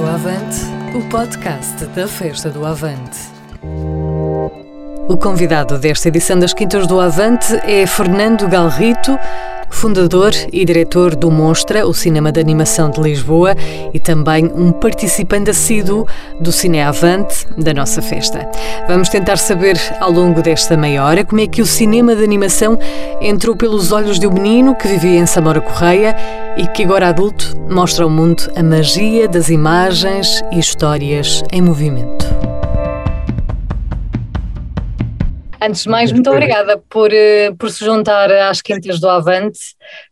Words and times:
Do 0.00 0.06
Avante, 0.06 0.60
o 0.96 1.08
podcast 1.10 1.84
da 1.88 2.08
Festa 2.08 2.48
do 2.48 2.64
Avante. 2.64 3.18
O 5.06 5.14
convidado 5.18 5.76
desta 5.78 6.08
edição 6.08 6.38
das 6.38 6.54
Quintas 6.54 6.86
do 6.86 6.98
Avante 6.98 7.54
é 7.70 7.86
Fernando 7.86 8.48
Galrito, 8.48 9.18
fundador 9.70 10.32
e 10.52 10.64
diretor 10.64 11.16
do 11.16 11.30
Monstra, 11.30 11.86
o 11.86 11.94
cinema 11.94 12.30
de 12.30 12.40
animação 12.40 12.90
de 12.90 13.00
Lisboa, 13.00 13.54
e 13.94 13.98
também 13.98 14.50
um 14.54 14.72
participante 14.72 15.50
assíduo 15.50 16.06
do 16.38 16.52
Cine 16.52 16.82
Avante 16.82 17.46
da 17.56 17.72
nossa 17.72 18.02
festa. 18.02 18.46
Vamos 18.86 19.08
tentar 19.08 19.38
saber 19.38 19.80
ao 20.00 20.10
longo 20.10 20.42
desta 20.42 20.76
meia 20.76 21.04
hora 21.04 21.24
como 21.24 21.40
é 21.40 21.46
que 21.46 21.62
o 21.62 21.66
cinema 21.66 22.14
de 22.14 22.22
animação 22.22 22.78
entrou 23.20 23.56
pelos 23.56 23.92
olhos 23.92 24.18
de 24.18 24.26
um 24.26 24.32
menino 24.32 24.74
que 24.74 24.88
vivia 24.88 25.18
em 25.18 25.26
Samora 25.26 25.60
Correia 25.60 26.14
e 26.56 26.66
que 26.68 26.84
agora 26.84 27.08
adulto 27.08 27.56
mostra 27.68 28.04
ao 28.04 28.10
mundo 28.10 28.50
a 28.56 28.62
magia 28.62 29.28
das 29.28 29.48
imagens 29.48 30.42
e 30.52 30.58
histórias 30.58 31.42
em 31.52 31.62
movimento. 31.62 32.59
Antes 35.62 35.82
de 35.82 35.88
mais, 35.90 36.10
muito 36.10 36.30
obrigada 36.30 36.82
por, 36.88 37.12
eh, 37.12 37.52
por 37.58 37.70
se 37.70 37.84
juntar 37.84 38.30
às 38.32 38.62
Quintas 38.62 38.98
do 38.98 39.08
Avante. 39.08 39.58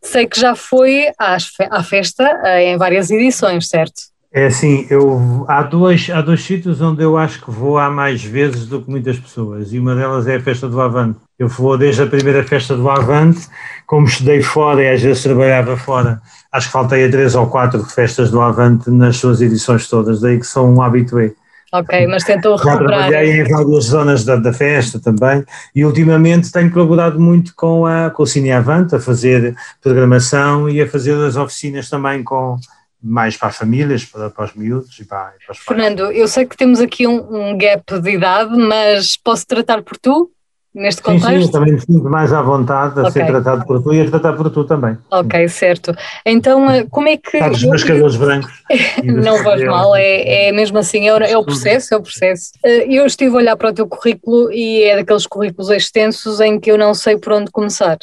Sei 0.01 0.27
que 0.27 0.39
já 0.39 0.53
foi 0.55 1.07
às, 1.17 1.51
à 1.71 1.83
festa 1.83 2.23
eh, 2.43 2.71
em 2.71 2.77
várias 2.77 3.09
edições, 3.09 3.67
certo? 3.67 4.09
É 4.31 4.45
assim, 4.45 4.85
eu, 4.91 5.43
há, 5.47 5.63
dois, 5.63 6.07
há 6.11 6.21
dois 6.21 6.43
sítios 6.43 6.79
onde 6.81 7.03
eu 7.03 7.17
acho 7.17 7.43
que 7.43 7.49
vou 7.49 7.79
há 7.79 7.89
mais 7.89 8.23
vezes 8.23 8.67
do 8.67 8.79
que 8.79 8.91
muitas 8.91 9.17
pessoas, 9.17 9.73
e 9.73 9.79
uma 9.79 9.95
delas 9.95 10.27
é 10.27 10.35
a 10.35 10.39
festa 10.39 10.69
do 10.69 10.79
Avante. 10.79 11.17
Eu 11.39 11.47
vou 11.47 11.75
desde 11.75 12.03
a 12.03 12.05
primeira 12.05 12.43
festa 12.43 12.77
do 12.77 12.87
Avante, 12.87 13.47
como 13.87 14.05
estudei 14.05 14.43
fora 14.43 14.83
e 14.83 14.89
às 14.93 15.01
vezes 15.01 15.23
trabalhava 15.23 15.75
fora, 15.75 16.21
acho 16.51 16.67
que 16.67 16.73
faltei 16.73 17.05
a 17.05 17.09
três 17.09 17.33
ou 17.33 17.47
quatro 17.47 17.83
festas 17.83 18.29
do 18.29 18.39
Avante 18.39 18.91
nas 18.91 19.17
suas 19.17 19.41
edições 19.41 19.87
todas, 19.89 20.21
daí 20.21 20.37
que 20.37 20.45
sou 20.45 20.69
um 20.69 20.79
habitué. 20.79 21.31
Ok, 21.71 22.07
mas 22.07 22.23
tentou 22.23 22.55
recuperar. 22.55 22.79
Já 22.79 23.07
trabalhei 23.09 23.41
em 23.41 23.43
várias 23.43 23.83
zonas 23.85 24.25
da, 24.25 24.35
da, 24.35 24.51
festa 24.51 24.99
também 24.99 25.43
e 25.75 25.85
ultimamente 25.85 26.51
tenho 26.51 26.71
colaborado 26.71 27.19
muito 27.19 27.53
com, 27.55 27.85
a, 27.85 28.09
com 28.09 28.23
o 28.23 28.27
Cine 28.27 28.51
Avante 28.51 28.95
a 28.95 28.99
fazer 28.99 29.55
programação 29.81 30.67
e 30.67 30.81
a 30.81 30.87
fazer 30.87 31.13
as 31.23 31.35
oficinas 31.35 31.89
também 31.89 32.23
com 32.23 32.57
mais 33.01 33.37
para 33.37 33.49
as 33.49 33.57
famílias, 33.57 34.03
para, 34.03 34.29
para 34.29 34.45
os 34.45 34.53
miúdos 34.53 34.97
e 34.99 35.05
para, 35.05 35.33
para 35.45 35.51
os 35.51 35.59
pais. 35.59 35.59
Fernando, 35.59 36.11
eu 36.11 36.27
sei 36.27 36.45
que 36.45 36.57
temos 36.57 36.81
aqui 36.81 37.07
um, 37.07 37.51
um 37.51 37.57
gap 37.57 37.99
de 37.99 38.11
idade, 38.11 38.55
mas 38.57 39.15
posso 39.15 39.45
tratar 39.45 39.83
por 39.83 39.97
tu? 39.97 40.31
Neste 40.73 41.01
contexto? 41.01 41.29
Sim, 41.29 41.41
sim, 41.45 41.51
também 41.51 41.73
me 41.73 41.79
sinto 41.79 42.09
mais 42.09 42.31
à 42.31 42.41
vontade 42.41 42.99
a 42.99 43.01
okay. 43.03 43.11
ser 43.11 43.25
tratado 43.25 43.65
por 43.65 43.81
tu 43.81 43.93
e 43.93 44.01
a 44.01 44.09
tratar 44.09 44.33
por 44.33 44.49
tu 44.49 44.63
também. 44.63 44.97
Ok, 45.11 45.47
certo. 45.47 45.95
Então, 46.25 46.69
eh, 46.69 46.85
como 46.89 47.07
é 47.07 47.17
que. 47.17 47.39
Sabes, 47.39 47.63
meus 47.63 47.83
cabelos 47.83 48.15
brancos. 48.15 48.51
não 49.03 49.43
faz 49.43 49.63
mal, 49.63 49.95
é, 49.95 50.47
é 50.47 50.51
mesmo 50.51 50.77
assim, 50.77 51.07
é 51.07 51.13
o, 51.13 51.17
é 51.17 51.37
o 51.37 51.43
processo, 51.43 51.93
é 51.93 51.97
o 51.97 52.01
processo. 52.01 52.51
Eh, 52.63 52.85
eu 52.89 53.05
estive 53.05 53.31
a 53.31 53.37
olhar 53.37 53.55
para 53.55 53.69
o 53.69 53.73
teu 53.73 53.87
currículo 53.87 54.51
e 54.51 54.83
é 54.83 54.95
daqueles 54.95 55.25
currículos 55.25 55.69
extensos 55.69 56.39
em 56.39 56.59
que 56.59 56.71
eu 56.71 56.77
não 56.77 56.93
sei 56.93 57.17
por 57.17 57.33
onde 57.33 57.51
começar. 57.51 57.97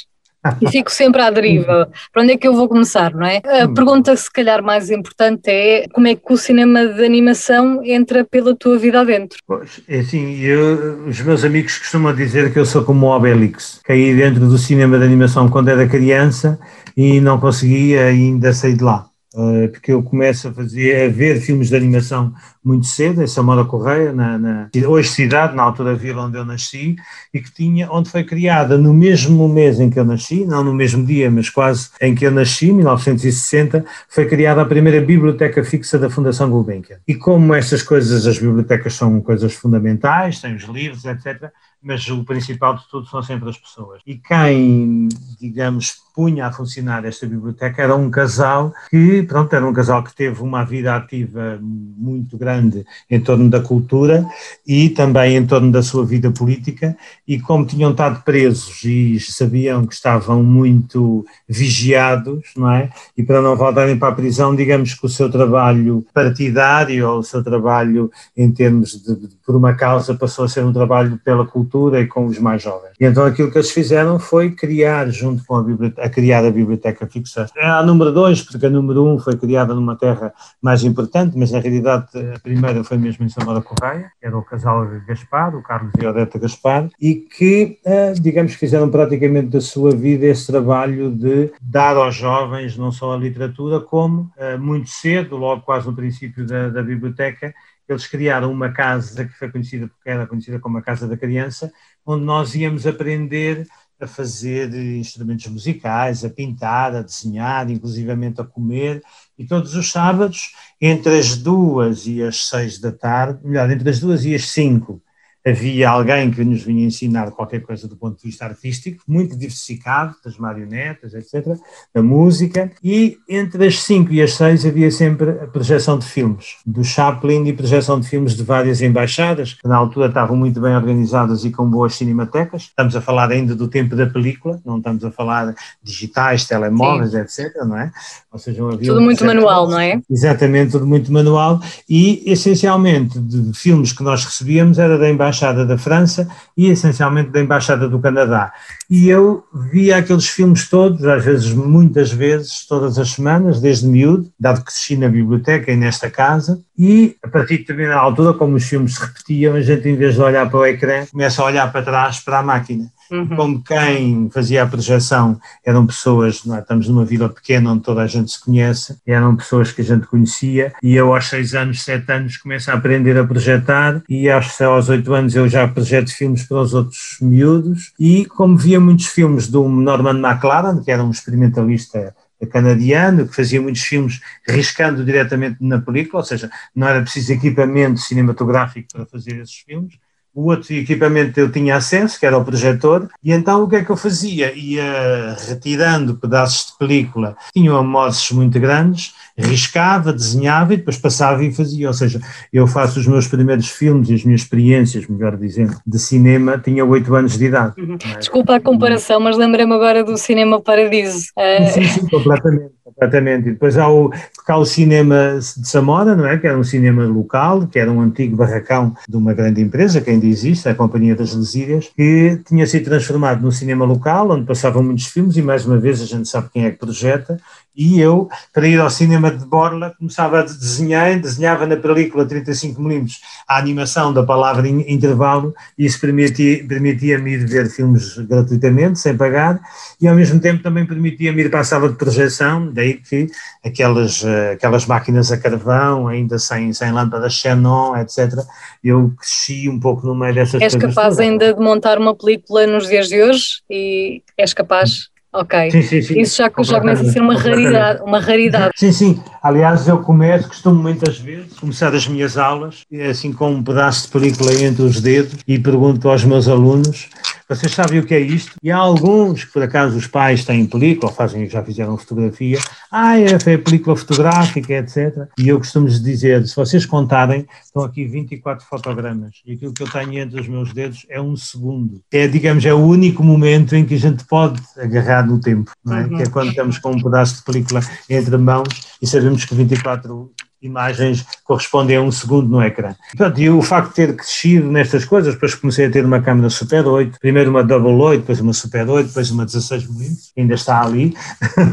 e 0.60 0.68
fico 0.70 0.90
sempre 0.90 1.22
à 1.22 1.30
deriva. 1.30 1.88
Para 2.12 2.22
onde 2.22 2.32
é 2.32 2.36
que 2.36 2.46
eu 2.46 2.54
vou 2.54 2.68
começar, 2.68 3.14
não 3.14 3.26
é? 3.26 3.40
A 3.44 3.66
hum. 3.66 3.74
pergunta, 3.74 4.14
se 4.16 4.30
calhar, 4.30 4.62
mais 4.62 4.90
importante 4.90 5.50
é 5.50 5.86
como 5.92 6.06
é 6.06 6.14
que 6.14 6.32
o 6.32 6.36
cinema 6.36 6.86
de 6.86 7.04
animação 7.04 7.80
entra 7.84 8.24
pela 8.24 8.54
tua 8.54 8.78
vida 8.78 9.00
adentro? 9.00 9.38
Pois, 9.46 9.80
é 9.88 10.00
assim, 10.00 10.40
eu, 10.40 11.06
os 11.06 11.20
meus 11.20 11.44
amigos 11.44 11.78
costumam 11.78 12.14
dizer 12.14 12.52
que 12.52 12.58
eu 12.58 12.66
sou 12.66 12.84
como 12.84 13.06
o 13.06 13.16
Obelix, 13.16 13.80
caí 13.84 14.14
dentro 14.14 14.46
do 14.46 14.58
cinema 14.58 14.98
de 14.98 15.04
animação 15.04 15.48
quando 15.48 15.68
era 15.68 15.86
criança 15.86 16.58
e 16.96 17.20
não 17.20 17.38
conseguia 17.38 18.06
ainda 18.06 18.52
sair 18.52 18.76
de 18.76 18.84
lá. 18.84 19.06
Eh, 19.36 19.68
porque 19.68 19.92
eu 19.92 20.02
começo 20.02 20.48
a 20.48 20.52
fazer, 20.52 21.04
a 21.04 21.08
ver 21.12 21.38
filmes 21.42 21.68
de 21.68 21.76
animação 21.76 22.32
muito 22.64 22.86
cedo, 22.86 23.22
em 23.22 23.26
Samora 23.26 23.66
Correia, 23.66 24.10
na, 24.10 24.38
na, 24.38 24.70
hoje 24.88 25.10
cidade, 25.10 25.54
na 25.54 25.62
altura 25.62 25.94
vila 25.94 26.24
onde 26.24 26.38
eu 26.38 26.44
nasci, 26.44 26.96
e 27.34 27.40
que 27.40 27.52
tinha, 27.52 27.90
onde 27.92 28.08
foi 28.08 28.24
criada 28.24 28.78
no 28.78 28.94
mesmo 28.94 29.46
mês 29.46 29.78
em 29.78 29.90
que 29.90 30.00
eu 30.00 30.06
nasci, 30.06 30.46
não 30.46 30.64
no 30.64 30.72
mesmo 30.72 31.04
dia, 31.04 31.30
mas 31.30 31.50
quase 31.50 31.90
em 32.00 32.14
que 32.14 32.26
eu 32.26 32.30
nasci, 32.30 32.72
1960, 32.72 33.84
foi 34.08 34.24
criada 34.26 34.62
a 34.62 34.64
primeira 34.64 35.02
biblioteca 35.02 35.62
fixa 35.62 35.98
da 35.98 36.08
Fundação 36.08 36.48
Gulbenkian. 36.48 36.96
E 37.06 37.14
como 37.14 37.54
essas 37.54 37.82
coisas, 37.82 38.26
as 38.26 38.38
bibliotecas 38.38 38.94
são 38.94 39.20
coisas 39.20 39.52
fundamentais, 39.52 40.40
têm 40.40 40.56
os 40.56 40.64
livros, 40.64 41.04
etc., 41.04 41.50
mas 41.82 42.08
o 42.08 42.24
principal 42.24 42.74
de 42.74 42.88
tudo 42.88 43.06
são 43.06 43.22
sempre 43.22 43.48
as 43.48 43.56
pessoas. 43.56 44.02
E 44.04 44.16
quem, 44.16 45.08
digamos, 45.40 45.94
punha 46.14 46.46
a 46.46 46.52
funcionar 46.52 47.04
esta 47.04 47.26
biblioteca 47.26 47.82
era 47.82 47.94
um 47.94 48.10
casal 48.10 48.72
que, 48.88 49.22
pronto, 49.22 49.54
era 49.54 49.66
um 49.66 49.72
casal 49.72 50.02
que 50.02 50.14
teve 50.14 50.42
uma 50.42 50.64
vida 50.64 50.96
ativa 50.96 51.58
muito 51.60 52.38
grande 52.38 52.84
em 53.08 53.20
torno 53.20 53.50
da 53.50 53.60
cultura 53.60 54.26
e 54.66 54.88
também 54.88 55.36
em 55.36 55.46
torno 55.46 55.70
da 55.70 55.82
sua 55.82 56.04
vida 56.04 56.30
política 56.30 56.96
e 57.28 57.38
como 57.38 57.66
tinham 57.66 57.90
estado 57.90 58.22
presos 58.24 58.82
e 58.82 59.20
sabiam 59.20 59.86
que 59.86 59.94
estavam 59.94 60.42
muito 60.42 61.24
vigiados, 61.46 62.52
não 62.56 62.70
é? 62.70 62.90
E 63.16 63.22
para 63.22 63.42
não 63.42 63.54
voltarem 63.54 63.98
para 63.98 64.08
a 64.08 64.16
prisão, 64.16 64.56
digamos 64.56 64.94
que 64.94 65.04
o 65.04 65.10
seu 65.10 65.30
trabalho 65.30 66.04
partidário 66.14 67.08
ou 67.10 67.18
o 67.18 67.22
seu 67.22 67.44
trabalho 67.44 68.10
em 68.34 68.50
termos 68.50 69.02
de, 69.02 69.28
por 69.44 69.54
uma 69.54 69.74
causa 69.74 70.14
passou 70.14 70.46
a 70.46 70.48
ser 70.48 70.64
um 70.64 70.72
trabalho 70.72 71.20
pela 71.22 71.46
cultura 71.46 71.75
cultura 71.76 72.00
e 72.00 72.06
com 72.06 72.26
os 72.26 72.38
mais 72.38 72.62
jovens. 72.62 72.92
E 72.98 73.04
então 73.04 73.24
aquilo 73.24 73.50
que 73.50 73.58
eles 73.58 73.70
fizeram 73.70 74.18
foi 74.18 74.50
criar, 74.50 75.08
junto 75.10 75.44
com 75.44 75.56
a 75.56 75.62
biblioteca, 75.62 76.06
a 76.06 76.10
criar 76.10 76.44
a 76.44 76.50
biblioteca 76.50 77.06
fixa. 77.06 77.46
É 77.56 77.66
a 77.66 77.82
número 77.82 78.12
dois, 78.12 78.42
porque 78.42 78.66
a 78.66 78.70
número 78.70 79.04
um 79.04 79.18
foi 79.18 79.36
criada 79.36 79.74
numa 79.74 79.96
terra 79.96 80.32
mais 80.60 80.82
importante, 80.82 81.36
mas 81.36 81.52
na 81.52 81.60
realidade 81.60 82.06
a 82.34 82.38
primeira 82.40 82.82
foi 82.82 82.96
mesmo 82.96 83.24
em 83.24 83.28
Samora 83.28 83.60
Correia, 83.60 84.10
era 84.22 84.36
o 84.36 84.42
casal 84.42 84.86
Gaspar, 85.06 85.54
o 85.54 85.62
Carlos 85.62 85.92
e 86.00 86.06
Odeta 86.06 86.38
Gaspar, 86.38 86.88
e 87.00 87.14
que, 87.14 87.78
eh, 87.84 88.12
digamos, 88.14 88.54
fizeram 88.54 88.88
praticamente 88.88 89.48
da 89.48 89.60
sua 89.60 89.90
vida 89.90 90.26
esse 90.26 90.46
trabalho 90.46 91.10
de 91.10 91.52
dar 91.60 91.96
aos 91.96 92.14
jovens 92.14 92.76
não 92.76 92.90
só 92.90 93.14
a 93.14 93.18
literatura, 93.18 93.80
como 93.80 94.30
eh, 94.36 94.56
muito 94.56 94.88
cedo, 94.88 95.36
logo 95.36 95.62
quase 95.62 95.86
no 95.86 95.94
princípio 95.94 96.46
da, 96.46 96.68
da 96.68 96.82
biblioteca, 96.82 97.54
eles 97.88 98.06
criaram 98.06 98.52
uma 98.52 98.72
casa 98.72 99.24
que 99.24 99.32
foi 99.32 99.50
conhecida 99.50 99.88
porque 99.88 100.10
era 100.10 100.26
conhecida 100.26 100.58
como 100.58 100.78
a 100.78 100.82
Casa 100.82 101.06
da 101.06 101.16
Criança, 101.16 101.72
onde 102.04 102.24
nós 102.24 102.54
íamos 102.54 102.86
aprender 102.86 103.66
a 103.98 104.06
fazer 104.06 104.72
instrumentos 104.74 105.46
musicais, 105.46 106.24
a 106.24 106.28
pintar, 106.28 106.94
a 106.94 107.02
desenhar, 107.02 107.70
inclusivamente 107.70 108.40
a 108.40 108.44
comer, 108.44 109.02
e 109.38 109.46
todos 109.46 109.74
os 109.74 109.90
sábados, 109.90 110.52
entre 110.80 111.18
as 111.18 111.36
duas 111.36 112.06
e 112.06 112.22
as 112.22 112.48
seis 112.48 112.78
da 112.78 112.92
tarde, 112.92 113.40
melhor, 113.42 113.70
entre 113.70 113.88
as 113.88 113.98
duas 113.98 114.24
e 114.24 114.34
as 114.34 114.50
cinco, 114.50 115.02
havia 115.46 115.88
alguém 115.88 116.28
que 116.28 116.44
nos 116.44 116.64
vinha 116.64 116.84
ensinar 116.84 117.30
qualquer 117.30 117.60
coisa 117.60 117.86
do 117.86 117.94
ponto 117.94 118.16
de 118.16 118.24
vista 118.24 118.44
artístico, 118.44 119.00
muito 119.06 119.36
diversificado, 119.36 120.16
das 120.24 120.36
marionetas, 120.36 121.14
etc., 121.14 121.56
da 121.94 122.02
música, 122.02 122.72
e 122.82 123.16
entre 123.28 123.64
as 123.68 123.80
5 123.80 124.12
e 124.12 124.20
as 124.20 124.34
6 124.34 124.66
havia 124.66 124.90
sempre 124.90 125.30
a 125.30 125.46
projeção 125.46 126.00
de 126.00 126.04
filmes, 126.04 126.56
do 126.66 126.82
Chaplin 126.82 127.46
e 127.46 127.52
projeção 127.52 128.00
de 128.00 128.08
filmes 128.08 128.34
de 128.34 128.42
várias 128.42 128.82
embaixadas, 128.82 129.54
que 129.54 129.68
na 129.68 129.76
altura 129.76 130.08
estavam 130.08 130.36
muito 130.36 130.60
bem 130.60 130.74
organizadas 130.74 131.44
e 131.44 131.50
com 131.50 131.70
boas 131.70 131.94
cinematecas. 131.94 132.62
Estamos 132.62 132.96
a 132.96 133.00
falar 133.00 133.30
ainda 133.30 133.54
do 133.54 133.68
tempo 133.68 133.94
da 133.94 134.06
película, 134.06 134.60
não 134.64 134.78
estamos 134.78 135.04
a 135.04 135.12
falar 135.12 135.54
digitais, 135.80 136.44
telemóveis, 136.44 137.12
Sim. 137.12 137.18
etc., 137.18 137.54
não 137.64 137.78
é? 137.78 137.92
Ou 138.32 138.38
seja, 138.40 138.64
havia 138.64 138.88
tudo 138.88 139.00
muito 139.00 139.24
manual, 139.24 139.68
não 139.68 139.78
é? 139.78 140.00
Exatamente, 140.10 140.72
tudo 140.72 140.86
muito 140.86 141.12
manual, 141.12 141.60
e 141.88 142.24
essencialmente 142.26 143.16
de 143.20 143.56
filmes 143.56 143.92
que 143.92 144.02
nós 144.02 144.24
recebíamos 144.24 144.80
era 144.80 144.98
da 144.98 145.08
embaixada 145.08 145.35
Embaixada 145.36 145.66
da 145.66 145.76
França 145.76 146.28
e 146.56 146.68
essencialmente 146.68 147.30
da 147.30 147.40
Embaixada 147.40 147.88
do 147.88 147.98
Canadá. 147.98 148.52
E 148.88 149.08
eu 149.08 149.44
via 149.70 149.98
aqueles 149.98 150.26
filmes 150.28 150.68
todos, 150.68 151.04
às 151.04 151.24
vezes, 151.24 151.52
muitas 151.52 152.10
vezes, 152.10 152.66
todas 152.66 152.98
as 152.98 153.10
semanas, 153.10 153.60
desde 153.60 153.86
miúdo, 153.86 154.30
dado 154.40 154.60
que 154.60 154.66
cresci 154.66 154.96
na 154.96 155.08
biblioteca 155.08 155.70
e 155.70 155.76
nesta 155.76 156.10
casa, 156.10 156.60
e 156.78 157.16
a 157.22 157.28
partir 157.28 157.54
de 157.54 157.60
determinada 157.60 158.00
altura, 158.00 158.32
como 158.32 158.56
os 158.56 158.64
filmes 158.64 158.94
se 158.94 159.00
repetiam, 159.04 159.54
a 159.54 159.60
gente, 159.60 159.88
em 159.88 159.96
vez 159.96 160.14
de 160.14 160.22
olhar 160.22 160.48
para 160.48 160.58
o 160.58 160.66
ecrã, 160.66 161.04
começa 161.06 161.42
a 161.42 161.44
olhar 161.44 161.70
para 161.70 161.82
trás, 161.82 162.20
para 162.20 162.38
a 162.38 162.42
máquina. 162.42 162.90
Uhum. 163.10 163.36
Como 163.36 163.62
quem 163.62 164.30
fazia 164.30 164.62
a 164.62 164.66
projeção 164.66 165.38
eram 165.64 165.86
pessoas, 165.86 166.42
estamos 166.44 166.88
numa 166.88 167.04
vila 167.04 167.28
pequena 167.28 167.72
onde 167.72 167.82
toda 167.82 168.02
a 168.02 168.06
gente 168.06 168.30
se 168.30 168.40
conhece, 168.40 168.98
eram 169.06 169.36
pessoas 169.36 169.72
que 169.72 169.80
a 169.80 169.84
gente 169.84 170.06
conhecia, 170.06 170.72
e 170.82 170.94
eu 170.94 171.14
aos 171.14 171.26
seis 171.28 171.54
anos, 171.54 171.82
sete 171.82 172.10
anos, 172.10 172.36
começo 172.36 172.70
a 172.70 172.74
aprender 172.74 173.16
a 173.16 173.24
projetar, 173.24 174.02
e 174.08 174.28
aos, 174.28 174.60
aos 174.60 174.88
oito 174.88 175.12
anos 175.14 175.34
eu 175.34 175.48
já 175.48 175.66
projeto 175.68 176.10
filmes 176.10 176.44
para 176.44 176.60
os 176.60 176.74
outros 176.74 177.18
miúdos, 177.20 177.92
e 177.98 178.24
como 178.26 178.56
via 178.56 178.80
muitos 178.80 179.06
filmes 179.06 179.48
do 179.48 179.68
Norman 179.68 180.18
McLaren, 180.18 180.82
que 180.82 180.90
era 180.90 181.04
um 181.04 181.10
experimentalista 181.10 182.14
canadiano, 182.50 183.26
que 183.26 183.34
fazia 183.34 183.62
muitos 183.62 183.82
filmes 183.82 184.20
riscando 184.46 185.04
diretamente 185.04 185.56
na 185.60 185.80
película, 185.80 186.20
ou 186.20 186.26
seja, 186.26 186.50
não 186.74 186.86
era 186.86 187.00
preciso 187.00 187.32
equipamento 187.32 187.98
cinematográfico 188.00 188.88
para 188.92 189.06
fazer 189.06 189.40
esses 189.40 189.56
filmes, 189.66 189.94
o 190.36 190.50
outro 190.50 190.74
equipamento 190.74 191.40
eu 191.40 191.50
tinha 191.50 191.76
acesso, 191.76 192.20
que 192.20 192.26
era 192.26 192.36
o 192.36 192.44
projetor, 192.44 193.08
e 193.24 193.32
então 193.32 193.64
o 193.64 193.68
que 193.68 193.76
é 193.76 193.84
que 193.84 193.90
eu 193.90 193.96
fazia? 193.96 194.52
Ia 194.54 195.34
retirando 195.48 196.16
pedaços 196.16 196.66
de 196.66 196.78
película, 196.78 197.34
tinham 197.54 197.74
amossos 197.74 198.30
muito 198.32 198.60
grandes, 198.60 199.14
riscava, 199.34 200.12
desenhava 200.12 200.74
e 200.74 200.76
depois 200.76 200.98
passava 200.98 201.42
e 201.42 201.50
fazia. 201.50 201.88
Ou 201.88 201.94
seja, 201.94 202.20
eu 202.52 202.66
faço 202.66 203.00
os 203.00 203.06
meus 203.06 203.26
primeiros 203.26 203.68
filmes 203.68 204.10
e 204.10 204.14
as 204.14 204.24
minhas 204.24 204.42
experiências, 204.42 205.06
melhor 205.06 205.38
dizendo, 205.38 205.74
de 205.86 205.98
cinema, 205.98 206.58
tinha 206.58 206.84
oito 206.84 207.14
anos 207.14 207.38
de 207.38 207.46
idade. 207.46 207.80
Uhum. 207.80 207.96
Desculpa 208.18 208.56
a 208.56 208.60
comparação, 208.60 209.18
mas 209.18 209.38
lembra-me 209.38 209.72
agora 209.72 210.04
do 210.04 210.18
Cinema 210.18 210.60
Paradiso. 210.60 211.28
Sim, 211.72 211.84
sim, 211.84 212.06
completamente. 212.08 212.76
Completamente. 212.96 213.48
E 213.48 213.52
depois 213.52 213.76
há 213.76 213.90
o, 213.90 214.10
há 214.48 214.56
o 214.56 214.64
cinema 214.64 215.38
de 215.38 215.68
Samora, 215.68 216.16
não 216.16 216.26
é? 216.26 216.38
Que 216.38 216.46
era 216.46 216.58
um 216.58 216.64
cinema 216.64 217.04
local, 217.04 217.66
que 217.66 217.78
era 217.78 217.92
um 217.92 218.00
antigo 218.00 218.36
barracão 218.36 218.96
de 219.06 219.16
uma 219.16 219.34
grande 219.34 219.60
empresa, 219.60 220.00
que 220.00 220.08
ainda 220.08 220.24
existe, 220.24 220.66
a 220.66 220.74
Companhia 220.74 221.14
das 221.14 221.34
Lesírias, 221.34 221.90
que 221.94 222.40
tinha 222.46 222.66
sido 222.66 222.86
transformado 222.86 223.42
num 223.42 223.50
cinema 223.50 223.84
local, 223.84 224.30
onde 224.30 224.46
passavam 224.46 224.82
muitos 224.82 225.06
filmes, 225.06 225.36
e 225.36 225.42
mais 225.42 225.66
uma 225.66 225.76
vez 225.76 226.00
a 226.00 226.06
gente 226.06 226.26
sabe 226.26 226.48
quem 226.50 226.64
é 226.64 226.70
que 226.70 226.78
projeta, 226.78 227.38
e 227.76 228.00
eu, 228.00 228.28
para 228.52 228.66
ir 228.66 228.80
ao 228.80 228.88
cinema 228.88 229.30
de 229.30 229.44
Borla, 229.44 229.94
começava 229.98 230.40
a 230.40 230.42
desenhar, 230.42 231.18
desenhava 231.20 231.66
na 231.66 231.76
película 231.76 232.24
35mm 232.24 233.12
a 233.46 233.58
animação 233.58 234.12
da 234.12 234.22
palavra 234.22 234.68
intervalo, 234.68 235.54
e 235.76 235.84
isso 235.84 236.00
permitia-me 236.00 236.64
permitia 236.64 237.18
ir 237.18 237.46
ver 237.46 237.68
filmes 237.68 238.16
gratuitamente, 238.18 238.98
sem 238.98 239.16
pagar, 239.16 239.60
e 240.00 240.08
ao 240.08 240.14
mesmo 240.14 240.40
tempo 240.40 240.62
também 240.62 240.86
permitia-me 240.86 241.42
ir 241.42 241.50
para 241.50 241.60
a 241.60 241.64
sala 241.64 241.88
de 241.88 241.96
projeção, 241.96 242.72
daí 242.72 242.94
que 242.94 243.26
aquelas, 243.64 244.24
aquelas 244.52 244.86
máquinas 244.86 245.30
a 245.30 245.38
carvão, 245.38 246.08
ainda 246.08 246.38
sem, 246.38 246.72
sem 246.72 246.92
lâmpadas 246.92 247.34
Xenon, 247.34 247.96
etc., 247.96 248.40
eu 248.82 249.12
cresci 249.18 249.68
um 249.68 249.78
pouco 249.80 250.06
no 250.06 250.14
meio 250.14 250.34
dessas 250.34 250.60
és 250.60 250.72
coisas. 250.72 250.88
És 250.88 250.94
capaz 250.94 251.18
ainda 251.18 251.52
de 251.52 251.60
montar 251.60 251.98
uma 251.98 252.14
película 252.14 252.66
nos 252.66 252.88
dias 252.88 253.08
de 253.08 253.22
hoje? 253.22 253.62
E 253.68 254.22
és 254.36 254.54
capaz? 254.54 255.10
Ok. 255.36 255.70
Sim, 255.70 255.82
sim, 255.82 256.02
sim. 256.02 256.20
Isso 256.20 256.38
já, 256.38 256.50
já 256.62 256.80
começa 256.80 257.02
a 257.02 257.12
ser 257.12 257.20
uma 257.20 257.36
raridade, 257.36 258.02
uma 258.02 258.18
raridade. 258.18 258.72
Sim, 258.74 258.90
sim. 258.90 259.22
Aliás, 259.42 259.86
eu 259.86 259.98
começo, 259.98 260.48
costumo 260.48 260.82
muitas 260.82 261.18
vezes 261.18 261.52
começar 261.58 261.94
as 261.94 262.08
minhas 262.08 262.38
aulas, 262.38 262.84
assim 263.10 263.32
com 263.32 263.50
um 263.50 263.62
pedaço 263.62 264.06
de 264.06 264.12
película 264.12 264.52
entre 264.54 264.82
os 264.82 264.98
dedos, 264.98 265.36
e 265.46 265.58
pergunto 265.58 266.08
aos 266.08 266.24
meus 266.24 266.48
alunos 266.48 267.10
vocês 267.48 267.72
sabem 267.72 268.00
o 268.00 268.04
que 268.04 268.12
é 268.12 268.18
isto? 268.18 268.56
E 268.60 268.72
há 268.72 268.76
alguns 268.76 269.44
que, 269.44 269.52
por 269.52 269.62
acaso, 269.62 269.96
os 269.96 270.08
pais 270.08 270.44
têm 270.44 270.66
película, 270.66 271.12
ou 271.12 271.16
fazem, 271.16 271.48
já 271.48 271.62
fizeram 271.62 271.96
fotografia. 271.96 272.58
Ah, 272.90 273.20
é, 273.20 273.26
é 273.26 273.56
película 273.56 273.94
fotográfica, 273.94 274.72
etc. 274.74 275.28
E 275.38 275.48
eu 275.48 275.58
costumo 275.58 275.86
dizer, 275.88 276.44
se 276.44 276.56
vocês 276.56 276.84
contarem, 276.84 277.46
estão 277.64 277.84
aqui 277.84 278.04
24 278.04 278.66
fotogramas. 278.66 279.36
E 279.46 279.52
aquilo 279.52 279.72
que 279.72 279.84
eu 279.84 279.88
tenho 279.88 280.18
entre 280.18 280.40
os 280.40 280.48
meus 280.48 280.72
dedos 280.72 281.06
é 281.08 281.20
um 281.20 281.36
segundo. 281.36 282.00
É, 282.12 282.26
digamos, 282.26 282.66
é 282.66 282.74
o 282.74 282.84
único 282.84 283.22
momento 283.22 283.76
em 283.76 283.84
que 283.84 283.94
a 283.94 283.98
gente 283.98 284.24
pode 284.24 284.60
agarrar 284.76 285.25
no 285.26 285.40
tempo, 285.40 285.72
não 285.84 285.96
é? 285.96 286.04
Uhum. 286.04 286.16
Que 286.16 286.22
é 286.22 286.26
quando 286.26 286.50
estamos 286.50 286.78
com 286.78 286.92
um 286.92 287.02
pedaço 287.02 287.36
de 287.36 287.42
película 287.42 287.80
entre 288.08 288.36
mãos 288.36 288.68
e 289.00 289.06
sabemos 289.06 289.44
que 289.44 289.54
24 289.54 290.32
imagens 290.60 291.24
correspondem 291.44 291.96
a 291.96 292.00
um 292.00 292.10
segundo 292.10 292.48
no 292.48 292.62
ecrã. 292.62 292.94
Portanto, 293.16 293.40
e 293.40 293.48
o 293.50 293.62
facto 293.62 293.90
de 293.90 293.94
ter 293.94 294.16
crescido 294.16 294.70
nestas 294.70 295.04
coisas, 295.04 295.34
depois 295.34 295.54
comecei 295.54 295.86
a 295.86 295.90
ter 295.90 296.04
uma 296.04 296.20
câmera 296.20 296.50
Super 296.50 296.86
8, 296.86 297.18
primeiro 297.20 297.50
uma 297.50 297.62
Double 297.62 297.92
8, 297.92 298.20
depois 298.20 298.40
uma 298.40 298.52
Super 298.52 298.88
8, 298.88 299.08
depois 299.08 299.30
uma 299.30 299.46
16mm, 299.46 300.16
ainda 300.36 300.54
está 300.54 300.82
ali. 300.82 301.14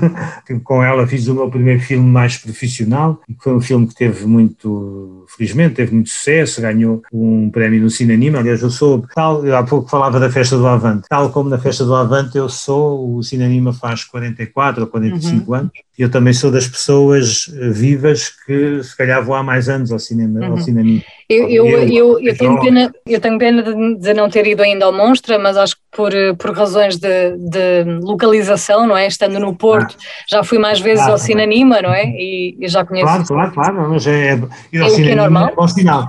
Com 0.64 0.84
ela 0.84 1.08
fiz 1.08 1.28
o 1.28 1.34
meu 1.34 1.50
primeiro 1.50 1.80
filme 1.82 2.08
mais 2.08 2.38
profissional, 2.38 3.22
e 3.28 3.36
foi 3.42 3.56
um 3.56 3.62
filme 3.62 3.88
que 3.88 3.96
teve 3.96 4.26
muito, 4.26 5.26
felizmente, 5.36 5.76
teve 5.76 5.94
muito 5.94 6.10
sucesso, 6.10 6.62
ganhou 6.62 7.02
um 7.12 7.50
prémio 7.50 7.82
no 7.82 7.90
Cine 7.90 8.14
Anima. 8.14 8.40
Aliás, 8.40 8.62
eu 8.62 8.70
sou, 8.70 9.06
tal, 9.14 9.46
eu 9.46 9.56
há 9.56 9.64
pouco 9.64 9.90
falava 9.90 10.20
da 10.20 10.30
Festa 10.30 10.58
do 10.58 10.68
Avante, 10.68 11.08
tal 11.10 11.30
como 11.32 11.50
na 11.50 11.58
Festa 11.58 11.86
do 11.86 11.96
Avante, 11.96 12.38
eu 12.38 12.50
sou, 12.50 13.18
o 13.18 13.24
Cine 13.24 13.44
Anima 13.44 13.74
faz 13.74 14.04
44 14.04 14.84
ou 14.84 14.88
45 14.88 15.50
uhum. 15.52 15.58
anos, 15.58 15.72
eu 15.98 16.10
também 16.10 16.34
sou 16.34 16.52
das 16.52 16.68
pessoas 16.68 17.52
eh, 17.56 17.70
vivas 17.70 18.30
que 18.30 18.83
se 18.84 18.96
calhar 18.96 19.24
vou 19.24 19.36
há 19.36 19.44
mais 19.44 19.70
anos 19.70 19.92
ao 19.92 20.00
cinema, 20.00 20.40
uhum. 20.40 20.52
ao 20.52 20.58
cinema. 20.58 21.02
Eu, 21.30 21.50
eu, 21.50 21.68
eu, 21.88 22.20
eu, 22.20 22.38
tenho 22.38 22.60
pena, 22.60 22.94
eu 23.06 23.20
tenho 23.20 23.38
pena 23.38 23.64
de, 23.96 24.14
não 24.14 24.30
ter 24.30 24.46
ido 24.46 24.62
ainda 24.62 24.86
ao 24.86 24.94
Monstra, 24.94 25.40
mas 25.40 25.56
acho 25.56 25.76
que 25.76 25.82
por, 25.96 26.12
por 26.38 26.56
razões 26.56 26.98
de, 26.98 27.38
de 27.38 27.84
localização, 28.02 28.86
não 28.86 28.98
é? 28.98 29.08
Estando 29.08 29.40
no 29.40 29.56
Porto, 29.56 29.96
ah. 29.98 30.24
já 30.30 30.44
fui 30.44 30.58
mais 30.58 30.80
vezes 30.80 31.00
claro, 31.00 31.14
ao 31.14 31.18
Cinanima, 31.18 31.82
não 31.82 31.94
é? 31.94 32.06
E, 32.08 32.58
e, 32.60 32.68
já 32.68 32.84
conheço. 32.84 33.06
Claro, 33.06 33.26
claro, 33.26 33.52
claro, 33.52 33.90
mas 33.90 34.06
é, 34.08 34.32
ao 34.32 34.50
é 34.74 34.88
o 34.88 34.96
que 34.96 35.10
é 35.10 35.16
normal. 35.16 35.50
É 35.50 35.56
bom 35.56 35.68
sinal. 35.68 36.08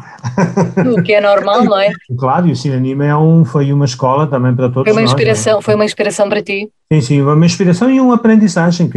O 0.97 1.03
que 1.03 1.13
é 1.13 1.21
normal, 1.21 1.65
não 1.65 1.79
é? 1.79 1.91
Claro, 2.19 2.49
e 2.49 2.53
o 2.53 2.57
Cinanima 2.57 3.05
é 3.05 3.17
um, 3.17 3.45
foi 3.45 3.73
uma 3.73 3.85
escola 3.85 4.27
também 4.27 4.55
para 4.55 4.69
todos 4.69 4.85
foi 4.85 4.93
uma 4.93 5.01
nós, 5.01 5.11
inspiração, 5.11 5.59
é? 5.59 5.63
Foi 5.63 5.75
uma 5.75 5.85
inspiração 5.85 6.29
para 6.29 6.43
ti? 6.43 6.71
Sim, 6.93 7.01
sim, 7.01 7.23
uma 7.23 7.45
inspiração 7.45 7.91
e 7.91 8.01
uma 8.01 8.15
aprendizagem. 8.15 8.91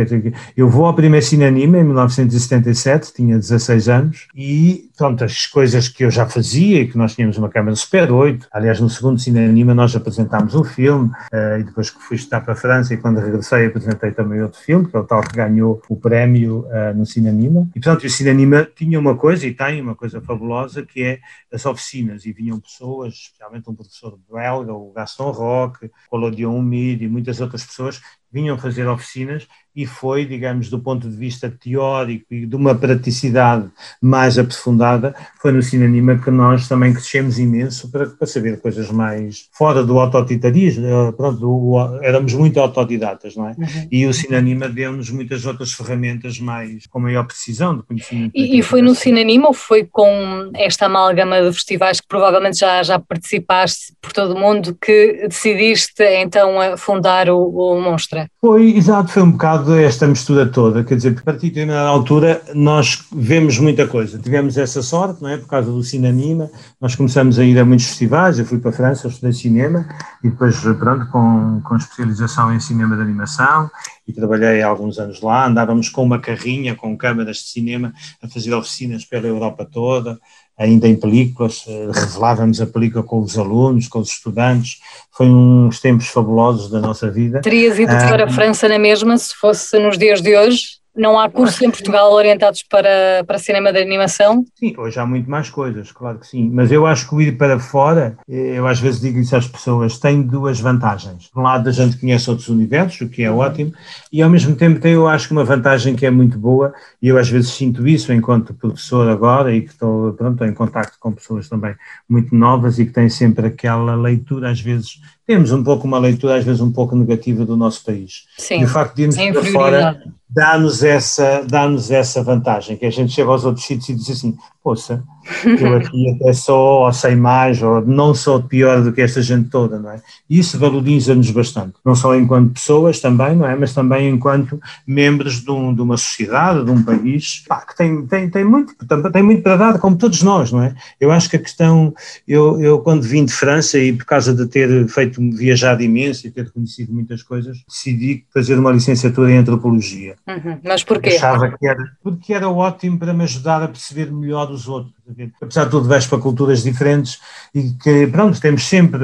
Eu 0.56 0.70
vou 0.70 0.86
ao 0.86 0.94
primeiro 0.94 1.26
Cinanima 1.26 1.78
em 1.78 1.84
1977, 1.84 3.14
tinha 3.14 3.38
16 3.38 3.90
anos, 3.90 4.28
e 4.36 4.87
pronto, 4.98 5.24
as 5.24 5.46
coisas 5.46 5.88
que 5.88 6.04
eu 6.04 6.10
já 6.10 6.28
fazia 6.28 6.82
e 6.82 6.88
que 6.88 6.98
nós 6.98 7.14
tínhamos 7.14 7.38
uma 7.38 7.50
câmara 7.50 7.76
Super 7.76 8.12
8. 8.12 8.48
Aliás, 8.52 8.80
no 8.80 8.90
segundo 8.90 9.20
Cinema 9.20 9.74
nós 9.76 9.96
apresentámos 9.96 10.56
um 10.56 10.64
filme 10.64 11.12
uh, 11.32 11.60
e 11.60 11.64
depois 11.64 11.92
que 11.92 12.02
fui 12.02 12.18
estar 12.18 12.42
para 12.42 12.54
a 12.54 12.56
França 12.56 12.94
e 12.94 12.98
quando 12.98 13.20
regressei 13.20 13.68
apresentei 13.68 14.12
também 14.12 14.42
outro 14.42 14.60
filme, 14.60 14.88
que 14.90 14.98
é 14.98 15.00
o 15.00 15.04
tal 15.04 15.22
que 15.22 15.36
ganhou 15.36 15.82
o 15.88 15.96
prémio 15.96 16.66
uh, 16.66 16.98
no 16.98 17.06
Cinema. 17.06 17.28
E 17.76 17.80
portanto, 17.80 18.06
o 18.06 18.10
Cinema 18.10 18.68
tinha 18.76 19.00
uma 19.00 19.16
coisa 19.16 19.46
e 19.46 19.54
tem 19.54 19.80
uma 19.80 19.96
coisa 19.96 20.20
fabulosa 20.20 20.84
que 20.84 21.04
é 21.04 21.20
as 21.54 21.66
oficinas 21.66 22.26
e 22.26 22.32
vinham 22.32 22.60
pessoas, 22.60 23.14
especialmente 23.14 23.70
um 23.70 23.76
professor 23.76 24.18
belga, 24.32 24.74
o 24.74 24.92
Gaston 24.92 25.30
Roque, 25.30 25.92
o 26.12 26.18
Lodion 26.18 26.58
Humide 26.58 27.06
e 27.06 27.08
muitas 27.08 27.40
outras 27.40 27.64
pessoas 27.64 28.02
vinham 28.32 28.58
fazer 28.58 28.88
oficinas 28.88 29.48
e 29.78 29.86
foi, 29.86 30.26
digamos, 30.26 30.72
do 30.72 30.80
ponto 30.80 31.08
de 31.08 31.16
vista 31.16 31.52
teórico 31.52 32.26
e 32.32 32.48
de 32.48 32.56
uma 32.56 32.74
praticidade 32.74 33.70
mais 34.02 34.36
aprofundada, 34.40 35.14
foi 35.40 35.52
no 35.52 35.62
cinema 35.62 36.18
que 36.18 36.32
nós 36.32 36.68
também 36.68 36.92
crescemos 36.92 37.38
imenso 37.38 37.92
para, 37.92 38.08
para 38.08 38.26
saber 38.26 38.60
coisas 38.60 38.90
mais 38.90 39.48
fora 39.52 39.84
do 39.84 40.00
autoditarismo, 40.00 40.84
eh, 40.84 41.12
pronto, 41.12 41.78
éramos 42.02 42.34
muito 42.34 42.60
autodidatas, 42.60 43.36
não 43.36 43.50
é? 43.50 43.52
Uhum. 43.52 43.88
E 43.92 44.08
o 44.08 44.14
cinema 44.16 44.68
deu-nos 44.68 45.12
muitas 45.12 45.46
outras 45.46 45.72
ferramentas 45.74 46.40
mais, 46.40 46.88
com 46.88 47.00
maior 47.00 47.28
precisão 47.28 47.78
de 47.78 47.84
conhecimento. 47.84 48.32
E, 48.34 48.58
e 48.58 48.64
foi 48.64 48.82
no 48.82 48.96
cinema 48.96 49.48
ou 49.48 49.54
foi 49.54 49.84
com 49.84 50.50
esta 50.56 50.88
amálgama 50.88 51.40
de 51.40 51.54
festivais 51.54 52.02
que 52.02 52.08
provavelmente 52.08 52.58
já, 52.58 52.82
já 52.82 52.98
participaste 52.98 53.94
por 54.02 54.12
todo 54.12 54.34
o 54.34 54.40
mundo 54.40 54.76
que 54.82 55.28
decidiste 55.28 56.02
então 56.02 56.56
fundar 56.78 57.30
o, 57.30 57.48
o 57.48 57.80
Monstra? 57.80 58.17
Foi, 58.40 58.76
exato, 58.76 59.12
foi 59.12 59.24
um 59.24 59.32
bocado 59.32 59.76
esta 59.76 60.08
mistura 60.08 60.46
toda, 60.46 60.84
quer 60.84 60.96
dizer, 60.96 61.16
a 61.18 61.22
partir 61.24 61.50
de 61.50 61.70
altura 61.70 62.42
nós 62.56 63.06
vemos 63.14 63.60
muita 63.60 63.88
coisa. 63.88 64.18
Tivemos 64.18 64.58
essa 64.58 64.82
sorte, 64.82 65.22
não 65.22 65.30
é? 65.30 65.38
Por 65.38 65.48
causa 65.48 65.72
do 65.72 65.84
Cinanima, 65.84 66.50
nós 66.80 66.96
começamos 66.96 67.38
a 67.38 67.44
ir 67.44 67.60
a 67.60 67.66
muitos 67.66 67.88
festivais. 67.88 68.40
Eu 68.40 68.46
fui 68.46 68.60
para 68.60 68.70
a 68.70 68.74
França, 68.74 69.08
estudei 69.08 69.34
cinema 69.34 69.88
e 70.24 70.30
depois, 70.30 70.60
pronto, 70.80 71.08
com, 71.12 71.62
com 71.64 71.76
especialização 71.76 72.54
em 72.54 72.60
cinema 72.60 72.96
de 72.96 73.02
animação 73.02 73.70
e 74.08 74.14
trabalhei 74.14 74.62
há 74.62 74.68
alguns 74.68 74.98
anos 75.00 75.22
lá. 75.22 75.46
Andávamos 75.46 75.90
com 75.90 76.04
uma 76.04 76.20
carrinha, 76.20 76.76
com 76.76 76.98
câmaras 76.98 77.38
de 77.38 77.50
cinema, 77.50 77.94
a 78.22 78.28
fazer 78.28 78.54
oficinas 78.54 79.06
pela 79.06 79.28
Europa 79.28 79.66
toda 79.66 80.18
ainda 80.58 80.88
em 80.88 80.96
películas, 80.96 81.64
eh, 81.68 81.90
revelávamos 81.94 82.60
a 82.60 82.66
película 82.66 83.04
com 83.04 83.20
os 83.20 83.38
alunos, 83.38 83.88
com 83.88 84.00
os 84.00 84.10
estudantes, 84.10 84.80
foi 85.12 85.30
uns 85.30 85.80
tempos 85.80 86.08
fabulosos 86.08 86.70
da 86.70 86.80
nossa 86.80 87.12
vida. 87.12 87.42
Terias 87.42 87.78
ido 87.78 87.92
para 87.92 88.26
a 88.26 88.30
França 88.30 88.68
na 88.68 88.80
mesma 88.80 89.18
se 89.18 89.36
fosse 89.36 89.78
nos 89.78 89.98
dias 89.98 90.22
de 90.22 90.36
hoje? 90.36 90.78
Não 90.98 91.20
há 91.20 91.30
cursos 91.30 91.62
em 91.62 91.70
Portugal 91.70 92.12
orientados 92.12 92.64
para, 92.64 93.24
para 93.28 93.38
cinema 93.38 93.72
de 93.72 93.80
animação? 93.80 94.44
Sim, 94.56 94.74
hoje 94.76 95.00
há 95.00 95.06
muito 95.06 95.30
mais 95.30 95.48
coisas, 95.48 95.92
claro 95.92 96.18
que 96.18 96.26
sim. 96.26 96.50
Mas 96.52 96.72
eu 96.72 96.88
acho 96.88 97.08
que 97.08 97.14
o 97.14 97.22
ir 97.22 97.38
para 97.38 97.60
fora, 97.60 98.18
eu 98.28 98.66
às 98.66 98.80
vezes 98.80 99.00
digo 99.00 99.20
isso 99.20 99.36
às 99.36 99.48
pessoas, 99.48 100.00
tem 100.00 100.24
duas 100.24 100.60
vantagens. 100.60 101.28
Por 101.28 101.42
um 101.42 101.44
lado, 101.44 101.70
a 101.70 101.72
gente 101.72 101.98
conhece 101.98 102.28
outros 102.32 102.50
universos, 102.50 103.02
o 103.02 103.10
que 103.10 103.22
é 103.22 103.30
ótimo, 103.30 103.72
e 104.12 104.24
ao 104.24 104.30
mesmo 104.30 104.56
tempo 104.56 104.80
tem, 104.80 104.94
eu 104.94 105.08
acho 105.08 105.28
que 105.28 105.34
uma 105.34 105.44
vantagem 105.44 105.96
que 105.96 106.04
é 106.04 106.10
muito 106.10 106.40
boa, 106.40 106.74
e 107.00 107.10
eu 107.10 107.18
às 107.20 107.30
vezes 107.30 107.52
sinto 107.52 107.88
isso 107.88 108.12
enquanto 108.12 108.56
professor 108.56 109.08
agora, 109.08 109.54
e 109.54 109.62
que 109.62 109.70
estou, 109.70 110.14
pronto, 110.14 110.44
em 110.44 110.54
contato 110.54 110.94
com 111.00 111.12
pessoas 111.12 111.48
também 111.48 111.76
muito 112.10 112.34
novas 112.34 112.80
e 112.80 112.86
que 112.88 112.92
têm 112.92 113.08
sempre 113.08 113.46
aquela 113.46 113.94
leitura, 113.96 114.50
às 114.50 114.60
vezes, 114.60 115.00
temos 115.28 115.52
um 115.52 115.62
pouco 115.62 115.86
uma 115.86 116.00
leitura, 116.00 116.38
às 116.38 116.46
vezes, 116.46 116.62
um 116.62 116.72
pouco 116.72 116.96
negativa 116.96 117.46
do 117.46 117.58
nosso 117.58 117.84
país. 117.84 118.24
Sim, 118.38 118.62
e 118.62 118.64
o 118.64 118.68
facto 118.68 118.96
de 118.96 119.04
irmos 119.04 119.18
para 119.18 119.52
fora 119.52 120.04
dá-nos 120.30 120.82
essa, 120.82 121.42
dá 121.42 121.70
essa 121.90 122.24
vantagem, 122.24 122.78
que 122.78 122.86
a 122.86 122.90
gente 122.90 123.12
chega 123.12 123.30
aos 123.30 123.44
outros 123.44 123.66
sítios 123.66 123.90
e 123.90 123.96
diz 123.96 124.10
assim, 124.10 124.38
poxa, 124.64 125.04
Eu 125.60 125.76
aqui 125.76 126.10
até 126.10 126.34
sou, 126.34 126.86
ou 126.86 126.94
sei 126.94 127.16
mais, 127.16 127.62
ou 127.62 127.82
não 127.86 128.14
sou 128.14 128.42
pior 128.42 128.82
do 128.82 128.92
que 128.94 129.02
esta 129.02 129.22
gente 129.22 129.50
toda, 129.50 129.80
não 129.80 129.92
é? 129.92 130.02
Isso 130.30 130.58
valoriza-nos 130.58 131.30
bastante, 131.32 131.76
não 131.84 131.96
só 131.96 132.16
enquanto 132.16 132.54
pessoas 132.54 133.00
também, 133.00 133.36
não 133.36 133.48
é? 133.48 133.56
Mas 133.56 133.74
também 133.74 134.10
enquanto 134.10 134.60
membros 134.86 135.42
de, 135.42 135.52
um, 135.52 135.74
de 135.74 135.82
uma 135.82 135.98
sociedade, 135.98 136.64
de 136.64 136.72
um 136.72 136.84
país, 136.84 137.44
pá, 137.48 137.62
que 137.62 137.76
tem, 137.76 138.06
tem, 138.06 138.30
tem, 138.30 138.44
muito, 138.44 138.74
tem 139.12 139.24
muito 139.24 139.42
para 139.42 139.58
dar, 139.58 139.80
como 139.80 139.98
todos 139.98 140.22
nós, 140.24 140.52
não 140.52 140.64
é? 140.64 140.76
Eu 141.00 141.12
acho 141.12 141.30
que 141.30 141.36
a 141.36 141.40
questão, 141.40 141.94
eu, 142.28 142.60
eu 142.62 142.80
quando 142.80 143.04
vim 143.04 143.26
de 143.26 143.34
França 143.34 143.78
e 143.78 143.94
por 143.94 144.06
causa 144.06 144.34
de 144.34 144.46
ter 144.48 144.88
feito, 144.88 145.22
viajado 145.36 145.84
imenso 145.84 146.28
e 146.28 146.32
ter 146.32 146.50
conhecido 146.52 146.94
muitas 146.94 147.22
coisas, 147.24 147.58
decidi 147.68 148.26
fazer 148.34 148.58
uma 148.58 148.72
licenciatura 148.72 149.32
em 149.32 149.38
Antropologia. 149.38 150.16
Uhum. 150.28 150.60
Mas 150.64 150.84
porquê? 150.84 151.10
Achava 151.10 151.52
que 151.52 151.68
era, 151.68 151.92
porque 152.04 152.34
era 152.34 152.50
ótimo 152.50 152.98
para 152.98 153.14
me 153.14 153.24
ajudar 153.24 153.62
a 153.64 153.68
perceber 153.68 154.12
melhor 154.12 154.50
os 154.52 154.68
outros 154.68 154.97
apesar 155.42 155.66
de 155.66 155.72
tudo, 155.72 155.88
vais 155.88 156.06
para 156.06 156.20
culturas 156.20 156.64
diferentes 156.64 157.20
e 157.54 157.72
que, 157.72 158.08
pronto, 158.08 158.40
temos 158.40 158.68
sempre, 158.68 159.04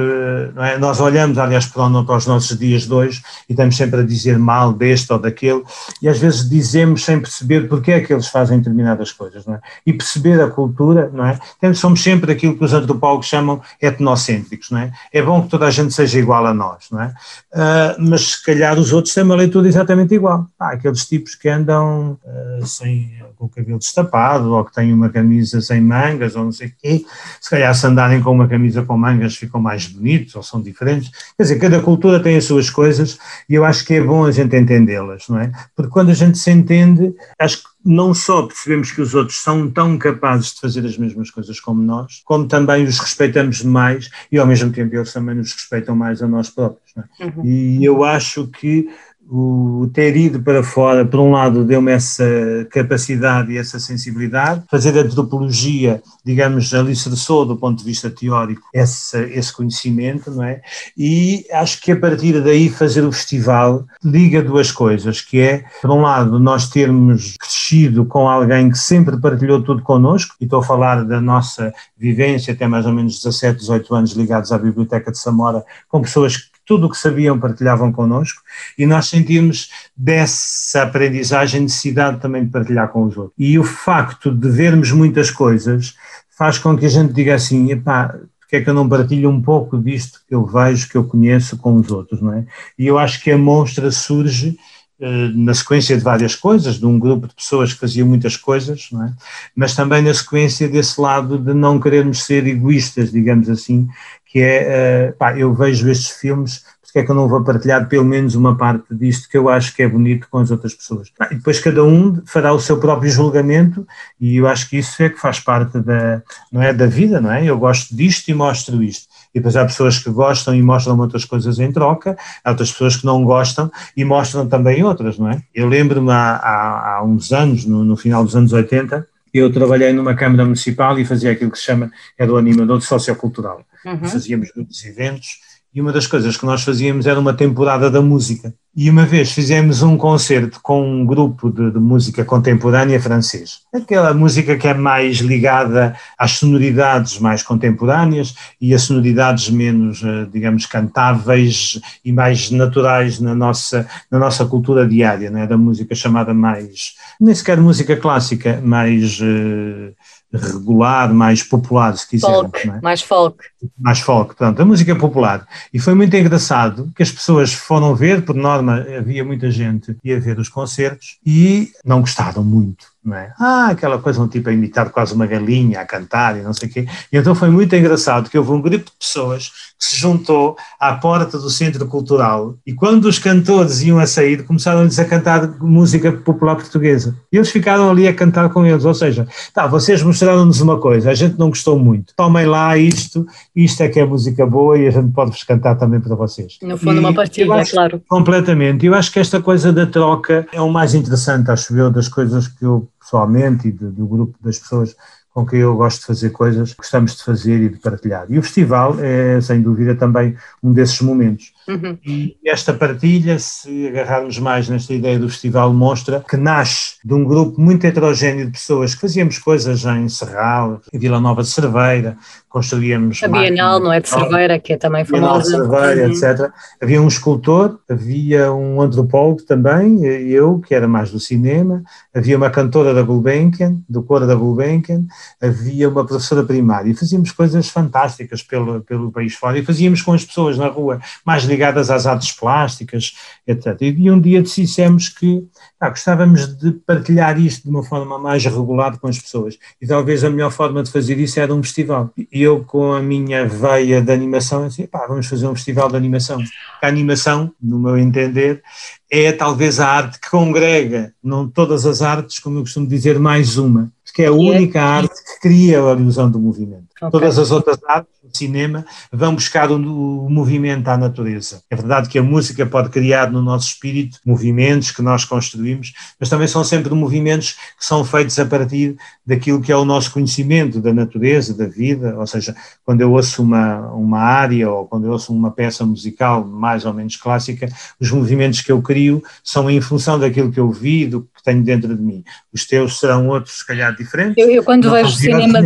é? 0.56 0.78
nós 0.78 1.00
olhamos, 1.00 1.38
aliás, 1.38 1.66
para 1.66 1.86
os 1.86 2.26
nossos 2.26 2.58
dias 2.58 2.82
de 2.82 2.92
hoje 2.92 3.22
e 3.48 3.52
estamos 3.52 3.76
sempre 3.76 4.00
a 4.00 4.02
dizer 4.02 4.38
mal 4.38 4.72
deste 4.72 5.12
ou 5.12 5.18
daquele 5.18 5.62
e 6.02 6.08
às 6.08 6.18
vezes 6.18 6.48
dizemos 6.48 7.04
sem 7.04 7.20
perceber 7.20 7.68
porque 7.68 7.92
é 7.92 8.00
que 8.00 8.12
eles 8.12 8.28
fazem 8.28 8.58
determinadas 8.58 9.12
coisas, 9.12 9.46
não 9.46 9.54
é? 9.54 9.60
E 9.86 9.92
perceber 9.92 10.40
a 10.40 10.50
cultura, 10.50 11.10
não 11.12 11.24
é? 11.26 11.38
Temos, 11.60 11.78
somos 11.78 12.02
sempre 12.02 12.32
aquilo 12.32 12.56
que 12.56 12.64
os 12.64 12.72
antropólogos 12.72 13.26
chamam 13.26 13.62
etnocêntricos, 13.80 14.70
não 14.70 14.78
é? 14.78 14.92
É 15.12 15.22
bom 15.22 15.42
que 15.42 15.48
toda 15.48 15.66
a 15.66 15.70
gente 15.70 15.94
seja 15.94 16.18
igual 16.18 16.46
a 16.46 16.54
nós, 16.54 16.86
não 16.90 17.00
é? 17.00 17.14
Uh, 17.52 17.96
mas 17.98 18.32
se 18.32 18.44
calhar 18.44 18.78
os 18.78 18.92
outros 18.92 19.14
têm 19.14 19.24
uma 19.24 19.36
leitura 19.36 19.68
exatamente 19.68 20.14
igual. 20.14 20.46
Há 20.58 20.72
aqueles 20.72 21.06
tipos 21.06 21.34
que 21.34 21.48
andam 21.48 22.18
uh, 22.24 22.66
sem, 22.66 23.12
com 23.36 23.46
o 23.46 23.48
cabelo 23.48 23.78
destapado 23.78 24.52
ou 24.52 24.64
que 24.64 24.74
têm 24.74 24.92
uma 24.92 25.08
camisa 25.08 25.60
sem 25.60 25.80
mangas 25.94 26.34
ou 26.34 26.44
não 26.44 26.52
sei 26.52 26.68
o 26.68 26.72
quê, 26.76 27.04
se 27.40 27.50
calhar 27.50 27.74
se 27.74 27.86
andarem 27.86 28.20
com 28.20 28.32
uma 28.32 28.48
camisa 28.48 28.82
com 28.82 28.96
mangas 28.96 29.36
ficam 29.36 29.60
mais 29.60 29.86
bonitos 29.86 30.34
ou 30.34 30.42
são 30.42 30.60
diferentes. 30.60 31.10
Quer 31.36 31.42
dizer, 31.42 31.58
cada 31.58 31.80
cultura 31.80 32.20
tem 32.20 32.36
as 32.36 32.44
suas 32.44 32.68
coisas 32.68 33.18
e 33.48 33.54
eu 33.54 33.64
acho 33.64 33.84
que 33.84 33.94
é 33.94 34.00
bom 34.00 34.24
a 34.24 34.32
gente 34.32 34.56
entendê-las, 34.56 35.28
não 35.28 35.38
é? 35.38 35.52
Porque 35.76 35.90
quando 35.90 36.10
a 36.10 36.14
gente 36.14 36.38
se 36.38 36.50
entende, 36.50 37.14
acho 37.38 37.58
que 37.58 37.74
não 37.84 38.14
só 38.14 38.46
percebemos 38.46 38.90
que 38.90 39.02
os 39.02 39.14
outros 39.14 39.42
são 39.42 39.70
tão 39.70 39.98
capazes 39.98 40.54
de 40.54 40.60
fazer 40.60 40.86
as 40.86 40.96
mesmas 40.96 41.30
coisas 41.30 41.60
como 41.60 41.82
nós, 41.82 42.22
como 42.24 42.48
também 42.48 42.84
os 42.84 42.98
respeitamos 42.98 43.62
mais 43.62 44.10
e 44.32 44.38
ao 44.38 44.46
mesmo 44.46 44.72
tempo 44.72 44.94
eles 44.96 45.12
também 45.12 45.34
nos 45.34 45.52
respeitam 45.52 45.94
mais 45.94 46.22
a 46.22 46.26
nós 46.26 46.48
próprios. 46.48 46.92
É? 46.96 47.24
Uhum. 47.24 47.44
E 47.44 47.84
eu 47.84 48.02
acho 48.02 48.46
que 48.46 48.88
o 49.30 49.88
ter 49.92 50.16
ido 50.16 50.40
para 50.40 50.62
fora, 50.62 51.04
por 51.04 51.20
um 51.20 51.32
lado, 51.32 51.64
deu-me 51.64 51.92
essa 51.92 52.24
capacidade 52.70 53.52
e 53.52 53.58
essa 53.58 53.78
sensibilidade. 53.78 54.62
Fazer 54.70 54.96
antropologia, 54.98 56.02
digamos, 56.24 56.72
alicerçou 56.74 57.46
do 57.46 57.56
ponto 57.56 57.78
de 57.78 57.84
vista 57.84 58.10
teórico 58.10 58.62
esse, 58.72 59.18
esse 59.30 59.52
conhecimento, 59.52 60.30
não 60.30 60.44
é? 60.44 60.60
E 60.96 61.46
acho 61.52 61.80
que 61.80 61.92
a 61.92 61.96
partir 61.96 62.40
daí 62.42 62.68
fazer 62.68 63.02
o 63.02 63.12
festival 63.12 63.84
liga 64.02 64.42
duas 64.42 64.70
coisas, 64.70 65.20
que 65.20 65.40
é, 65.40 65.64
por 65.80 65.90
um 65.90 66.02
lado, 66.02 66.38
nós 66.38 66.68
termos 66.68 67.36
crescido 67.38 68.04
com 68.04 68.28
alguém 68.28 68.70
que 68.70 68.78
sempre 68.78 69.20
partilhou 69.20 69.62
tudo 69.62 69.82
connosco, 69.82 70.34
e 70.40 70.44
estou 70.44 70.60
a 70.60 70.64
falar 70.64 71.04
da 71.04 71.20
nossa 71.20 71.72
vivência 71.96 72.52
até 72.52 72.66
mais 72.66 72.86
ou 72.86 72.92
menos 72.92 73.20
17, 73.22 73.60
18 73.60 73.94
anos 73.94 74.12
ligados 74.12 74.52
à 74.52 74.58
Biblioteca 74.58 75.10
de 75.10 75.18
Samora, 75.18 75.64
com 75.88 76.02
pessoas 76.02 76.36
que 76.36 76.53
tudo 76.64 76.86
o 76.86 76.90
que 76.90 76.96
sabiam 76.96 77.38
partilhavam 77.38 77.92
connosco 77.92 78.42
e 78.78 78.86
nós 78.86 79.06
sentimos 79.06 79.70
dessa 79.96 80.82
aprendizagem 80.82 81.62
necessidade 81.62 82.20
também 82.20 82.44
de 82.44 82.50
partilhar 82.50 82.88
com 82.88 83.04
os 83.04 83.16
outros. 83.16 83.34
E 83.38 83.58
o 83.58 83.64
facto 83.64 84.30
de 84.30 84.48
vermos 84.48 84.92
muitas 84.92 85.30
coisas 85.30 85.94
faz 86.36 86.58
com 86.58 86.76
que 86.76 86.86
a 86.86 86.88
gente 86.88 87.12
diga 87.12 87.34
assim, 87.34 87.70
epá, 87.70 88.14
porque 88.40 88.56
é 88.56 88.60
que 88.60 88.68
eu 88.68 88.74
não 88.74 88.88
partilho 88.88 89.30
um 89.30 89.40
pouco 89.40 89.78
disto 89.78 90.20
que 90.28 90.34
eu 90.34 90.44
vejo, 90.44 90.88
que 90.88 90.96
eu 90.96 91.04
conheço 91.04 91.56
com 91.56 91.76
os 91.76 91.90
outros, 91.90 92.20
não 92.20 92.32
é? 92.32 92.46
E 92.78 92.86
eu 92.86 92.98
acho 92.98 93.22
que 93.22 93.30
a 93.30 93.38
monstra 93.38 93.90
surge 93.90 94.56
eh, 95.00 95.28
na 95.34 95.52
sequência 95.52 95.96
de 95.96 96.04
várias 96.04 96.36
coisas, 96.36 96.78
de 96.78 96.86
um 96.86 96.98
grupo 96.98 97.26
de 97.26 97.34
pessoas 97.34 97.72
que 97.72 97.80
faziam 97.80 98.06
muitas 98.06 98.36
coisas, 98.36 98.88
é? 98.92 99.12
mas 99.54 99.74
também 99.74 100.00
na 100.00 100.14
sequência 100.14 100.68
desse 100.68 101.00
lado 101.00 101.36
de 101.36 101.52
não 101.52 101.80
querermos 101.80 102.22
ser 102.22 102.46
egoístas, 102.46 103.10
digamos 103.10 103.48
assim, 103.48 103.88
que 104.34 104.40
é, 104.40 105.12
uh, 105.12 105.16
pá, 105.16 105.38
eu 105.38 105.54
vejo 105.54 105.88
estes 105.88 106.10
filmes, 106.10 106.64
porque 106.82 106.98
é 106.98 107.04
que 107.04 107.10
eu 107.12 107.14
não 107.14 107.28
vou 107.28 107.44
partilhar 107.44 107.88
pelo 107.88 108.04
menos 108.04 108.34
uma 108.34 108.56
parte 108.56 108.92
disto 108.92 109.28
que 109.28 109.38
eu 109.38 109.48
acho 109.48 109.72
que 109.76 109.80
é 109.84 109.88
bonito 109.88 110.26
com 110.28 110.38
as 110.38 110.50
outras 110.50 110.74
pessoas. 110.74 111.12
e 111.30 111.36
depois 111.36 111.60
cada 111.60 111.84
um 111.84 112.20
fará 112.26 112.52
o 112.52 112.58
seu 112.58 112.80
próprio 112.80 113.08
julgamento 113.08 113.86
e 114.20 114.38
eu 114.38 114.48
acho 114.48 114.68
que 114.68 114.78
isso 114.78 115.00
é 115.04 115.08
que 115.08 115.20
faz 115.20 115.38
parte 115.38 115.78
da, 115.78 116.20
não 116.50 116.60
é, 116.60 116.72
da 116.72 116.86
vida, 116.86 117.20
não 117.20 117.32
é? 117.32 117.44
Eu 117.44 117.56
gosto 117.56 117.94
disto 117.96 118.28
e 118.28 118.34
mostro 118.34 118.82
isto. 118.82 119.06
E 119.32 119.38
depois 119.38 119.54
há 119.54 119.64
pessoas 119.64 120.00
que 120.00 120.10
gostam 120.10 120.52
e 120.52 120.60
mostram 120.60 120.98
outras 120.98 121.24
coisas 121.24 121.60
em 121.60 121.70
troca, 121.70 122.16
há 122.44 122.50
outras 122.50 122.72
pessoas 122.72 122.96
que 122.96 123.06
não 123.06 123.22
gostam 123.24 123.70
e 123.96 124.04
mostram 124.04 124.48
também 124.48 124.82
outras, 124.82 125.16
não 125.16 125.30
é? 125.30 125.40
Eu 125.54 125.68
lembro-me 125.68 126.10
há, 126.10 126.36
há, 126.36 126.96
há, 126.96 127.04
uns 127.04 127.30
anos, 127.30 127.64
no, 127.66 127.84
no 127.84 127.96
final 127.96 128.24
dos 128.24 128.34
anos 128.34 128.52
80, 128.52 129.06
eu 129.38 129.52
trabalhei 129.52 129.92
numa 129.92 130.14
Câmara 130.14 130.44
Municipal 130.44 130.98
e 130.98 131.04
fazia 131.04 131.32
aquilo 131.32 131.50
que 131.50 131.58
se 131.58 131.64
chama, 131.64 131.90
era 132.18 132.32
o 132.32 132.36
animador 132.36 132.80
sociocultural. 132.80 133.64
Uhum. 133.84 134.04
Fazíamos 134.04 134.50
muitos 134.54 134.84
eventos 134.84 135.26
e 135.74 135.80
uma 135.80 135.92
das 135.92 136.06
coisas 136.06 136.36
que 136.36 136.46
nós 136.46 136.62
fazíamos 136.62 137.06
era 137.06 137.18
uma 137.18 137.34
temporada 137.34 137.90
da 137.90 138.00
música. 138.00 138.54
E 138.76 138.90
uma 138.90 139.06
vez 139.06 139.30
fizemos 139.30 139.82
um 139.82 139.96
concerto 139.96 140.58
com 140.60 140.82
um 140.82 141.06
grupo 141.06 141.48
de, 141.48 141.70
de, 141.70 141.78
música 141.78 142.24
contemporânea 142.24 143.00
francês. 143.00 143.60
Aquela 143.72 144.12
música 144.12 144.56
que 144.56 144.66
é 144.66 144.74
mais 144.74 145.18
ligada 145.18 145.94
às 146.18 146.32
sonoridades 146.32 147.20
mais 147.20 147.40
contemporâneas 147.40 148.34
e 148.60 148.74
a 148.74 148.78
sonoridades 148.78 149.48
menos, 149.48 150.02
eh, 150.02 150.26
digamos, 150.32 150.66
cantáveis 150.66 151.80
e 152.04 152.10
mais 152.10 152.50
naturais 152.50 153.20
na 153.20 153.32
nossa, 153.32 153.86
na 154.10 154.18
nossa 154.18 154.44
cultura 154.44 154.84
diária, 154.84 155.30
né? 155.30 155.46
da 155.46 155.56
música 155.56 155.94
chamada 155.94 156.34
mais, 156.34 156.94
nem 157.20 157.32
sequer 157.32 157.60
música 157.60 157.96
clássica, 157.96 158.60
mais. 158.60 159.20
Uh, 159.20 159.94
regular, 160.38 161.12
mais 161.12 161.42
popular, 161.42 161.96
se 161.96 162.08
quiser. 162.08 162.26
Folk, 162.26 162.68
é? 162.68 162.80
mais 162.80 163.02
folk. 163.02 163.44
Mais 163.78 164.00
folk, 164.00 164.36
portanto, 164.36 164.60
a 164.60 164.64
música 164.64 164.94
popular. 164.96 165.46
E 165.72 165.78
foi 165.78 165.94
muito 165.94 166.16
engraçado 166.16 166.90
que 166.94 167.02
as 167.02 167.10
pessoas 167.10 167.52
foram 167.52 167.94
ver, 167.94 168.24
por 168.24 168.34
norma 168.34 168.86
havia 168.98 169.24
muita 169.24 169.50
gente 169.50 169.94
que 169.94 170.08
ia 170.08 170.20
ver 170.20 170.38
os 170.38 170.48
concertos 170.48 171.18
e 171.24 171.72
não 171.84 172.00
gostaram 172.00 172.44
muito 172.44 172.93
é? 173.12 173.32
Ah, 173.38 173.68
aquela 173.70 173.98
coisa, 173.98 174.22
um 174.22 174.28
tipo 174.28 174.48
a 174.48 174.52
imitar 174.52 174.88
quase 174.90 175.12
uma 175.12 175.26
galinha, 175.26 175.80
a 175.80 175.84
cantar 175.84 176.38
e 176.38 176.42
não 176.42 176.54
sei 176.54 176.68
o 176.68 176.72
quê. 176.72 176.86
E 177.12 177.16
então 177.18 177.34
foi 177.34 177.50
muito 177.50 177.74
engraçado 177.74 178.30
que 178.30 178.38
houve 178.38 178.52
um 178.52 178.60
grupo 178.62 178.84
de 178.84 178.92
pessoas 178.98 179.50
que 179.78 179.84
se 179.84 179.96
juntou 179.96 180.56
à 180.80 180.94
porta 180.94 181.36
do 181.36 181.50
Centro 181.50 181.86
Cultural 181.86 182.56
e 182.66 182.72
quando 182.72 183.04
os 183.04 183.18
cantores 183.18 183.82
iam 183.82 183.98
a 183.98 184.06
sair, 184.06 184.44
começaram-lhes 184.44 184.98
a 184.98 185.04
cantar 185.04 185.58
música 185.60 186.12
popular 186.12 186.56
portuguesa. 186.56 187.14
E 187.30 187.36
eles 187.36 187.50
ficaram 187.50 187.90
ali 187.90 188.08
a 188.08 188.14
cantar 188.14 188.48
com 188.48 188.64
eles, 188.64 188.84
ou 188.84 188.94
seja, 188.94 189.26
tá, 189.52 189.66
vocês 189.66 190.02
mostraram-nos 190.02 190.60
uma 190.60 190.80
coisa, 190.80 191.10
a 191.10 191.14
gente 191.14 191.38
não 191.38 191.48
gostou 191.48 191.78
muito, 191.78 192.14
tomem 192.16 192.46
lá 192.46 192.78
isto, 192.78 193.26
isto 193.54 193.82
é 193.82 193.88
que 193.88 194.00
é 194.00 194.04
música 194.04 194.46
boa 194.46 194.78
e 194.78 194.86
a 194.86 194.90
gente 194.90 195.12
pode-vos 195.12 195.42
cantar 195.42 195.74
também 195.74 196.00
para 196.00 196.14
vocês. 196.14 196.58
No 196.62 196.78
fundo, 196.78 196.96
e 196.96 196.98
uma 197.00 197.12
partilha, 197.12 197.54
é 197.54 197.64
claro. 197.64 198.02
Completamente. 198.08 198.86
Eu 198.86 198.94
acho 198.94 199.12
que 199.12 199.18
esta 199.18 199.40
coisa 199.42 199.72
da 199.72 199.86
troca 199.86 200.46
é 200.52 200.60
o 200.60 200.70
mais 200.70 200.94
interessante, 200.94 201.50
acho 201.50 201.76
eu, 201.76 201.90
das 201.90 202.08
coisas 202.08 202.48
que 202.48 202.64
eu 202.64 202.88
pessoalmente 203.04 203.68
e 203.68 203.72
do, 203.72 203.92
do 203.92 204.06
grupo 204.06 204.36
das 204.42 204.58
pessoas 204.58 204.96
com 205.34 205.44
quem 205.44 205.58
eu 205.58 205.74
gosto 205.74 205.98
de 205.98 206.06
fazer 206.06 206.30
coisas, 206.30 206.72
gostamos 206.72 207.16
de 207.16 207.24
fazer 207.24 207.60
e 207.60 207.68
de 207.68 207.78
partilhar. 207.78 208.24
E 208.30 208.38
o 208.38 208.42
festival 208.42 208.96
é, 209.00 209.40
sem 209.40 209.60
dúvida, 209.60 209.96
também 209.96 210.36
um 210.62 210.72
desses 210.72 211.00
momentos. 211.00 211.52
Uhum. 211.66 211.98
E 212.06 212.36
esta 212.46 212.72
partilha, 212.72 213.36
se 213.40 213.88
agarrarmos 213.88 214.38
mais 214.38 214.68
nesta 214.68 214.94
ideia 214.94 215.18
do 215.18 215.28
festival, 215.28 215.74
mostra 215.74 216.24
que 216.26 216.36
nasce 216.36 216.98
de 217.04 217.12
um 217.12 217.24
grupo 217.24 217.60
muito 217.60 217.84
heterogéneo 217.84 218.46
de 218.46 218.52
pessoas 218.52 218.94
que 218.94 219.00
fazíamos 219.00 219.36
coisas 219.38 219.84
em 219.84 220.08
Serral, 220.08 220.80
em 220.92 220.98
Vila 221.00 221.20
Nova 221.20 221.42
de 221.42 221.48
Cerveira, 221.48 222.16
construíamos. 222.54 223.20
A 223.20 223.26
Bienal, 223.26 223.80
não 223.80 223.92
é? 223.92 223.98
De 223.98 224.08
Cerveira, 224.08 224.60
que 224.60 224.74
é 224.74 224.76
também 224.76 225.04
famosa. 225.04 225.20
Bienal 225.26 225.40
de 225.40 225.48
Cerveira, 225.48 226.06
uhum. 226.06 226.12
etc. 226.12 226.52
Havia 226.80 227.02
um 227.02 227.08
escultor, 227.08 227.80
havia 227.90 228.52
um 228.52 228.80
antropólogo 228.80 229.42
também, 229.42 230.04
eu, 230.04 230.60
que 230.60 230.72
era 230.72 230.86
mais 230.86 231.10
do 231.10 231.18
cinema, 231.18 231.82
havia 232.14 232.36
uma 232.36 232.50
cantora 232.50 232.94
da 232.94 233.02
Gulbenkian, 233.02 233.78
do 233.88 234.04
coro 234.04 234.24
da 234.24 234.36
Gulbenkian, 234.36 235.04
havia 235.42 235.88
uma 235.88 236.06
professora 236.06 236.44
primária, 236.44 236.88
e 236.88 236.94
fazíamos 236.94 237.32
coisas 237.32 237.68
fantásticas 237.68 238.40
pelo, 238.40 238.82
pelo 238.82 239.10
país 239.10 239.34
fora, 239.34 239.58
e 239.58 239.64
fazíamos 239.64 240.00
com 240.00 240.12
as 240.12 240.24
pessoas 240.24 240.56
na 240.56 240.68
rua 240.68 241.00
mais 241.26 241.42
ligadas 241.42 241.90
às 241.90 242.06
artes 242.06 242.30
plásticas, 242.30 243.14
etc. 243.44 243.76
E 243.80 244.08
um 244.08 244.20
dia 244.20 244.40
decidimos 244.40 245.08
que 245.08 245.44
ah, 245.80 245.90
gostávamos 245.90 246.56
de 246.56 246.70
partilhar 246.70 247.36
isto 247.38 247.64
de 247.64 247.70
uma 247.70 247.82
forma 247.82 248.16
mais 248.16 248.44
regular 248.44 248.96
com 248.98 249.08
as 249.08 249.18
pessoas. 249.18 249.58
E 249.82 249.86
talvez 249.88 250.22
a 250.22 250.30
melhor 250.30 250.52
forma 250.52 250.84
de 250.84 250.92
fazer 250.92 251.18
isso 251.18 251.40
era 251.40 251.52
um 251.52 251.62
festival. 251.62 252.10
E 252.32 252.43
eu, 252.44 252.64
com 252.64 252.92
a 252.92 253.02
minha 253.02 253.46
veia 253.46 254.00
de 254.00 254.12
animação, 254.12 254.68
disse, 254.68 254.86
pá, 254.86 255.06
vamos 255.06 255.26
fazer 255.26 255.46
um 255.46 255.54
festival 255.54 255.88
de 255.88 255.96
animação. 255.96 256.42
A 256.82 256.86
animação, 256.86 257.52
no 257.60 257.78
meu 257.78 257.98
entender, 257.98 258.62
é 259.10 259.32
talvez 259.32 259.80
a 259.80 259.88
arte 259.88 260.20
que 260.20 260.30
congrega, 260.30 261.12
não 261.22 261.48
todas 261.48 261.86
as 261.86 262.02
artes, 262.02 262.38
como 262.38 262.58
eu 262.58 262.62
costumo 262.62 262.86
dizer, 262.86 263.18
mais 263.18 263.56
uma 263.56 263.92
que 264.14 264.22
é 264.22 264.26
a 264.26 264.32
única 264.32 264.80
arte 264.80 265.12
que 265.12 265.40
cria 265.40 265.82
a 265.82 265.92
ilusão 265.92 266.30
do 266.30 266.38
movimento. 266.38 266.86
Okay. 267.08 267.20
Todas 267.20 267.38
as 267.38 267.50
outras 267.50 267.78
artes 267.86 268.14
cinema 268.32 268.84
vão 269.12 269.34
buscar 269.34 269.70
o, 269.70 269.76
o, 269.76 270.30
movimento 270.30 270.88
à 270.88 270.96
natureza. 270.96 271.62
É 271.70 271.76
verdade 271.76 272.08
que 272.08 272.18
a 272.18 272.22
música 272.22 272.64
pode 272.66 272.88
criar 272.90 273.30
no 273.30 273.42
nosso 273.42 273.68
espírito 273.68 274.18
movimentos 274.24 274.90
que 274.90 275.02
nós 275.02 275.24
construímos, 275.24 275.92
mas 276.18 276.28
também 276.28 276.48
são 276.48 276.64
sempre 276.64 276.94
movimentos 276.94 277.52
que 277.78 277.84
são 277.84 278.04
feitos 278.04 278.38
a 278.38 278.46
partir 278.46 278.96
daquilo 279.26 279.60
que 279.60 279.72
é 279.72 279.76
o 279.76 279.84
nosso 279.84 280.12
conhecimento 280.12 280.80
da 280.80 280.92
natureza, 280.92 281.54
da 281.54 281.66
vida, 281.66 282.16
ou 282.18 282.26
seja, 282.26 282.54
quando 282.84 283.00
eu 283.00 283.12
ouço 283.12 283.42
uma, 283.42 283.92
uma 283.92 284.20
área 284.20 284.70
ou 284.70 284.86
quando 284.86 285.06
eu 285.06 285.12
ouço 285.12 285.32
uma 285.32 285.50
peça 285.50 285.84
musical 285.84 286.44
mais 286.44 286.84
ou 286.84 286.92
menos 286.92 287.16
clássica, 287.16 287.68
os 288.00 288.10
movimentos 288.10 288.60
que 288.60 288.72
eu 288.72 288.80
crio 288.82 289.22
são 289.42 289.70
em 289.70 289.80
função 289.80 290.18
daquilo 290.18 290.50
que 290.50 290.60
eu 290.60 290.70
vi, 290.70 291.06
do 291.06 291.22
que 291.22 291.42
tenho 291.44 291.62
dentro 291.62 291.94
de 291.94 292.02
mim. 292.02 292.24
Os 292.52 292.66
teus 292.66 292.98
serão 292.98 293.28
outros, 293.28 293.58
se 293.58 293.66
calhar, 293.66 293.94
diferentes. 293.94 294.36
Eu, 294.36 294.50
eu 294.50 294.64
quando 294.64 294.90
vejo 294.90 295.10
cinema, 295.10 295.60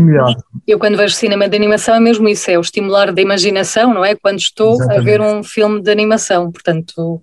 eu 0.66 0.78
quando 0.78 0.97
vejo 0.97 1.14
cinema 1.14 1.27
de 1.28 1.56
animação 1.56 1.94
é 1.94 2.00
mesmo 2.00 2.28
isso, 2.28 2.50
é 2.50 2.58
o 2.58 2.61
estimular 2.61 3.12
da 3.12 3.20
imaginação, 3.20 3.92
não 3.92 4.04
é? 4.04 4.14
Quando 4.14 4.38
estou 4.38 4.75
Exatamente. 4.75 5.00
a 5.00 5.02
ver 5.02 5.20
um 5.20 5.42
filme 5.42 5.80
de 5.82 5.90
animação, 5.90 6.50
portanto, 6.50 7.20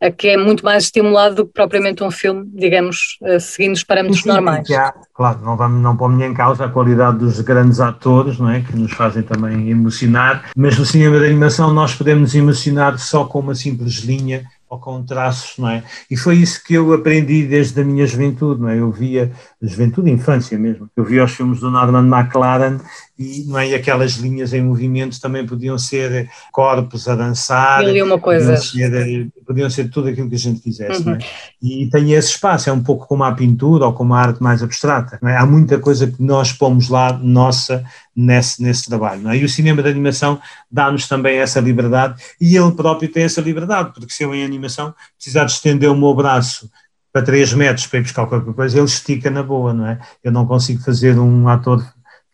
aqui 0.00 0.28
é 0.28 0.36
muito 0.36 0.64
mais 0.64 0.84
estimulado 0.84 1.36
do 1.36 1.46
que 1.46 1.52
propriamente 1.52 2.02
um 2.02 2.10
filme, 2.10 2.44
digamos, 2.54 3.18
eh, 3.22 3.38
seguindo 3.38 3.74
os 3.74 3.84
parâmetros 3.84 4.22
Sim, 4.22 4.28
normais. 4.28 4.70
Há, 4.70 4.94
claro, 5.12 5.40
não, 5.42 5.56
vamos, 5.56 5.82
não 5.82 5.96
pomos 5.96 6.22
em 6.22 6.34
causa 6.34 6.64
a 6.64 6.68
qualidade 6.68 7.18
dos 7.18 7.40
grandes 7.40 7.80
atores, 7.80 8.38
não 8.38 8.50
é? 8.50 8.60
Que 8.60 8.76
nos 8.76 8.92
fazem 8.92 9.22
também 9.22 9.70
emocionar, 9.70 10.50
mas 10.56 10.78
no 10.78 10.84
cinema 10.84 11.18
de 11.18 11.26
animação 11.26 11.72
nós 11.72 11.94
podemos 11.94 12.34
emocionar 12.34 12.98
só 12.98 13.24
com 13.24 13.40
uma 13.40 13.54
simples 13.54 13.96
linha 13.98 14.44
ou 14.74 14.78
com 14.78 15.02
traços, 15.02 15.56
não 15.58 15.68
é? 15.68 15.82
E 16.10 16.16
foi 16.16 16.36
isso 16.36 16.62
que 16.64 16.74
eu 16.74 16.92
aprendi 16.92 17.46
desde 17.46 17.80
a 17.80 17.84
minha 17.84 18.06
juventude, 18.06 18.60
não 18.60 18.68
é? 18.68 18.78
Eu 18.78 18.90
via, 18.90 19.32
juventude 19.62 20.10
infância 20.10 20.58
mesmo, 20.58 20.88
eu 20.96 21.04
via 21.04 21.24
os 21.24 21.32
filmes 21.32 21.60
do 21.60 21.70
Norman 21.70 22.06
McLaren 22.06 22.78
e, 23.18 23.44
não 23.46 23.58
é? 23.58 23.68
e 23.68 23.74
aquelas 23.74 24.12
linhas 24.12 24.52
em 24.52 24.60
movimento 24.60 25.20
também 25.20 25.46
podiam 25.46 25.78
ser 25.78 26.28
corpos 26.50 27.08
a 27.08 27.14
dançar, 27.14 27.84
uma 28.02 28.18
coisa. 28.18 28.54
Podiam, 28.54 28.90
ser, 28.90 29.28
podiam 29.46 29.70
ser 29.70 29.90
tudo 29.90 30.08
aquilo 30.08 30.28
que 30.28 30.34
a 30.34 30.38
gente 30.38 30.60
quisesse, 30.60 31.06
uhum. 31.06 31.14
é? 31.14 31.18
E 31.62 31.88
tem 31.90 32.12
esse 32.12 32.30
espaço, 32.30 32.68
é 32.68 32.72
um 32.72 32.82
pouco 32.82 33.06
como 33.06 33.22
a 33.22 33.32
pintura 33.32 33.86
ou 33.86 33.92
como 33.92 34.14
a 34.14 34.20
arte 34.20 34.42
mais 34.42 34.62
abstrata, 34.62 35.18
é? 35.22 35.36
Há 35.36 35.46
muita 35.46 35.78
coisa 35.78 36.06
que 36.08 36.22
nós 36.22 36.52
pomos 36.52 36.88
lá, 36.88 37.12
nossa, 37.12 37.84
nesse, 38.16 38.62
nesse 38.62 38.86
trabalho. 38.86 39.28
É? 39.28 39.36
E 39.36 39.44
o 39.44 39.48
cinema 39.48 39.82
de 39.82 39.88
animação 39.88 40.40
dá-nos 40.70 41.06
também 41.06 41.38
essa 41.38 41.60
liberdade 41.60 42.22
e 42.40 42.56
ele 42.56 42.72
próprio 42.72 43.08
tem 43.08 43.24
essa 43.24 43.40
liberdade, 43.40 43.92
porque 43.94 44.12
se 44.12 44.24
eu 44.24 44.34
em 44.34 44.44
animação 44.44 44.94
precisar 45.16 45.44
de 45.44 45.52
estender 45.52 45.90
o 45.90 45.96
meu 45.96 46.14
braço 46.14 46.68
para 47.12 47.22
3 47.22 47.54
metros 47.54 47.86
para 47.86 48.00
ir 48.00 48.02
buscar 48.02 48.26
qualquer 48.26 48.52
coisa, 48.52 48.76
ele 48.76 48.86
estica 48.86 49.30
na 49.30 49.40
boa, 49.40 49.72
não 49.72 49.86
é? 49.86 50.00
Eu 50.22 50.32
não 50.32 50.44
consigo 50.44 50.82
fazer 50.82 51.16
um 51.16 51.48
ator, 51.48 51.80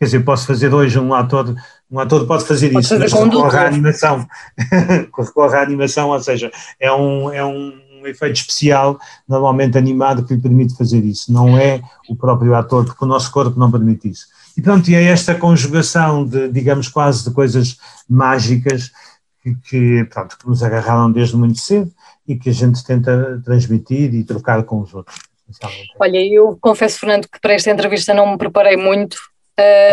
quer 0.01 0.07
dizer, 0.07 0.25
posso 0.25 0.47
fazer 0.47 0.73
hoje 0.73 0.99
um 0.99 1.13
ator, 1.13 1.55
um 1.91 2.01
ator 2.01 2.27
pode 2.27 2.47
fazer 2.47 2.73
pode 2.73 2.87
isso, 2.87 2.99
mas 2.99 3.13
recorre 3.13 3.59
à 3.59 3.67
animação, 3.67 4.27
recorre 5.15 5.57
à 5.59 5.63
animação, 5.63 6.09
ou 6.09 6.21
seja, 6.21 6.51
é 6.81 6.91
um, 6.91 7.31
é 7.31 7.45
um 7.45 7.79
um 8.01 8.07
efeito 8.07 8.37
especial, 8.37 8.99
normalmente 9.29 9.77
animado, 9.77 10.25
que 10.25 10.35
lhe 10.35 10.41
permite 10.41 10.77
fazer 10.77 11.05
isso. 11.05 11.33
Não 11.33 11.59
é 11.59 11.83
o 12.09 12.17
próprio 12.17 12.55
ator, 12.55 12.85
porque 12.85 13.05
o 13.05 13.07
nosso 13.09 13.31
corpo 13.31 13.59
não 13.59 13.71
permite 13.71 14.09
isso. 14.09 14.27
E 14.57 14.63
pronto, 14.63 14.91
e 14.91 14.95
é 14.95 15.05
esta 15.05 15.35
conjugação 15.35 16.25
de, 16.25 16.49
digamos, 16.49 16.89
quase 16.89 17.25
de 17.25 17.35
coisas 17.35 17.79
mágicas 18.09 18.91
que, 19.43 19.55
que, 19.55 20.05
pronto, 20.05 20.39
que 20.39 20.49
nos 20.49 20.63
agarraram 20.63 21.11
desde 21.11 21.37
muito 21.37 21.59
cedo 21.59 21.91
e 22.27 22.37
que 22.37 22.51
a 22.51 22.53
gente 22.53 22.85
tenta 22.85 23.41
transmitir 23.45 24.15
e 24.15 24.25
trocar 24.25 24.63
com 24.65 24.81
os 24.81 24.93
outros. 24.95 25.19
Olha, 25.99 26.25
eu 26.25 26.57
confesso, 26.61 27.01
Fernando, 27.01 27.27
que 27.29 27.41
para 27.41 27.55
esta 27.55 27.71
entrevista 27.71 28.15
não 28.15 28.31
me 28.31 28.39
preparei 28.39 28.77
muito, 28.77 29.17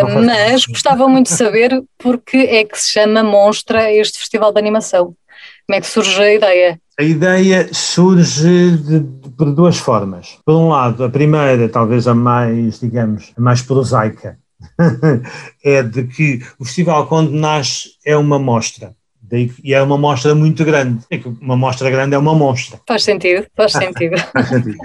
uh, 0.04 0.24
mas 0.24 0.66
gostava 0.66 1.08
muito 1.08 1.26
de 1.26 1.32
saber 1.32 1.82
porque 1.98 2.36
é 2.36 2.64
que 2.64 2.78
se 2.78 2.92
chama 2.92 3.22
Monstra 3.22 3.92
este 3.92 4.18
festival 4.18 4.52
de 4.52 4.58
animação. 4.58 5.14
Como 5.66 5.76
é 5.76 5.80
que 5.80 5.86
surge 5.86 6.20
a 6.20 6.34
ideia? 6.34 6.80
A 6.98 7.02
ideia 7.02 7.68
surge 7.72 8.76
de, 8.76 9.00
de, 9.00 9.30
por 9.30 9.52
duas 9.52 9.76
formas. 9.76 10.38
Por 10.44 10.54
um 10.54 10.68
lado, 10.68 11.04
a 11.04 11.10
primeira, 11.10 11.68
talvez 11.68 12.08
a 12.08 12.14
mais, 12.14 12.80
digamos, 12.80 13.32
a 13.36 13.40
mais 13.40 13.62
prosaica, 13.62 14.38
é 15.64 15.82
de 15.82 16.04
que 16.04 16.42
o 16.58 16.64
festival, 16.64 17.06
quando 17.06 17.30
nasce, 17.30 17.90
é 18.04 18.16
uma 18.16 18.38
mostra. 18.38 18.94
E 19.62 19.74
é 19.74 19.82
uma 19.82 19.98
mostra 19.98 20.34
muito 20.34 20.64
grande. 20.64 21.04
É 21.10 21.20
uma 21.40 21.56
mostra 21.56 21.90
grande 21.90 22.14
é 22.14 22.18
uma 22.18 22.34
mostra. 22.34 22.80
Faz 22.86 23.04
sentido, 23.04 23.46
faz 23.56 23.72
sentido. 23.72 24.16
faz 24.32 24.48
sentido. 24.48 24.78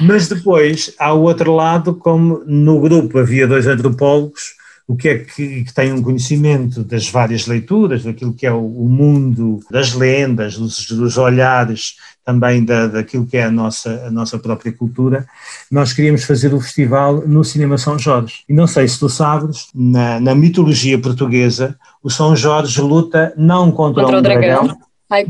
Mas 0.00 0.28
depois, 0.28 0.94
há 0.98 1.12
o 1.12 1.22
outro 1.22 1.54
lado, 1.54 1.94
como 1.94 2.42
no 2.46 2.80
grupo 2.80 3.18
havia 3.18 3.46
dois 3.46 3.66
antropólogos, 3.66 4.56
o 4.86 4.96
que 4.96 5.08
é 5.08 5.18
que, 5.18 5.64
que 5.64 5.74
tem 5.74 5.92
um 5.92 6.02
conhecimento 6.02 6.82
das 6.82 7.08
várias 7.10 7.46
leituras, 7.46 8.04
daquilo 8.04 8.32
que 8.32 8.46
é 8.46 8.52
o, 8.52 8.64
o 8.64 8.88
mundo 8.88 9.60
das 9.70 9.92
lendas, 9.92 10.56
dos, 10.56 10.86
dos 10.86 11.18
olhares 11.18 11.96
também 12.28 12.62
da, 12.62 12.86
daquilo 12.88 13.24
que 13.24 13.38
é 13.38 13.44
a 13.44 13.50
nossa, 13.50 14.04
a 14.06 14.10
nossa 14.10 14.38
própria 14.38 14.70
cultura, 14.70 15.26
nós 15.70 15.94
queríamos 15.94 16.24
fazer 16.24 16.52
o 16.52 16.60
festival 16.60 17.26
no 17.26 17.42
Cinema 17.42 17.78
São 17.78 17.98
Jorge. 17.98 18.44
E 18.46 18.52
não 18.52 18.66
sei 18.66 18.86
se 18.86 18.98
tu 18.98 19.08
sabes, 19.08 19.68
na, 19.74 20.20
na 20.20 20.34
mitologia 20.34 21.00
portuguesa, 21.00 21.74
o 22.02 22.10
São 22.10 22.36
Jorge 22.36 22.82
luta 22.82 23.32
não 23.34 23.72
contra, 23.72 24.02
contra 24.02 24.18
um 24.18 24.22
dragão, 24.22 24.66
dragão 24.66 24.78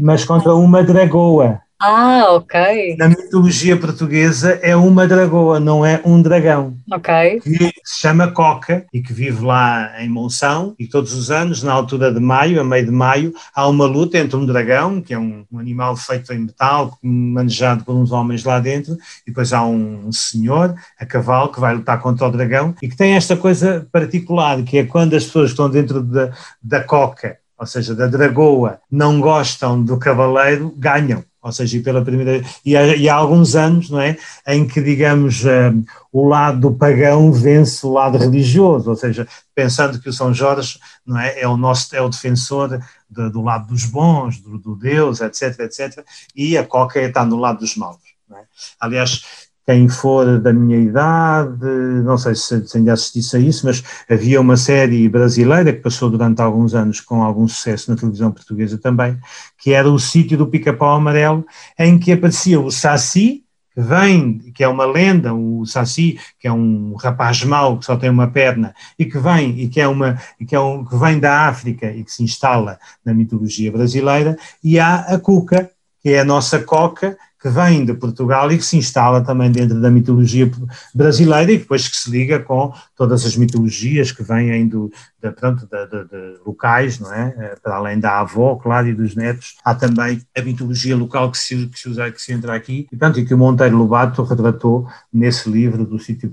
mas 0.01 0.25
contra 0.25 0.53
uma 0.57 0.83
dragoa. 0.83 1.61
Ah, 1.81 2.25
ok. 2.31 2.97
Na 2.99 3.09
mitologia 3.09 3.77
portuguesa 3.77 4.59
é 4.63 4.75
uma 4.75 5.07
dragoa, 5.07 5.61
não 5.61 5.87
é 5.87 6.01
um 6.05 6.21
dragão. 6.21 6.77
Ok. 6.91 7.41
Que 7.41 7.73
se 7.85 8.01
chama 8.01 8.33
Coca 8.33 8.85
e 8.93 9.01
que 9.01 9.13
vive 9.13 9.45
lá 9.45 9.93
em 10.03 10.09
Monção 10.09 10.75
e 10.77 10.89
todos 10.89 11.13
os 11.13 11.31
anos, 11.31 11.63
na 11.63 11.73
altura 11.73 12.13
de 12.13 12.19
maio, 12.19 12.61
a 12.61 12.65
meio 12.65 12.85
de 12.85 12.91
maio, 12.91 13.33
há 13.55 13.69
uma 13.69 13.87
luta 13.87 14.19
entre 14.19 14.37
um 14.37 14.45
dragão, 14.45 15.01
que 15.01 15.15
é 15.15 15.19
um, 15.19 15.45
um 15.53 15.59
animal 15.61 15.97
feito 15.97 16.33
em 16.33 16.41
metal, 16.41 16.99
manejado 17.01 17.85
por 17.85 17.95
uns 17.95 18.11
homens 18.11 18.43
lá 18.43 18.59
dentro, 18.59 18.95
e 19.25 19.31
depois 19.31 19.53
há 19.53 19.65
um, 19.65 20.09
um 20.09 20.13
senhor 20.13 20.75
a 20.99 21.07
cavalo 21.07 21.53
que 21.53 21.61
vai 21.61 21.77
lutar 21.77 22.01
contra 22.01 22.27
o 22.27 22.33
dragão 22.33 22.75
e 22.83 22.89
que 22.89 22.97
tem 22.97 23.15
esta 23.15 23.37
coisa 23.37 23.87
particular, 23.93 24.61
que 24.65 24.79
é 24.79 24.85
quando 24.85 25.15
as 25.15 25.27
pessoas 25.27 25.51
estão 25.51 25.71
dentro 25.71 26.03
da, 26.03 26.33
da 26.61 26.83
Coca 26.83 27.39
ou 27.59 27.67
seja, 27.67 27.93
da 27.93 28.07
dragoa, 28.07 28.79
não 28.89 29.21
gostam 29.21 29.83
do 29.83 29.99
cavaleiro, 29.99 30.73
ganham 30.77 31.25
ou 31.49 31.53
seja, 31.53 31.81
pela 31.81 32.05
primeira 32.05 32.45
e 32.65 32.77
há, 32.77 32.95
e 32.95 33.09
há 33.09 33.15
alguns 33.15 33.57
anos, 33.57 33.89
não 33.89 34.01
é, 34.01 34.17
em 34.47 34.67
que 34.67 34.83
digamos 34.83 35.45
um, 35.45 35.83
o 36.13 36.29
lado 36.29 36.75
pagão 36.75 37.33
vence 37.33 37.85
o 37.87 37.93
lado 37.93 38.19
religioso, 38.19 38.91
ou 38.91 38.97
seja, 38.97 39.27
pensando 39.55 39.99
que 39.99 40.11
o 40.11 40.13
São 40.13 40.33
Jorge, 40.33 40.79
não 41.07 41.19
é, 41.19 41.41
é 41.41 41.49
o 41.49 41.57
nosso 41.57 41.97
é 41.97 42.03
o 42.03 42.09
defensor 42.09 42.79
de, 43.09 43.31
do 43.31 43.43
lado 43.43 43.69
dos 43.69 43.87
bons, 43.87 44.39
do, 44.41 44.59
do, 44.59 44.77
Deus, 44.77 45.23
etc, 45.23 45.61
etc, 45.61 46.05
e 46.37 46.59
a 46.59 46.65
Coca 46.65 47.01
está 47.01 47.25
no 47.25 47.37
lado 47.37 47.61
dos 47.61 47.75
maus. 47.77 47.97
É? 48.31 48.43
Aliás, 48.79 49.38
quem 49.69 49.87
for 49.87 50.41
da 50.41 50.51
minha 50.51 50.79
idade, 50.79 51.67
não 52.03 52.17
sei 52.17 52.35
se, 52.35 52.67
se 52.67 52.79
ainda 52.79 52.95
assistisse 52.95 53.37
a 53.37 53.39
isso, 53.39 53.67
mas 53.67 53.85
havia 54.09 54.41
uma 54.41 54.57
série 54.57 55.07
brasileira 55.11 55.75
que 55.75 55.81
passou 55.81 56.09
durante 56.09 56.41
alguns 56.41 56.75
anos 56.75 57.03
com 57.03 57.23
algum 57.23 57.47
sucesso 57.47 57.91
na 57.91 57.97
televisão 57.99 58.33
portuguesa 58.33 58.79
também, 58.79 59.19
que 59.59 59.75
era 59.75 59.87
o 59.87 59.99
sítio 59.99 60.39
do 60.39 60.47
pica-pau 60.47 60.97
amarelo, 60.97 61.45
em 61.79 61.99
que 61.99 62.13
aparecia 62.13 62.59
o 62.59 62.71
Saci, 62.71 63.45
que 63.75 63.81
vem, 63.83 64.39
que 64.55 64.65
é 64.65 64.69
uma 64.69 64.87
lenda, 64.87 65.35
o 65.35 65.67
Saci, 65.67 66.19
que 66.41 66.49
é 66.49 66.53
um 66.53 66.95
rapaz 66.95 67.45
mau 67.45 67.77
que 67.77 67.85
só 67.85 67.95
tem 67.95 68.09
uma 68.09 68.29
perna, 68.29 68.75
e 68.99 69.05
que 69.05 69.19
vem, 69.19 69.61
e 69.61 69.69
que 69.69 69.83
é 69.83 69.87
uma, 69.87 70.17
e 70.41 70.47
que 70.47 70.57
é 70.57 70.61
um, 70.61 70.83
que 70.83 70.97
vem 70.97 71.21
da 71.21 71.47
África 71.47 71.93
e 71.93 72.03
que 72.05 72.11
se 72.11 72.23
instala 72.23 72.79
na 73.05 73.13
mitologia 73.13 73.71
brasileira, 73.71 74.35
e 74.65 74.79
há 74.79 75.01
a 75.01 75.19
Cuca, 75.19 75.71
que 76.03 76.09
é 76.09 76.21
a 76.21 76.25
nossa 76.25 76.59
coca, 76.61 77.19
que 77.41 77.49
vem 77.49 77.85
de 77.85 77.95
Portugal 77.95 78.51
e 78.51 78.59
que 78.59 78.65
se 78.65 78.77
instala 78.77 79.23
também 79.23 79.51
dentro 79.51 79.81
da 79.81 79.91
mitologia 79.91 80.51
brasileira 80.95 81.53
e 81.53 81.59
depois 81.59 81.87
que 81.87 81.97
se 81.97 82.11
liga 82.11 82.41
com 82.41 82.73
todas 82.97 83.25
as 83.25 83.37
mitologias 83.37 84.11
que 84.11 84.23
vêm 84.23 84.67
do, 84.67 84.91
de, 85.23 85.31
pronto, 85.33 85.67
de, 85.67 85.87
de, 85.87 86.05
de, 86.09 86.39
locais, 86.45 87.01
não 87.01 87.13
é? 87.13 87.35
Eh, 87.39 87.57
para 87.63 87.77
além 87.77 87.99
da 87.99 88.21
avó, 88.21 88.55
claro, 88.57 88.89
e 88.89 88.95
dos 88.95 89.17
netos, 89.17 89.57
há 89.65 89.75
também 89.75 90.21
a 90.37 90.43
mitologia 90.43 90.97
local 90.97 91.31
que 91.31 91.39
se, 91.39 91.67
que 91.67 91.79
se 91.79 91.89
usa, 91.89 92.11
que 92.11 92.23
se 92.23 92.33
entra 92.33 92.55
aqui, 92.55 92.87
e, 92.93 92.97
portanto, 92.97 93.19
e 93.19 93.25
que 93.25 93.35
o 93.35 93.39
Monteiro 93.39 93.77
Lobato 93.77 94.23
retratou 94.23 94.89
nesse 95.13 95.51
livro 95.51 95.85
do 95.85 95.99
sítio 95.99 96.31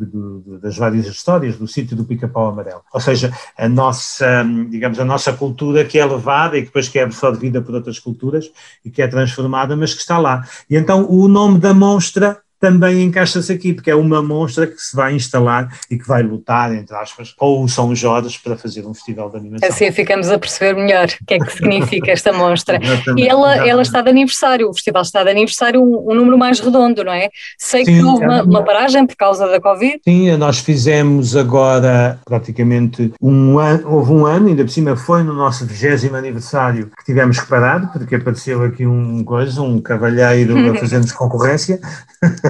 das 0.62 0.78
várias 0.78 1.08
histórias 1.08 1.58
do 1.58 1.68
sítio 1.68 1.98
do 1.98 2.06
Pica-Pau 2.06 2.50
Amarelo. 2.50 2.82
Ou 2.94 3.02
seja, 3.02 3.32
a 3.58 3.68
nossa, 3.68 4.44
digamos, 4.70 5.00
a 5.00 5.06
nossa 5.06 5.34
cultura 5.34 5.84
que 5.84 5.98
é 5.98 6.06
levada 6.06 6.58
e 6.58 6.62
que 6.62 6.68
depois 6.68 6.88
que 6.88 7.00
é 7.00 7.04
absorvida 7.04 7.62
por 7.62 7.74
outras 7.74 7.98
culturas 7.98 8.52
e 8.84 8.92
que 8.92 9.02
é 9.02 9.08
transformada, 9.08 9.76
mas 9.76 9.94
que 9.94 10.02
está 10.02 10.20
lá. 10.20 10.48
E 10.70 10.76
então 10.76 10.95
o 10.96 11.28
nome 11.28 11.60
da 11.60 11.74
monstra 11.74 12.42
também 12.66 13.04
encaixa-se 13.04 13.54
aqui, 13.54 13.74
porque 13.74 13.92
é 13.92 13.96
uma 13.96 14.24
monstra 14.24 14.66
que 14.66 14.82
se 14.82 14.96
vai 14.96 15.14
instalar 15.14 15.70
e 15.90 16.00
que 16.00 16.08
vai 16.08 16.24
lutar, 16.24 16.74
entre 16.74 16.96
aspas, 16.96 17.32
com 17.32 17.64
o 17.64 17.70
São 17.70 17.96
Jorge 17.96 18.40
para 18.44 18.58
fazer 18.58 18.84
um 18.88 18.94
festival 18.94 19.30
de 19.30 19.38
animação. 19.38 19.70
Assim 19.70 19.92
ficamos 19.92 20.30
a 20.30 20.40
perceber 20.40 20.74
melhor 20.74 21.08
o 21.22 21.26
que 21.26 21.36
é 21.36 21.40
que 21.40 21.52
significa 21.52 22.12
esta 22.12 22.34
monstra. 22.34 22.80
e 23.16 23.28
ela, 23.28 23.68
ela 23.68 23.84
está 23.84 24.02
de 24.02 24.10
aniversário, 24.10 24.68
o 24.68 24.74
festival 24.74 25.04
está 25.04 25.24
de 25.24 25.30
aniversário 25.30 25.80
um, 25.80 26.12
um 26.12 26.16
número 26.16 26.40
mais 26.40 26.60
redondo, 26.60 27.04
não 27.04 27.14
é? 27.14 27.30
Sei 27.56 27.86
Sim, 27.86 28.00
que 28.00 28.04
houve 28.04 28.26
uma, 28.26 28.42
uma, 28.42 28.64
paragem 28.64 29.06
por 29.06 29.16
causa 29.16 29.48
da 29.48 29.62
Covid. 29.62 30.00
Sim, 30.04 30.36
nós 30.38 30.58
fizemos 30.58 31.36
agora 31.36 32.20
praticamente 32.26 33.14
um 33.22 33.60
ano, 33.60 33.94
houve 33.94 34.12
um 34.12 34.26
ano, 34.26 34.48
ainda 34.48 34.64
por 34.64 34.72
cima 34.72 34.96
foi 34.96 35.22
no 35.22 35.34
nosso 35.34 35.68
20 35.68 36.16
aniversário 36.16 36.90
que 36.98 37.06
tivemos 37.06 37.40
que 37.40 37.48
parar, 37.48 37.92
porque 37.92 38.16
apareceu 38.16 38.64
aqui 38.64 38.88
um 38.88 39.24
coisa, 39.24 39.62
um 39.62 39.80
cavalheiro 39.80 40.72
a 40.72 40.76
fazer-nos 40.82 41.12
concorrência. 41.12 41.80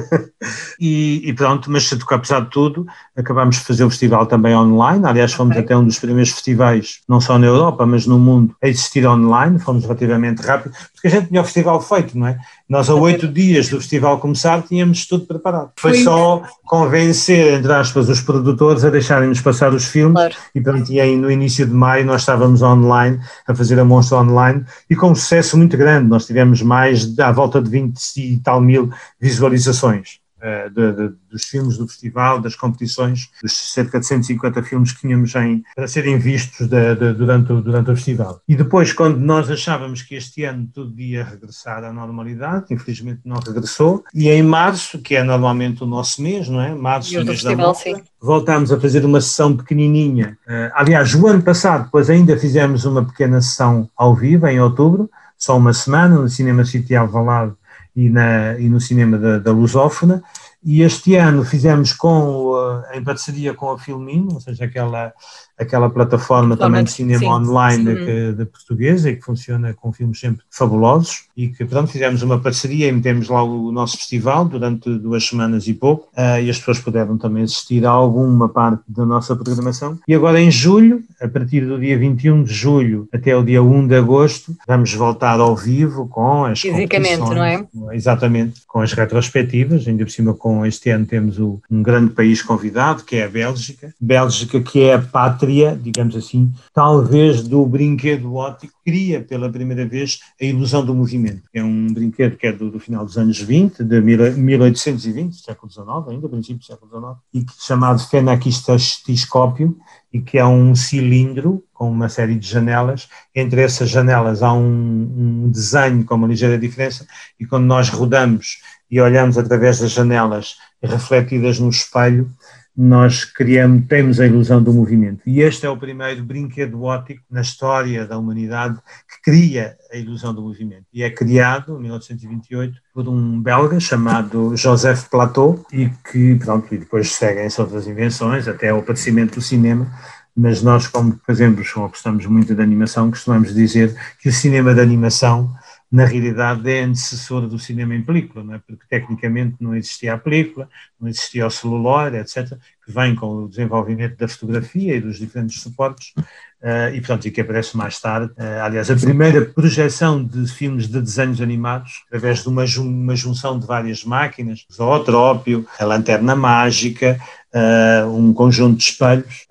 e, 0.80 1.22
e, 1.30 1.34
pronto, 1.34 1.72
mas 1.72 1.92
apesar 2.10 2.42
de 2.42 2.50
tudo, 2.50 2.86
acabámos 3.16 3.58
de 3.58 3.64
fazer 3.64 3.84
o 3.84 3.90
festival 3.90 4.26
também 4.26 4.56
online. 4.56 5.06
Aliás, 5.06 5.34
fomos 5.34 5.52
okay. 5.52 5.64
até 5.64 5.78
um 5.78 5.86
dos 5.86 6.00
primeiros 6.00 6.32
festivais, 6.32 7.00
não 7.08 7.22
só 7.22 7.38
na 7.38 7.48
Europa, 7.48 7.86
mas 7.86 8.06
no 8.06 8.20
mundo, 8.20 8.56
a 8.62 8.68
existir 8.68 9.06
online. 9.08 9.60
Fomos 9.60 9.84
relativamente 9.84 10.42
rápido, 10.42 10.74
porque 10.94 11.08
a 11.08 11.12
gente 11.12 11.28
tinha 11.28 11.42
o 11.42 11.46
festival 11.46 11.82
feito, 11.82 12.18
não 12.18 12.28
é? 12.28 12.38
Nós, 12.68 12.90
a 12.90 12.96
oito 12.96 13.28
dias 13.28 13.70
do 13.70 13.78
festival 13.78 14.20
começar, 14.20 14.62
tínhamos 14.64 15.06
tudo 15.06 15.26
preparado. 15.26 15.72
Foi 15.78 15.96
só 16.04 16.42
convencer, 16.66 17.60
entre 17.60 17.72
aspas, 17.72 18.10
os 18.10 18.22
produtores 18.22 18.84
a 18.84 18.90
deixarem-nos 18.90 19.40
passar 19.40 19.74
os 19.74 19.86
filmes. 19.86 20.16
Claro. 20.16 20.36
E 20.54 20.62
pronto, 20.62 20.92
e 20.92 21.00
aí 21.00 21.16
no 21.16 21.30
início 21.30 21.66
de 21.66 21.74
maio 21.74 22.06
nós 22.06 22.22
estávamos 22.22 22.62
online, 22.62 23.20
a 23.48 23.54
fazer 23.54 23.80
a 23.80 23.86
monstra 23.86 24.18
online, 24.18 24.66
e 24.90 24.96
com 24.96 25.12
um 25.12 25.16
sucesso 25.16 25.58
muito 25.58 25.78
grande. 25.78 26.10
Nós 26.10 26.26
tivemos 26.26 26.62
mais, 26.62 27.18
à 27.20 27.32
volta 27.32 27.62
de 27.62 27.70
20 27.70 28.00
e 28.18 28.38
tal 28.40 28.60
mil 28.60 28.90
visualizações. 29.20 29.95
Eh, 30.42 30.70
de, 30.70 30.92
de, 30.92 31.14
dos 31.32 31.46
filmes 31.46 31.78
do 31.78 31.88
festival, 31.88 32.40
das 32.40 32.56
competições, 32.56 33.30
dos 33.42 33.54
cerca 33.74 34.00
de 34.00 34.06
150 34.06 34.62
filmes 34.64 34.92
que 34.92 35.00
tínhamos 35.00 35.34
em, 35.34 35.64
para 35.74 35.88
serem 35.88 36.20
vistos 36.20 36.68
de, 36.68 36.94
durante, 37.14 37.54
o, 37.54 37.62
durante 37.62 37.90
o 37.90 37.96
festival. 37.96 38.42
E 38.48 38.54
depois, 38.54 38.92
quando 38.92 39.18
nós 39.18 39.50
achávamos 39.50 40.02
que 40.02 40.14
este 40.14 40.44
ano 40.44 40.70
tudo 40.74 41.02
ia 41.02 41.24
regressar 41.24 41.86
à 41.86 41.92
normalidade, 41.92 42.66
infelizmente 42.70 43.22
não 43.24 43.38
regressou, 43.38 44.04
e 44.14 44.30
em 44.30 44.44
março, 44.44 45.00
que 45.00 45.16
é 45.16 45.24
normalmente 45.24 45.84
o 45.84 45.88
nosso 45.88 46.22
mês, 46.22 46.50
não 46.50 46.62
é? 46.62 46.76
Março, 46.76 47.16
mês 47.16 47.28
festival, 47.28 47.74
da 47.74 47.92
moda, 47.92 48.04
voltámos 48.22 48.72
a 48.74 48.80
fazer 48.80 49.06
uma 49.06 49.22
sessão 49.22 49.56
pequenininha. 49.56 50.38
Uh, 50.46 50.70
aliás, 50.76 51.16
o 51.16 51.26
ano 51.28 51.42
passado, 51.42 51.86
depois 51.86 52.10
ainda 52.10 52.38
fizemos 52.38 52.84
uma 52.84 53.06
pequena 53.06 53.42
sessão 53.42 53.90
ao 53.96 54.14
vivo, 54.14 54.46
em 54.48 54.60
outubro, 54.60 55.10
só 55.38 55.58
uma 55.58 55.74
semana, 55.74 56.16
no 56.20 56.30
Cinema 56.30 56.66
City 56.66 56.94
Alvalade, 56.94 57.54
e, 57.96 58.10
na, 58.10 58.60
e 58.60 58.68
no 58.68 58.80
cinema 58.80 59.18
da, 59.18 59.40
da 59.40 59.52
Lusófona. 59.52 60.22
E 60.64 60.82
este 60.82 61.16
ano 61.16 61.46
fizemos 61.46 61.94
com, 61.94 62.54
em 62.94 63.04
parceria 63.04 63.54
com 63.54 63.72
a 63.72 63.80
Filmin, 63.80 64.28
ou 64.34 64.42
seja, 64.42 64.66
aquela 64.66 65.14
aquela 65.58 65.90
plataforma 65.90 66.58
também 66.58 66.84
de 66.84 66.92
cinema 66.92 67.20
sim, 67.20 67.28
online 67.28 67.84
sim. 67.86 68.36
De 68.36 68.46
portuguesa 68.46 69.10
e 69.10 69.16
que 69.16 69.24
funciona 69.24 69.74
com 69.74 69.92
filmes 69.92 70.20
sempre 70.20 70.44
fabulosos 70.50 71.26
e 71.36 71.48
que 71.50 71.64
pronto, 71.66 71.92
fizemos 71.92 72.22
uma 72.22 72.40
parceria 72.40 72.88
e 72.88 72.92
metemos 72.92 73.30
lá 73.30 73.44
o 73.44 73.72
nosso 73.72 73.98
festival 73.98 74.46
durante 74.46 74.90
duas 74.98 75.26
semanas 75.26 75.68
e 75.68 75.74
pouco 75.74 76.08
uh, 76.18 76.40
e 76.42 76.50
as 76.50 76.58
pessoas 76.58 76.80
puderam 76.80 77.18
também 77.18 77.44
assistir 77.44 77.86
a 77.86 77.90
alguma 77.90 78.50
parte 78.50 78.84
da 78.88 79.06
nossa 79.06 79.36
programação 79.36 80.00
e 80.08 80.14
agora 80.14 80.40
em 80.40 80.52
julho, 80.52 81.04
a 81.22 81.28
partir 81.28 81.62
do 81.66 81.80
dia 81.80 81.98
21 81.98 82.44
de 82.44 82.54
julho 82.54 83.08
até 83.14 83.36
o 83.36 83.44
dia 83.44 83.64
1 83.64 83.88
de 83.88 83.96
agosto 83.96 84.56
vamos 84.68 84.94
voltar 84.94 85.40
ao 85.40 85.56
vivo 85.56 86.08
com 86.08 86.46
as 86.46 86.60
Fisicamente, 86.60 87.20
não 87.20 87.44
é? 87.44 87.66
Exatamente, 87.92 88.62
com 88.68 88.82
as 88.82 88.92
retrospectivas, 88.94 89.88
ainda 89.88 90.04
por 90.04 90.12
cima 90.12 90.34
com 90.34 90.66
este 90.66 90.90
ano 90.90 91.06
temos 91.06 91.40
o, 91.40 91.62
um 91.70 91.82
grande 91.82 92.12
país 92.12 92.42
convidado 92.42 93.04
que 93.04 93.18
é 93.18 93.26
a 93.26 93.30
Bélgica, 93.30 93.94
Bélgica 94.00 94.60
que 94.60 94.82
é 94.82 94.96
a 94.96 95.00
pátria 95.00 95.45
cria, 95.46 95.80
digamos 95.80 96.16
assim, 96.16 96.52
talvez 96.74 97.48
do 97.48 97.64
brinquedo 97.68 98.34
óptico, 98.34 98.74
cria 98.84 99.22
pela 99.22 99.48
primeira 99.48 99.86
vez 99.86 100.20
a 100.42 100.44
ilusão 100.44 100.84
do 100.84 100.96
movimento, 100.96 101.44
é 101.54 101.64
um 101.64 101.88
brinquedo 101.94 102.36
que 102.36 102.48
é 102.48 102.52
do, 102.52 102.72
do 102.72 102.80
final 102.80 103.06
dos 103.06 103.16
anos 103.16 103.40
20, 103.40 103.84
de 103.84 104.02
1820, 104.02 105.36
século 105.36 105.72
XIX, 105.72 105.88
ainda, 106.10 106.28
princípio 106.28 106.58
do 106.58 106.66
século 106.66 106.90
XIX, 106.90 107.20
e 107.32 107.46
que, 107.46 107.54
chamado 107.60 108.00
fenakistascópio, 108.00 109.78
e 110.12 110.20
que 110.20 110.40
é 110.40 110.46
um 110.46 110.74
cilindro 110.74 111.64
com 111.74 111.92
uma 111.92 112.10
série 112.10 112.36
de 112.36 112.48
janelas. 112.48 113.08
Entre 113.36 113.62
essas 113.62 113.90
janelas 113.90 114.42
há 114.42 114.52
um, 114.54 115.44
um, 115.46 115.52
desenho 115.52 116.04
com 116.06 116.16
uma 116.16 116.28
ligeira 116.28 116.58
diferença, 116.58 117.06
e 117.40 117.46
quando 117.46 117.66
nós 117.66 117.90
rodamos 117.90 118.62
e 118.90 119.00
olhamos 119.00 119.38
através 119.38 119.80
das 119.80 119.92
janelas 119.92 120.56
refletidas 120.82 121.60
no 121.60 121.70
espelho, 121.70 122.32
nós 122.78 123.24
criamos, 123.24 123.86
temos 123.88 124.20
a 124.20 124.28
ilusão 124.28 124.62
do 124.62 124.74
movimento. 124.74 125.22
E 125.26 125.40
este 125.42 125.66
é 125.66 125.70
o 125.70 125.78
primeiro 125.78 126.24
brinquedo 126.24 126.84
óptico 126.84 127.22
na 127.32 127.42
história 127.42 128.06
da 128.06 128.18
humanidade 128.18 128.78
que 129.08 129.32
cria 129.32 129.78
a 129.92 129.98
ilusão 129.98 130.34
do 130.34 130.42
movimento. 130.42 130.86
E 130.94 131.02
é 131.02 131.10
criado, 131.10 131.78
em 131.78 131.84
1928, 131.84 132.78
por 132.94 133.08
um 133.08 133.42
belga 133.42 133.80
chamado 133.80 134.56
Joseph 134.58 135.08
Plateau 135.10 135.66
e 135.72 135.90
que, 136.12 136.36
pronto, 136.36 136.74
e 136.76 136.78
depois 136.78 137.14
seguem-se 137.14 137.62
outras 137.62 137.88
invenções, 137.88 138.48
até 138.48 138.74
o 138.74 138.80
aparecimento 138.80 139.36
do 139.36 139.42
cinema, 139.42 139.90
mas 140.36 140.62
nós, 140.62 140.86
como 140.88 141.18
fazemos 141.26 141.74
ou 141.78 141.88
gostamos 141.88 142.26
muito 142.26 142.54
de 142.54 142.62
animação, 142.62 143.10
costumamos 143.10 143.54
dizer 143.54 143.96
que 144.20 144.28
o 144.28 144.34
cinema 144.34 144.74
de 144.74 144.82
animação 144.82 145.50
na 145.92 146.06
realidade 146.06 146.70
é 146.70 146.82
antecessora 146.82 147.48
do 147.48 147.60
cinema 147.60 147.96
em 147.96 148.04
película, 148.04 148.44
não 148.44 148.56
é? 148.56 148.60
porque 148.60 148.86
tecnicamente 148.90 149.56
não 149.60 149.76
existia 149.76 150.14
a 150.14 150.18
película, 150.18 150.70
não 151.00 151.08
existia 151.08 151.46
o 151.46 151.52
celular, 151.52 152.14
etc., 152.16 152.58
que 152.86 152.92
vem 152.92 153.16
com 153.16 153.44
o 153.44 153.50
desenvolvimento 153.50 154.18
da 154.18 154.28
fotografia 154.28 154.96
e 154.96 155.02
dos 155.02 155.18
diferentes 155.18 155.60
suportes, 155.62 156.14
uh, 156.62 156.94
e 156.94 157.00
portanto, 157.00 157.26
e 157.26 157.32
que 157.32 157.42
aparece 157.42 157.76
mais 157.76 158.00
tarde. 158.00 158.32
Uh, 158.34 158.62
aliás, 158.62 158.90
a 158.92 158.96
primeira 158.96 159.44
projeção 159.44 160.24
de 160.24 160.48
filmes 160.48 160.88
de 160.88 161.02
desenhos 161.02 161.42
animados, 161.42 162.04
através 162.08 162.44
de 162.44 162.50
uma, 162.50 162.64
uma 162.78 163.16
junção 163.16 163.60
de 163.60 163.66
várias 163.66 164.04
máquinas, 164.04 164.66
o 164.70 164.74
zootrópio, 164.74 165.66
a 165.80 165.86
lanterna 165.86 166.36
mágica, 166.36 167.20
uh, 167.56 168.08
um 168.10 168.34
conjunto 168.34 168.78
de 168.78 168.84
espelhos 168.84 169.48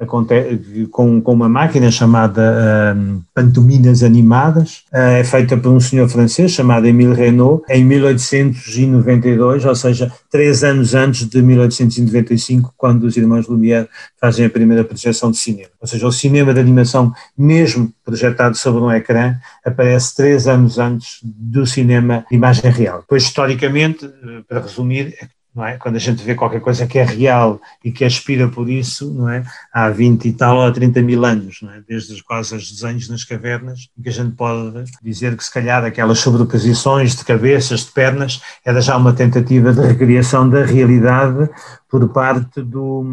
com, 0.91 1.21
com 1.21 1.33
uma 1.33 1.49
máquina 1.49 1.91
chamada 1.91 2.95
pantominas 3.35 4.03
animadas, 4.03 4.85
uh, 4.93 5.19
é 5.19 5.25
feita 5.25 5.57
por 5.57 5.71
um 5.71 5.81
senhor 5.81 6.09
francês 6.09 6.53
chamado 6.53 6.87
Emile 6.87 7.15
Renault 7.15 7.65
em 7.69 7.85
1892, 7.85 9.65
ou 9.65 9.75
seja, 9.75 10.13
três 10.31 10.63
anos 10.63 10.95
antes 10.95 11.27
de 11.29 11.41
1895, 11.43 12.75
quando 12.77 13.05
os 13.05 13.17
irmãos 13.25 13.49
Lumière 13.49 13.89
fazem 14.21 14.47
a 14.47 14.51
primeira 14.51 14.85
projeção 14.85 15.31
de 15.31 15.39
cinema. 15.39 15.71
Ou 15.81 15.87
seja, 15.87 16.07
o 16.07 16.13
cinema 16.13 16.55
de 16.55 16.61
animação, 16.61 17.13
mesmo 17.37 17.93
projetado 18.05 18.57
sobre 18.57 18.83
um 18.83 18.93
ecrã, 18.93 19.37
aparece 19.65 20.15
três 20.15 20.47
anos 20.47 20.79
antes 20.79 21.19
do 21.23 21.67
cinema 21.67 22.25
de 22.31 22.37
imagem 22.37 22.71
real. 22.71 23.05
Pois, 23.09 23.25
historicamente, 23.25 24.09
para 24.49 24.61
resumir, 24.61 25.17
não 25.55 25.65
é? 25.65 25.77
Quando 25.77 25.97
a 25.97 26.01
gente 26.01 26.23
vê 26.23 26.35
qualquer 26.35 26.61
coisa 26.61 26.87
que 26.87 26.99
é 26.99 27.05
real 27.05 27.61
e 27.85 27.93
que 27.93 28.05
aspira 28.05 28.49
por 28.49 28.69
isso, 28.69 29.13
não 29.15 29.29
é? 29.29 29.45
Há 29.73 29.89
20 29.89 30.27
e 30.27 30.33
tal 30.33 30.57
ou 30.59 30.73
30 30.73 31.01
mil 31.03 31.25
anos, 31.25 31.59
não 31.63 31.71
é? 31.71 31.81
Desde 31.87 32.23
quase 32.25 32.57
os 32.57 32.71
desenhos 32.73 33.09
nas 33.09 33.25
cavernas, 33.25 33.89
que 34.03 34.09
a 34.09 34.13
gente 34.13 34.35
pode 34.35 34.85
dizer 35.03 35.37
que 35.37 35.45
se 35.45 35.53
calhar 35.53 35.85
aquelas 35.85 36.19
sobreposições 36.19 37.15
de 37.15 37.25
cabeças, 37.25 37.81
de 37.81 37.93
pernas, 37.93 38.41
era 38.65 38.81
já 38.81 38.97
uma 38.97 39.13
tentativa 39.13 39.73
de 39.73 39.81
recriação 39.81 40.49
da 40.49 40.65
realidade 40.65 41.49
por 41.95 42.09
parte 42.09 42.61
do, 42.61 43.05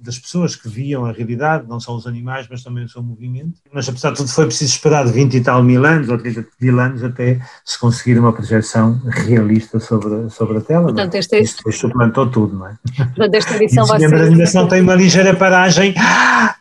das 0.00 0.16
pessoas 0.16 0.54
que 0.54 0.68
viam 0.68 1.04
a 1.04 1.10
realidade, 1.10 1.66
não 1.66 1.80
só 1.80 1.96
os 1.96 2.06
animais, 2.06 2.46
mas 2.48 2.62
também 2.62 2.84
o 2.84 2.88
seu 2.88 3.02
movimento. 3.02 3.54
Mas 3.72 3.88
apesar 3.88 4.10
de 4.10 4.18
tudo 4.18 4.28
foi 4.28 4.46
preciso 4.46 4.72
esperar 4.72 5.04
20 5.04 5.34
e 5.34 5.40
tal 5.40 5.64
mil 5.64 5.84
anos, 5.84 6.08
ou 6.08 6.16
30 6.16 6.46
mil 6.60 6.78
anos, 6.78 7.02
até 7.02 7.40
se 7.64 7.76
conseguir 7.76 8.20
uma 8.20 8.32
projeção 8.32 9.00
realista 9.04 9.80
sobre, 9.80 10.30
sobre 10.30 10.58
a 10.58 10.60
tela. 10.60 10.84
Portanto, 10.84 11.16
este, 11.16 11.34
é 11.34 11.40
suplantou 11.80 12.26
tudo, 12.28 12.56
não 12.56 12.66
é? 12.66 12.74
Portanto, 12.96 13.34
esta 13.34 13.56
edição 13.56 13.86
vai 13.86 13.98
ser... 14.00 14.14
a 14.14 14.22
animação 14.22 14.68
tem 14.68 14.80
uma 14.80 14.94
ligeira 14.94 15.34
paragem, 15.34 15.94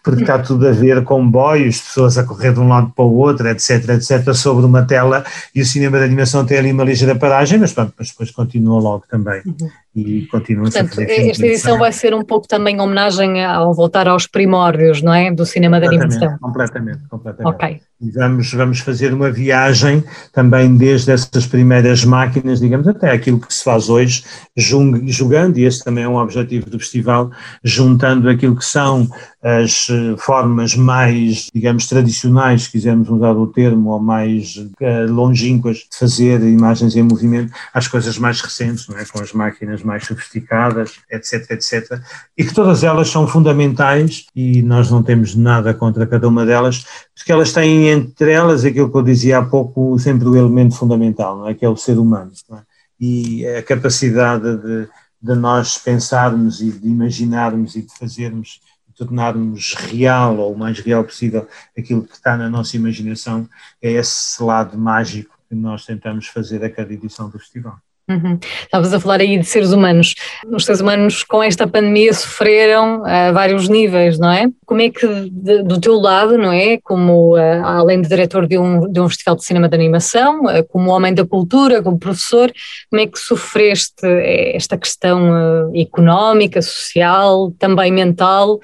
porque 0.04 0.22
está 0.22 0.40
tudo 0.40 0.68
a 0.68 0.72
ver 0.72 1.04
comboios, 1.04 1.82
pessoas 1.82 2.18
a 2.18 2.24
correr 2.24 2.54
de 2.54 2.60
um 2.60 2.68
lado 2.68 2.92
para 2.96 3.06
o 3.06 3.16
outro, 3.16 3.48
etc, 3.48 3.90
etc, 3.90 4.34
sobre 4.34 4.66
uma 4.66 4.84
tela, 4.84 5.24
e 5.54 5.62
o 5.62 5.66
cinema 5.66 5.98
de 5.98 6.06
animação 6.06 6.46
tem 6.46 6.58
ali 6.58 6.72
uma 6.72 6.84
ligeira 6.84 7.16
paragem, 7.16 7.60
mas, 7.60 7.74
pronto, 7.74 7.94
mas 7.98 8.10
depois 8.10 8.32
continua 8.32 8.80
logo 8.80 9.04
também. 9.10 9.42
Uhum 9.46 9.70
e 9.96 10.28
continua 10.28 10.68
a 10.68 10.72
Portanto, 10.72 11.00
esta 11.00 11.46
edição 11.46 11.78
vai 11.78 11.92
ser 11.92 12.14
um 12.14 12.24
pouco 12.24 12.48
também 12.48 12.80
homenagem 12.80 13.44
ao 13.44 13.74
voltar 13.74 14.08
aos 14.08 14.28
primórdios, 14.28 15.02
não 15.02 15.14
é? 15.14 15.32
Do 15.32 15.46
cinema 15.46 15.80
de 15.80 15.88
animação. 15.88 16.38
Completamente, 16.40 17.08
completamente. 17.10 17.56
Ok. 17.56 17.82
E 18.02 18.12
vamos, 18.12 18.54
vamos 18.54 18.80
fazer 18.80 19.14
uma 19.14 19.30
viagem 19.30 20.04
também 20.32 20.78
desde 20.78 21.12
essas 21.12 21.46
primeiras 21.46 22.06
máquinas, 22.06 22.62
digamos, 22.62 22.88
até 22.88 23.12
aquilo 23.12 23.40
que 23.40 23.54
se 23.54 23.62
faz 23.62 23.90
hoje, 23.90 24.24
jogando, 24.56 25.58
e 25.58 25.66
esse 25.66 25.84
também 25.84 26.06
é 26.06 26.08
um 26.08 26.16
objetivo 26.16 26.70
do 26.70 26.80
festival, 26.80 27.30
juntando 27.62 28.30
aquilo 28.30 28.56
que 28.56 28.64
são 28.64 29.10
as 29.42 29.88
eh, 29.90 30.16
formas 30.18 30.76
mais, 30.76 31.50
digamos, 31.54 31.88
tradicionais, 31.88 32.64
se 32.64 32.72
quisermos 32.72 33.10
usar 33.10 33.32
o 33.32 33.48
termo, 33.48 33.92
ou 33.92 34.00
mais 34.00 34.56
uh, 34.58 35.12
longínquas 35.12 35.78
de 35.78 35.98
fazer 35.98 36.42
imagens 36.42 36.96
em 36.96 37.04
movimento, 37.04 37.54
às 37.74 37.88
coisas 37.88 38.18
mais 38.18 38.42
recentes, 38.42 38.88
não 38.88 38.98
é? 38.98 39.06
com 39.06 39.22
as 39.22 39.32
máquinas 39.32 39.82
mais 39.82 40.06
sofisticadas, 40.06 41.00
etc, 41.10 41.52
etc. 41.52 42.02
E 42.38 42.44
que 42.44 42.54
todas 42.54 42.84
elas 42.84 43.10
são 43.10 43.28
fundamentais 43.28 44.26
e 44.36 44.62
nós 44.62 44.92
não 44.92 45.02
temos 45.02 45.36
nada 45.36 45.74
contra 45.74 46.06
cada 46.06 46.28
uma 46.28 46.46
delas, 46.46 46.86
porque 47.20 47.34
elas 47.34 47.52
têm 47.52 47.90
entre 47.90 48.32
elas 48.32 48.64
aquilo 48.64 48.90
que 48.90 48.98
eu 48.98 49.04
dizia 49.04 49.40
há 49.40 49.46
pouco, 49.46 50.00
sempre 50.00 50.28
o 50.28 50.38
elemento 50.38 50.76
fundamental, 50.76 51.38
não 51.38 51.50
é? 51.50 51.54
que 51.54 51.66
é 51.66 51.70
o 51.70 51.76
ser 51.76 52.00
humano. 52.00 52.32
É? 52.54 52.62
E 52.98 53.46
a 53.46 53.62
capacidade 53.62 54.58
de, 54.58 54.88
de 55.22 55.36
nós 55.36 55.78
pensarmos 55.78 56.62
e 56.62 56.72
de 56.72 56.88
imaginarmos 56.88 57.76
e 57.76 57.82
de 57.82 57.94
fazermos 57.98 58.62
tornarmos 58.96 59.76
real 59.76 60.38
ou 60.38 60.54
o 60.54 60.58
mais 60.58 60.80
real 60.80 61.04
possível 61.04 61.48
aquilo 61.78 62.04
que 62.04 62.14
está 62.14 62.36
na 62.36 62.50
nossa 62.50 62.76
imaginação, 62.76 63.48
é 63.82 63.92
esse 63.92 64.42
lado 64.42 64.78
mágico 64.78 65.38
que 65.48 65.56
nós 65.56 65.86
tentamos 65.86 66.28
fazer 66.28 66.64
a 66.64 66.70
cada 66.70 66.94
edição 66.94 67.30
do 67.30 67.40
festival. 67.40 67.80
Uhum. 68.10 68.40
Estavas 68.64 68.92
a 68.92 69.00
falar 69.00 69.22
aí 69.22 69.38
de 69.38 69.46
seres 69.46 69.72
humanos. 69.72 70.16
Os 70.48 70.66
seres 70.66 70.82
humanos 70.82 71.24
com 71.24 71.44
esta 71.44 71.68
pandemia 71.68 72.12
sofreram 72.12 73.06
a 73.06 73.32
vários 73.32 73.70
níveis, 73.70 74.18
não 74.18 74.32
é? 74.32 74.50
Como 74.66 74.82
é 74.82 74.90
que 74.90 75.08
de, 75.32 75.62
do 75.62 75.80
teu 75.80 75.94
lado, 76.00 76.36
não 76.36 76.52
é? 76.52 76.80
Como 76.80 77.38
uh, 77.38 77.64
além 77.64 78.02
de 78.02 78.10
diretor 78.10 78.48
de 78.48 78.58
um, 78.58 78.92
de 78.92 79.00
um 79.00 79.08
festival 79.08 79.36
de 79.36 79.46
cinema 79.46 79.70
de 79.70 79.76
animação, 79.76 80.42
uh, 80.46 80.68
como 80.70 80.90
homem 80.90 81.14
da 81.14 81.24
cultura, 81.24 81.84
como 81.84 82.00
professor, 82.00 82.52
como 82.90 83.00
é 83.00 83.06
que 83.06 83.20
sofreste 83.20 84.04
eh, 84.04 84.56
esta 84.56 84.76
questão 84.76 85.30
uh, 85.30 85.72
económica, 85.80 86.64
social, 86.64 87.54
também 87.60 87.92
mental? 87.92 88.60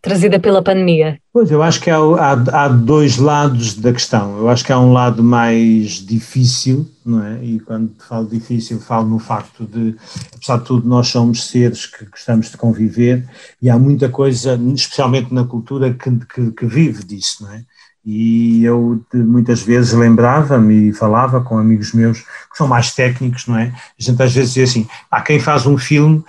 Trazida 0.00 0.38
pela 0.38 0.62
pandemia? 0.62 1.18
Pois, 1.32 1.50
eu 1.50 1.62
acho 1.62 1.80
que 1.80 1.90
há, 1.90 1.98
há, 1.98 2.64
há, 2.64 2.68
dois 2.68 3.16
lados 3.16 3.74
da 3.74 3.92
questão. 3.92 4.38
Eu 4.38 4.48
acho 4.48 4.64
que 4.64 4.72
há 4.72 4.78
um 4.78 4.92
lado 4.92 5.22
mais 5.22 6.04
difícil, 6.04 6.88
não 7.04 7.24
é? 7.24 7.44
E 7.44 7.60
quando 7.60 7.92
falo 8.08 8.26
difícil, 8.26 8.80
falo 8.80 9.08
no 9.08 9.18
facto 9.18 9.64
de, 9.64 9.94
apesar 10.34 10.58
de 10.58 10.64
tudo, 10.64 10.88
nós 10.88 11.08
somos 11.08 11.48
seres 11.48 11.86
que 11.86 12.04
gostamos 12.06 12.50
de 12.50 12.56
conviver 12.56 13.28
e 13.60 13.68
há 13.68 13.78
muita 13.78 14.08
coisa, 14.08 14.58
especialmente 14.74 15.32
na 15.32 15.44
cultura, 15.44 15.92
que, 15.94 16.10
que, 16.10 16.50
que 16.52 16.66
vive 16.66 17.04
disso, 17.04 17.44
não 17.44 17.52
é? 17.52 17.64
E 18.10 18.64
eu 18.64 19.04
muitas 19.12 19.60
vezes 19.60 19.92
lembrava-me 19.92 20.88
e 20.88 20.92
falava 20.94 21.42
com 21.42 21.58
amigos 21.58 21.92
meus 21.92 22.20
que 22.20 22.56
são 22.56 22.66
mais 22.66 22.94
técnicos, 22.94 23.46
não 23.46 23.58
é? 23.58 23.64
A 23.66 24.02
gente 24.02 24.22
às 24.22 24.32
vezes 24.32 24.54
dizia 24.54 24.64
assim: 24.64 24.88
há 25.10 25.20
quem 25.20 25.38
faz 25.38 25.66
um 25.66 25.76
filme 25.76 26.24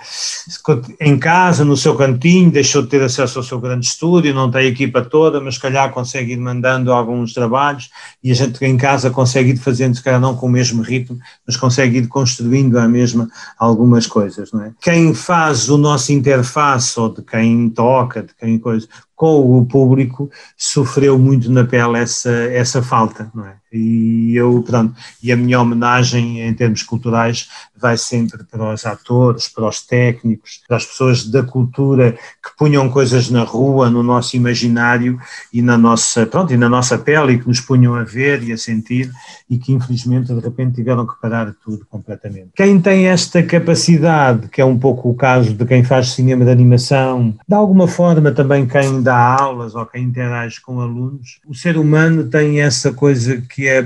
em 1.00 1.18
casa, 1.18 1.64
no 1.64 1.78
seu 1.78 1.96
cantinho, 1.96 2.50
deixou 2.50 2.82
de 2.82 2.88
ter 2.88 3.02
acesso 3.02 3.38
ao 3.38 3.42
seu 3.42 3.58
grande 3.58 3.86
estúdio, 3.86 4.34
não 4.34 4.50
tem 4.50 4.60
a 4.60 4.64
equipa 4.64 5.00
toda, 5.00 5.40
mas 5.40 5.54
se 5.54 5.60
calhar 5.60 5.90
consegue 5.90 6.34
ir 6.34 6.36
mandando 6.36 6.92
alguns 6.92 7.32
trabalhos 7.32 7.88
e 8.22 8.30
a 8.30 8.34
gente 8.34 8.62
em 8.62 8.76
casa 8.76 9.08
consegue 9.08 9.52
ir 9.52 9.56
fazendo, 9.56 9.96
se 9.96 10.02
calhar 10.02 10.20
não 10.20 10.36
com 10.36 10.48
o 10.48 10.50
mesmo 10.50 10.82
ritmo, 10.82 11.18
mas 11.46 11.56
consegue 11.56 11.96
ir 11.96 12.08
construindo 12.08 12.78
a 12.78 12.86
mesma 12.86 13.26
algumas 13.58 14.06
coisas, 14.06 14.52
não 14.52 14.64
é? 14.64 14.72
Quem 14.82 15.14
faz 15.14 15.70
o 15.70 15.78
nosso 15.78 16.12
interface 16.12 17.00
ou 17.00 17.08
de 17.08 17.22
quem 17.22 17.70
toca, 17.70 18.22
de 18.22 18.34
quem 18.38 18.58
coisa, 18.58 18.86
com 19.20 19.58
o 19.58 19.66
público 19.66 20.30
sofreu 20.56 21.18
muito 21.18 21.50
na 21.52 21.62
pele 21.62 21.98
essa, 21.98 22.30
essa 22.30 22.82
falta, 22.82 23.30
não 23.34 23.44
é? 23.44 23.59
E 23.72 24.34
eu, 24.34 24.62
pronto, 24.62 24.94
e 25.22 25.30
a 25.30 25.36
minha 25.36 25.60
homenagem 25.60 26.40
em 26.40 26.52
termos 26.52 26.82
culturais 26.82 27.48
vai 27.80 27.96
sempre 27.96 28.44
para 28.44 28.74
os 28.74 28.84
atores, 28.84 29.48
para 29.48 29.66
os 29.66 29.80
técnicos, 29.80 30.60
para 30.66 30.76
as 30.76 30.84
pessoas 30.84 31.24
da 31.24 31.42
cultura 31.42 32.12
que 32.12 32.50
punham 32.58 32.90
coisas 32.90 33.30
na 33.30 33.42
rua, 33.42 33.88
no 33.88 34.02
nosso 34.02 34.36
imaginário 34.36 35.18
e 35.52 35.62
na 35.62 35.78
nossa, 35.78 36.26
pronto, 36.26 36.52
e 36.52 36.56
na 36.56 36.68
nossa 36.68 36.98
pele 36.98 37.34
e 37.34 37.38
que 37.38 37.48
nos 37.48 37.60
punham 37.60 37.94
a 37.94 38.02
ver 38.02 38.42
e 38.42 38.52
a 38.52 38.58
sentir 38.58 39.10
e 39.48 39.56
que 39.56 39.72
infelizmente 39.72 40.32
de 40.32 40.40
repente 40.40 40.74
tiveram 40.74 41.06
que 41.06 41.18
parar 41.20 41.54
tudo 41.64 41.86
completamente. 41.88 42.50
Quem 42.54 42.80
tem 42.80 43.06
esta 43.06 43.42
capacidade, 43.42 44.48
que 44.48 44.60
é 44.60 44.64
um 44.64 44.78
pouco 44.78 45.08
o 45.08 45.14
caso 45.14 45.54
de 45.54 45.64
quem 45.64 45.82
faz 45.82 46.10
cinema 46.10 46.44
de 46.44 46.50
animação, 46.50 47.34
de 47.48 47.54
alguma 47.54 47.88
forma 47.88 48.30
também 48.32 48.66
quem 48.66 49.02
dá 49.02 49.40
aulas 49.40 49.74
ou 49.74 49.86
quem 49.86 50.04
interage 50.04 50.60
com 50.60 50.80
alunos, 50.80 51.40
o 51.46 51.54
ser 51.54 51.78
humano 51.78 52.24
tem 52.24 52.60
essa 52.60 52.92
coisa 52.92 53.40
que 53.40 53.59
é 53.68 53.84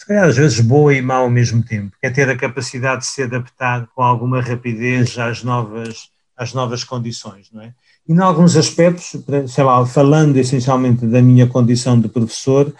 se 0.00 0.06
calhar 0.06 0.24
às 0.24 0.36
vezes 0.36 0.60
boa 0.60 0.94
e 0.94 1.02
má 1.02 1.16
ao 1.16 1.28
mesmo 1.28 1.62
tempo, 1.62 1.94
é 2.00 2.08
ter 2.08 2.26
a 2.30 2.36
capacidade 2.36 3.02
de 3.02 3.06
se 3.06 3.22
adaptar 3.22 3.86
com 3.94 4.02
alguma 4.02 4.40
rapidez 4.40 5.18
às 5.18 5.42
novas, 5.42 6.08
às 6.34 6.54
novas 6.54 6.82
condições, 6.84 7.50
não 7.52 7.60
é? 7.60 7.74
E, 8.08 8.14
em 8.14 8.18
alguns 8.18 8.56
aspectos, 8.56 9.14
sei 9.46 9.62
lá, 9.62 9.84
falando 9.84 10.38
essencialmente 10.38 11.06
da 11.06 11.20
minha 11.20 11.46
condição 11.46 12.00
de 12.00 12.08
professor, 12.08 12.72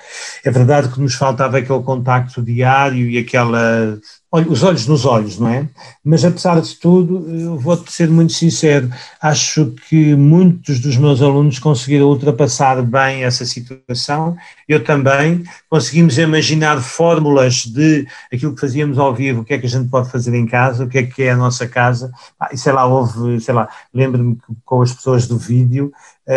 é 0.42 0.50
verdade 0.50 0.88
que 0.88 0.98
nos 0.98 1.14
faltava 1.14 1.58
aquele 1.58 1.82
contacto 1.82 2.42
diário 2.42 3.08
e 3.08 3.18
aquela 3.18 3.98
os 4.32 4.62
olhos 4.62 4.86
nos 4.86 5.04
olhos, 5.04 5.38
não 5.38 5.48
é? 5.48 5.68
Mas 6.04 6.24
apesar 6.24 6.60
de 6.60 6.74
tudo, 6.76 7.58
vou-te 7.58 7.92
ser 7.92 8.08
muito 8.08 8.32
sincero, 8.32 8.88
acho 9.20 9.74
que 9.88 10.14
muitos 10.14 10.78
dos 10.78 10.96
meus 10.96 11.20
alunos 11.20 11.58
conseguiram 11.58 12.06
ultrapassar 12.06 12.80
bem 12.80 13.24
essa 13.24 13.44
situação, 13.44 14.36
eu 14.68 14.84
também, 14.84 15.42
conseguimos 15.68 16.16
imaginar 16.16 16.80
fórmulas 16.80 17.64
de 17.64 18.06
aquilo 18.32 18.54
que 18.54 18.60
fazíamos 18.60 18.98
ao 18.98 19.12
vivo, 19.12 19.40
o 19.40 19.44
que 19.44 19.54
é 19.54 19.58
que 19.58 19.66
a 19.66 19.70
gente 19.70 19.88
pode 19.88 20.10
fazer 20.10 20.32
em 20.34 20.46
casa, 20.46 20.84
o 20.84 20.88
que 20.88 20.98
é 20.98 21.02
que 21.02 21.24
é 21.24 21.32
a 21.32 21.36
nossa 21.36 21.66
casa, 21.66 22.12
ah, 22.38 22.50
e 22.52 22.56
sei 22.56 22.72
lá, 22.72 22.86
houve, 22.86 23.40
sei 23.40 23.52
lá, 23.52 23.68
lembro-me 23.92 24.38
com 24.64 24.80
as 24.80 24.92
pessoas 24.92 25.26
do 25.26 25.36
vídeo, 25.36 25.92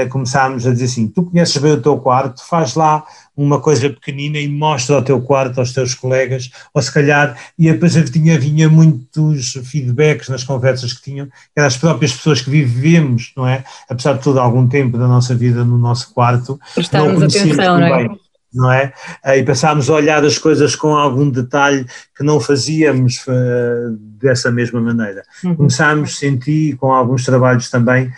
começámos 0.09 0.65
a 0.65 0.71
dizer 0.71 0.85
assim, 0.85 1.07
tu 1.07 1.23
conheces 1.23 1.57
bem 1.57 1.73
o 1.73 1.81
teu 1.81 1.97
quarto, 1.97 2.43
faz 2.43 2.73
lá 2.75 3.03
uma 3.35 3.59
coisa 3.59 3.89
pequenina 3.89 4.39
e 4.39 4.47
mostra 4.47 4.97
o 4.97 5.01
teu 5.01 5.21
quarto 5.21 5.59
aos 5.59 5.71
teus 5.71 5.93
colegas, 5.93 6.51
ou 6.73 6.81
se 6.81 6.91
calhar, 6.91 7.37
e 7.57 7.71
depois 7.71 7.93
tinha, 8.09 8.39
vinha 8.39 8.69
muitos 8.69 9.53
feedbacks 9.63 10.29
nas 10.29 10.43
conversas 10.43 10.93
que 10.93 11.03
tinham, 11.03 11.27
que 11.27 11.33
eram 11.57 11.67
as 11.67 11.77
próprias 11.77 12.13
pessoas 12.13 12.41
que 12.41 12.49
vivemos, 12.49 13.31
não 13.35 13.47
é? 13.47 13.63
Apesar 13.89 14.13
de 14.13 14.23
todo 14.23 14.39
algum 14.39 14.67
tempo 14.67 14.97
da 14.97 15.07
nossa 15.07 15.35
vida 15.35 15.63
no 15.63 15.77
nosso 15.77 16.13
quarto, 16.13 16.59
Prestarmos 16.73 17.19
não 17.19 17.27
atenção, 17.27 17.79
não 17.79 17.87
é? 17.87 18.09
Não 18.53 18.71
é? 18.71 18.93
E 19.25 19.43
passámos 19.43 19.89
a 19.89 19.93
olhar 19.93 20.23
as 20.23 20.37
coisas 20.37 20.75
com 20.75 20.95
algum 20.95 21.29
detalhe 21.29 21.85
que 22.15 22.23
não 22.23 22.39
fazíamos 22.39 23.25
uh, 23.27 23.97
dessa 24.19 24.51
mesma 24.51 24.79
maneira. 24.79 25.23
Uhum. 25.43 25.55
Começámos 25.55 26.11
a 26.11 26.15
sentir, 26.15 26.75
com 26.77 26.91
alguns 26.91 27.25
trabalhos 27.25 27.69
também, 27.69 28.11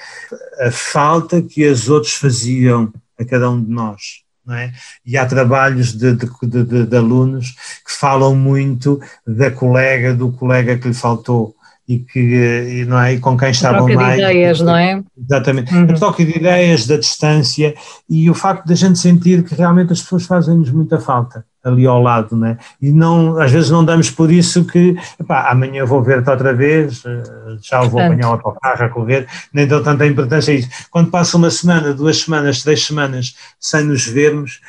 a 0.59 0.71
falta 0.71 1.41
que 1.41 1.63
as 1.65 1.87
outros 1.89 2.13
faziam 2.13 2.91
a 3.19 3.23
cada 3.23 3.49
um 3.49 3.63
de 3.63 3.71
nós 3.71 4.25
é? 4.53 4.71
E 5.03 5.17
há 5.17 5.25
trabalhos 5.25 5.93
de, 5.93 6.13
de, 6.13 6.27
de, 6.43 6.85
de, 6.85 6.97
alunos 6.97 7.51
que 7.85 7.91
falam 7.91 8.35
muito 8.35 9.01
da 9.25 9.49
colega, 9.49 10.13
do 10.13 10.31
colega 10.31 10.77
que 10.77 10.87
lhe 10.87 10.93
faltou 10.93 11.55
e 11.87 11.99
que 11.99 12.19
e, 12.19 12.85
não 12.85 12.99
é? 12.99 13.13
e 13.13 13.19
com 13.19 13.37
quem 13.37 13.51
estavam 13.51 13.87
mais. 13.87 14.15
De 14.15 14.21
ideias, 14.21 14.61
não 14.61 14.75
é? 14.75 15.03
Exatamente. 15.17 15.73
Uhum. 15.73 15.83
A 15.83 15.93
troca 15.93 16.25
de 16.25 16.37
ideias, 16.37 16.87
da 16.87 16.97
distância 16.97 17.75
e 18.09 18.29
o 18.29 18.33
facto 18.33 18.65
de 18.65 18.73
a 18.73 18.75
gente 18.75 18.99
sentir 18.99 19.43
que 19.43 19.53
realmente 19.53 19.93
as 19.93 20.01
pessoas 20.01 20.25
fazem-nos 20.25 20.71
muita 20.71 20.99
falta 20.99 21.45
ali 21.63 21.87
ao 21.87 21.99
lado, 21.99 22.35
né? 22.35 22.57
E 22.79 22.91
não, 22.91 23.39
às 23.39 23.51
vezes 23.51 23.71
não 23.71 23.83
damos 23.83 24.11
por 24.11 24.31
isso 24.31 24.65
que, 24.65 24.95
epá, 25.19 25.49
amanhã 25.49 25.83
vou 25.83 26.01
ver-te 26.01 26.29
outra 26.29 26.53
vez, 26.53 27.03
eh, 27.03 27.23
já 27.59 27.81
vou 27.81 27.99
apanhar 27.99 28.29
o 28.29 28.33
autocarro 28.33 28.83
a 28.83 28.89
correr, 28.89 29.27
nem 29.51 29.65
dou 29.65 29.81
tanta 29.81 30.05
importância 30.05 30.53
a 30.53 30.57
isso. 30.57 30.69
Quando 30.91 31.09
passa 31.09 31.37
uma 31.37 31.49
semana, 31.49 31.91
duas 31.91 32.21
semanas, 32.21 32.61
três 32.61 32.85
semanas 32.85 33.35
sem 33.59 33.83
nos 33.83 34.05
vermos, 34.05 34.61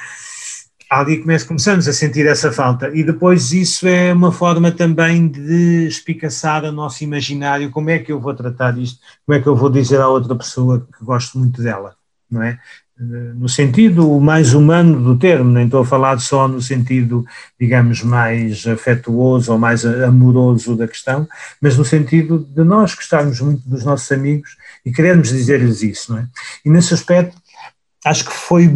ali 0.91 1.23
começamos 1.23 1.89
a 1.89 1.93
sentir 1.93 2.27
essa 2.27 2.53
falta. 2.53 2.91
E 2.95 3.03
depois 3.03 3.53
isso 3.53 3.87
é 3.87 4.13
uma 4.13 4.31
forma 4.31 4.71
também 4.71 5.29
de 5.29 5.87
espicaçar 5.87 6.65
o 6.65 6.73
nosso 6.73 7.03
imaginário, 7.03 7.71
como 7.71 7.91
é 7.91 7.99
que 7.99 8.13
eu 8.13 8.21
vou 8.21 8.35
tratar 8.35 8.79
isto, 8.79 9.01
como 9.25 9.37
é 9.39 9.43
que 9.43 9.49
eu 9.49 9.57
vou 9.57 9.71
dizer 9.71 10.01
à 10.01 10.09
outra 10.09 10.35
pessoa 10.35 10.87
que 10.97 11.05
gosto 11.05 11.39
muito 11.39 11.63
dela, 11.63 11.95
não 12.31 12.43
é? 12.43 12.59
no 12.99 13.49
sentido 13.49 14.19
mais 14.21 14.55
humano 14.55 15.03
do 15.03 15.19
termo, 15.19 15.51
nem 15.51 15.67
estou 15.67 15.83
a 15.83 15.85
falar 15.85 16.19
só 16.19 16.49
no 16.49 16.63
sentido, 16.63 17.27
digamos, 17.61 18.03
mais 18.03 18.67
afetuoso 18.67 19.53
ou 19.53 19.59
mais 19.59 19.85
amoroso 19.85 20.75
da 20.75 20.89
questão, 20.89 21.29
mas 21.61 21.77
no 21.77 21.85
sentido 21.85 22.39
de 22.39 22.65
nós 22.65 22.95
gostarmos 22.95 23.41
muito 23.41 23.69
dos 23.69 23.85
nossos 23.85 24.11
amigos 24.11 24.57
e 24.85 24.91
querermos 24.91 25.29
dizer-lhes 25.29 25.83
isso, 25.83 26.13
não 26.13 26.21
é? 26.21 26.27
E 26.65 26.71
nesse 26.71 26.95
aspecto, 26.95 27.37
acho 28.07 28.25
que 28.25 28.33
foi 28.33 28.71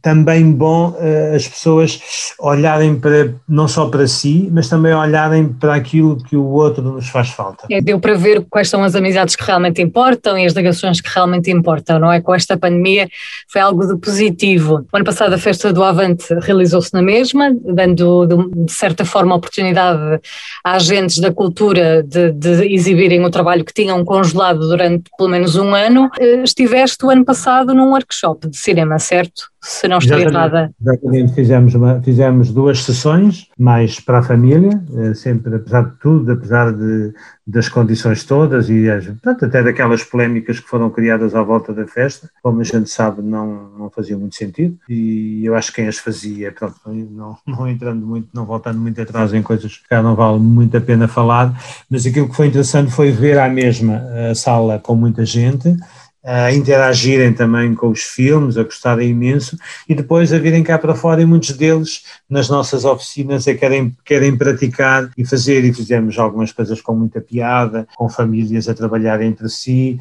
também 0.00 0.50
bom 0.50 0.90
uh, 0.90 1.36
as 1.36 1.46
pessoas 1.46 2.00
olharem 2.38 2.98
para, 2.98 3.34
não 3.46 3.68
só 3.68 3.88
para 3.88 4.06
si, 4.06 4.48
mas 4.50 4.68
também 4.68 4.94
olharem 4.94 5.48
para 5.48 5.74
aquilo 5.74 6.16
que 6.16 6.34
o 6.34 6.46
outro 6.46 6.82
nos 6.82 7.08
faz 7.08 7.28
falta. 7.28 7.66
É, 7.70 7.82
deu 7.82 8.00
para 8.00 8.14
ver 8.14 8.46
quais 8.48 8.70
são 8.70 8.82
as 8.82 8.94
amizades 8.94 9.36
que 9.36 9.44
realmente 9.44 9.82
importam 9.82 10.38
e 10.38 10.46
as 10.46 10.54
ligações 10.54 11.00
que 11.00 11.10
realmente 11.14 11.50
importam, 11.50 11.98
não 11.98 12.10
é? 12.10 12.20
Com 12.22 12.34
esta 12.34 12.56
pandemia 12.56 13.08
foi 13.48 13.60
algo 13.60 13.86
de 13.86 14.00
positivo. 14.00 14.86
O 14.90 14.96
ano 14.96 15.04
passado 15.04 15.34
a 15.34 15.38
festa 15.38 15.70
do 15.72 15.84
Avante 15.84 16.32
realizou-se 16.40 16.94
na 16.94 17.02
mesma, 17.02 17.54
dando 17.62 18.48
de 18.64 18.72
certa 18.72 19.04
forma 19.04 19.34
oportunidade 19.34 20.20
a 20.64 20.72
agentes 20.72 21.18
da 21.18 21.30
cultura 21.30 22.02
de, 22.02 22.32
de 22.32 22.72
exibirem 22.72 23.22
o 23.22 23.30
trabalho 23.30 23.64
que 23.64 23.74
tinham 23.74 24.02
congelado 24.04 24.60
durante 24.60 25.10
pelo 25.18 25.28
menos 25.28 25.56
um 25.56 25.74
ano. 25.74 26.08
Eh, 26.18 26.42
estiveste 26.42 27.04
o 27.04 27.10
ano 27.10 27.24
passado 27.24 27.74
num 27.74 27.90
workshop 27.90 28.48
de 28.48 28.56
cinema, 28.70 28.98
certo? 28.98 29.50
se 29.62 29.86
não 29.86 29.98
estou 29.98 30.18
errada. 30.18 30.72
Exatamente, 30.80 31.34
fizemos, 31.34 31.74
uma, 31.74 32.00
fizemos 32.02 32.50
duas 32.50 32.82
sessões, 32.82 33.46
mais 33.58 34.00
para 34.00 34.20
a 34.20 34.22
família, 34.22 34.82
eh, 34.96 35.14
sempre, 35.14 35.54
apesar 35.54 35.84
de 35.84 35.98
tudo, 36.00 36.32
apesar 36.32 36.72
de, 36.72 37.12
das 37.46 37.68
condições 37.68 38.24
todas 38.24 38.70
e 38.70 38.88
as, 38.88 39.04
portanto, 39.04 39.44
até 39.44 39.62
daquelas 39.62 40.02
polémicas 40.02 40.60
que 40.60 40.66
foram 40.66 40.88
criadas 40.88 41.34
à 41.34 41.42
volta 41.42 41.74
da 41.74 41.86
festa, 41.86 42.30
como 42.42 42.62
a 42.62 42.64
gente 42.64 42.88
sabe, 42.88 43.20
não, 43.20 43.70
não 43.78 43.90
fazia 43.90 44.16
muito 44.16 44.34
sentido 44.34 44.78
e 44.88 45.44
eu 45.44 45.54
acho 45.54 45.68
que 45.68 45.76
quem 45.76 45.88
as 45.88 45.98
fazia, 45.98 46.50
pronto, 46.52 46.76
não, 46.86 47.36
não 47.46 47.68
entrando 47.68 48.06
muito, 48.06 48.28
não 48.32 48.46
voltando 48.46 48.78
muito 48.78 49.00
atrás 49.00 49.34
em 49.34 49.42
coisas 49.42 49.76
que 49.76 49.84
já 49.90 50.02
não 50.02 50.14
vale 50.14 50.38
muito 50.38 50.74
a 50.74 50.80
pena 50.80 51.06
falar, 51.06 51.54
mas 51.90 52.06
aquilo 52.06 52.30
que 52.30 52.36
foi 52.36 52.46
interessante 52.46 52.90
foi 52.90 53.10
ver 53.10 53.38
à 53.38 53.48
mesma 53.48 54.02
a 54.30 54.34
sala 54.34 54.78
com 54.78 54.94
muita 54.94 55.22
gente, 55.26 55.76
a 56.22 56.52
interagirem 56.52 57.32
também 57.32 57.74
com 57.74 57.88
os 57.88 58.02
filmes, 58.02 58.58
a 58.58 58.62
gostarem 58.62 59.08
imenso 59.08 59.56
e 59.88 59.94
depois 59.94 60.32
a 60.32 60.38
virem 60.38 60.62
cá 60.62 60.78
para 60.78 60.94
fora 60.94 61.22
e 61.22 61.24
muitos 61.24 61.52
deles 61.52 62.02
nas 62.28 62.48
nossas 62.48 62.84
oficinas 62.84 63.48
a 63.48 63.54
querem, 63.54 63.96
querem 64.04 64.36
praticar 64.36 65.10
e 65.16 65.24
fazer. 65.24 65.64
E 65.64 65.72
fizemos 65.72 66.18
algumas 66.18 66.52
coisas 66.52 66.80
com 66.80 66.94
muita 66.94 67.20
piada, 67.20 67.86
com 67.96 68.08
famílias 68.08 68.68
a 68.68 68.74
trabalhar 68.74 69.22
entre 69.22 69.48
si, 69.48 69.98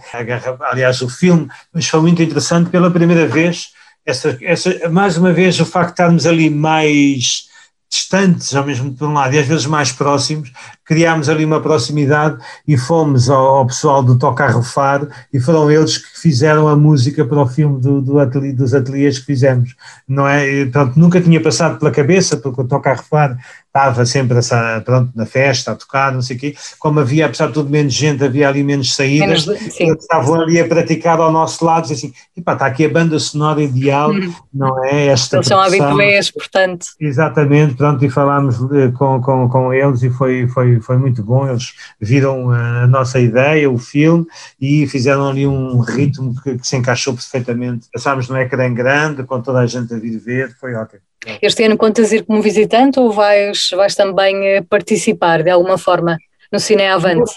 aliás 0.72 1.02
o 1.02 1.10
filme, 1.10 1.48
mas 1.74 1.88
foi 1.88 2.02
muito 2.02 2.22
interessante 2.22 2.70
pela 2.70 2.92
primeira 2.92 3.26
vez, 3.26 3.70
essa, 4.06 4.38
essa, 4.42 4.90
mais 4.90 5.18
uma 5.18 5.32
vez 5.32 5.60
o 5.60 5.66
facto 5.66 5.90
de 5.90 5.94
estarmos 5.94 6.26
ali 6.26 6.50
mais 6.50 7.49
distantes 7.90 8.56
ao 8.56 8.66
mesmo 8.66 8.94
por 8.94 9.08
um 9.08 9.14
lado 9.14 9.34
e 9.34 9.40
às 9.40 9.48
vezes 9.48 9.66
mais 9.66 9.92
próximos, 9.92 10.52
criámos 10.86 11.28
ali 11.28 11.44
uma 11.44 11.60
proximidade 11.60 12.38
e 12.68 12.78
fomos 12.78 13.30
ao, 13.30 13.58
ao 13.58 13.68
pessoal 13.68 14.04
do 14.04 14.18
Toca 14.18 14.46
a 14.46 14.52
Rufar 14.52 15.08
e 15.34 15.40
foram 15.40 15.72
eles 15.72 15.98
que 15.98 16.20
fizeram 16.20 16.68
a 16.68 16.76
música 16.76 17.26
para 17.26 17.42
o 17.42 17.48
filme 17.48 17.82
do, 17.82 18.00
do 18.02 18.20
dos 18.54 18.74
ateliês 18.74 19.18
que 19.18 19.26
fizemos, 19.26 19.76
não 20.08 20.28
é? 20.28 20.66
Pronto, 20.66 21.00
nunca 21.00 21.20
tinha 21.20 21.42
passado 21.42 21.80
pela 21.80 21.92
cabeça, 21.92 22.38
porque 22.38 22.62
o 22.62 22.68
Toca 22.68 22.92
a 22.92 22.96
Rufar 22.96 23.38
estava 23.80 24.06
sempre 24.06 24.38
a, 24.38 24.82
pronto, 24.82 25.12
na 25.16 25.26
festa, 25.26 25.72
a 25.72 25.76
tocar, 25.76 26.12
não 26.12 26.22
sei 26.22 26.36
o 26.36 26.40
quê, 26.40 26.56
como 26.78 27.00
havia, 27.00 27.26
apesar 27.26 27.48
de 27.48 27.54
tudo, 27.54 27.70
menos 27.70 27.94
gente, 27.94 28.24
havia 28.24 28.48
ali 28.48 28.64
menos 28.64 28.94
saídas, 28.94 29.46
menos, 29.48 29.80
eles 29.80 30.02
estavam 30.02 30.42
ali 30.42 30.60
a 30.60 30.68
praticar 30.68 31.20
ao 31.20 31.32
nosso 31.32 31.64
lado, 31.64 31.92
assim, 31.92 32.14
epá, 32.36 32.54
está 32.54 32.66
aqui 32.66 32.86
a 32.86 32.90
banda 32.90 33.18
sonora 33.20 33.62
ideal, 33.62 34.12
hum. 34.12 34.34
não 34.54 34.84
é? 34.86 35.08
Esta 35.08 35.38
eles 35.38 35.48
são 35.48 35.60
habituês, 35.60 36.30
portanto. 36.30 36.88
Exatamente, 37.00 37.76
pronto, 37.76 38.04
e 38.04 38.10
falámos 38.10 38.58
eh, 38.74 38.92
com, 38.92 39.22
com, 39.22 39.50
com 39.50 39.74
eles 39.74 40.04
e 40.04 40.10
foi, 40.10 40.48
foi, 40.48 40.80
foi 40.82 40.98
muito 40.98 41.24
bom, 41.24 41.48
eles 41.48 41.74
viram 42.00 42.52
a 42.52 42.88
nossa 42.88 43.20
ideia, 43.20 43.70
o 43.70 43.78
filme, 43.78 44.26
e 44.60 44.88
fizeram 44.88 45.28
ali 45.28 45.48
um 45.48 45.80
ritmo 45.80 46.36
que, 46.42 46.58
que 46.58 46.68
se 46.68 46.76
encaixou 46.76 47.14
perfeitamente. 47.14 47.88
Passámos 47.94 48.28
no 48.28 48.38
ecrã 48.38 48.74
grande, 48.74 49.24
com 49.24 49.42
toda 49.42 49.60
a 49.60 49.66
gente 49.66 49.94
a 49.94 49.98
vir 49.98 50.20
ver, 50.20 50.56
foi 50.60 50.74
ótimo. 50.74 51.09
Este 51.42 51.64
ano 51.64 51.78
contas 51.78 52.12
ir 52.12 52.26
como 52.26 52.42
visitante 52.42 53.00
ou 53.00 53.12
vais, 53.12 53.70
vais 53.76 53.96
também 53.96 54.46
eh, 54.48 54.62
participar 54.62 55.44
de 55.44 55.50
alguma 55.50 55.78
forma 55.78 56.18
no 56.52 56.60
Cine 56.60 56.88
Avante? 56.88 57.34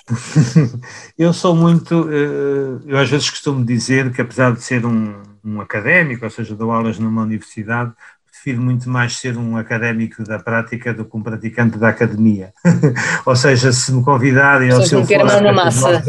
Eu 1.19 1.33
sou 1.33 1.55
muito, 1.55 2.09
eh, 2.11 2.81
eu 2.87 2.99
às 2.99 3.11
vezes 3.11 3.29
costumo 3.29 3.65
dizer 3.65 4.13
que 4.13 4.23
apesar 4.23 4.53
de 4.53 4.63
ser 4.63 4.87
um, 4.87 5.23
um 5.45 5.61
académico, 5.61 6.25
ou 6.25 6.31
seja, 6.31 6.55
dou 6.55 6.71
aulas 6.71 6.99
numa 6.99 7.23
universidade, 7.23 7.93
prefiro 8.31 8.63
muito 8.63 8.89
mais 8.89 9.17
ser 9.17 9.37
um 9.37 9.57
académico 9.57 10.25
da 10.25 10.39
prática 10.39 10.93
do 10.93 11.05
que 11.05 11.17
um 11.17 11.23
praticante 11.23 11.79
da 11.79 11.89
academia. 11.89 12.53
ou 13.27 13.37
seja, 13.37 13.73
se 13.73 13.93
me 13.93 14.03
convidarem 14.03 14.73
ou 14.73 14.83
se 14.83 14.95
eu 14.95 15.05
for 15.05 15.53
massa. 15.53 16.03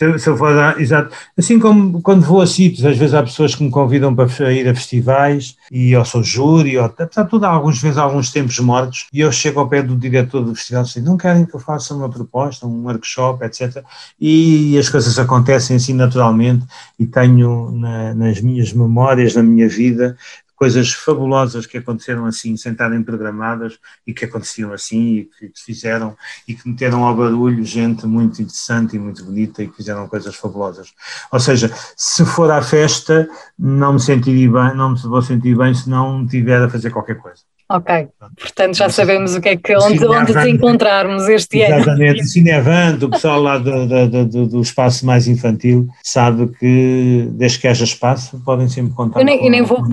Se 0.00 0.06
eu, 0.06 0.18
se 0.18 0.30
eu 0.30 0.34
for 0.34 0.80
exato. 0.80 1.14
Assim 1.36 1.58
como 1.58 2.00
quando 2.00 2.22
vou 2.22 2.40
a 2.40 2.46
sítios, 2.46 2.86
às 2.86 2.96
vezes 2.96 3.12
há 3.12 3.22
pessoas 3.22 3.54
que 3.54 3.62
me 3.62 3.70
convidam 3.70 4.16
para 4.16 4.50
ir 4.50 4.66
a 4.66 4.74
festivais 4.74 5.58
e 5.70 5.92
eu 5.92 6.02
sou 6.06 6.22
júri, 6.22 6.78
ou, 6.78 6.86
apesar 6.86 7.24
de 7.24 7.28
tudo, 7.28 7.44
há 7.44 7.50
alguns 7.50 7.82
vezes 7.82 7.98
há 7.98 8.02
alguns 8.04 8.32
tempos 8.32 8.58
mortos, 8.60 9.08
e 9.12 9.20
eu 9.20 9.30
chego 9.30 9.60
ao 9.60 9.68
pé 9.68 9.82
do 9.82 9.94
diretor 9.94 10.42
do 10.42 10.54
festival 10.54 10.84
e 10.84 10.94
digo, 10.94 11.04
não 11.04 11.18
querem 11.18 11.44
que 11.44 11.54
eu 11.54 11.60
faça 11.60 11.94
uma 11.94 12.08
proposta, 12.08 12.66
um 12.66 12.84
workshop, 12.84 13.44
etc. 13.44 13.84
E 14.18 14.78
as 14.78 14.88
coisas 14.88 15.18
acontecem 15.18 15.76
assim 15.76 15.92
naturalmente 15.92 16.64
e 16.98 17.04
tenho 17.04 17.70
na, 17.70 18.14
nas 18.14 18.40
minhas 18.40 18.72
memórias, 18.72 19.34
na 19.34 19.42
minha 19.42 19.68
vida, 19.68 20.16
coisas 20.60 20.92
fabulosas 20.92 21.64
que 21.64 21.78
aconteceram 21.78 22.26
assim, 22.26 22.54
sem 22.54 22.72
estarem 22.72 23.02
programadas 23.02 23.78
e 24.06 24.12
que 24.12 24.26
aconteciam 24.26 24.74
assim 24.74 25.14
e 25.14 25.24
que 25.24 25.52
fizeram 25.56 26.14
e 26.46 26.54
que 26.54 26.68
meteram 26.68 27.02
ao 27.02 27.16
barulho 27.16 27.64
gente 27.64 28.06
muito 28.06 28.42
interessante 28.42 28.94
e 28.94 28.98
muito 28.98 29.24
bonita 29.24 29.62
e 29.62 29.68
que 29.68 29.76
fizeram 29.76 30.06
coisas 30.06 30.36
fabulosas. 30.36 30.92
Ou 31.32 31.40
seja, 31.40 31.74
se 31.96 32.26
for 32.26 32.50
à 32.50 32.60
festa, 32.60 33.26
não 33.58 33.94
me 33.94 34.00
sentiria 34.00 34.52
bem, 34.52 34.76
não 34.76 34.90
me 34.90 35.00
vou 35.00 35.22
sentir 35.22 35.56
bem 35.56 35.72
se 35.72 35.88
não 35.88 36.26
tiver 36.26 36.62
a 36.62 36.68
fazer 36.68 36.90
qualquer 36.90 37.16
coisa. 37.16 37.49
Ok, 37.72 38.08
portanto 38.36 38.76
já 38.76 38.88
sabemos 38.88 39.36
o 39.36 39.40
que 39.40 39.50
é 39.50 39.56
que, 39.56 39.76
onde, 39.76 40.04
onde 40.04 40.32
te 40.32 40.50
encontrarmos 40.50 41.28
este 41.28 41.62
ano. 41.62 41.76
Exatamente, 41.76 42.22
o 42.22 42.24
Cinevante, 42.24 43.04
o 43.04 43.10
pessoal 43.10 43.40
lá 43.40 43.58
do, 43.58 43.86
do, 43.86 44.26
do, 44.26 44.46
do, 44.48 44.60
espaço 44.60 45.06
mais 45.06 45.28
infantil 45.28 45.86
sabe 46.02 46.48
que 46.58 47.28
desde 47.30 47.60
que 47.60 47.68
haja 47.68 47.84
espaço 47.84 48.42
podem 48.44 48.68
sempre 48.68 48.92
contar. 48.92 49.20
Eu 49.20 49.24
nem, 49.24 49.44
eu 49.44 49.50
nem 49.52 49.62
vou 49.62 49.84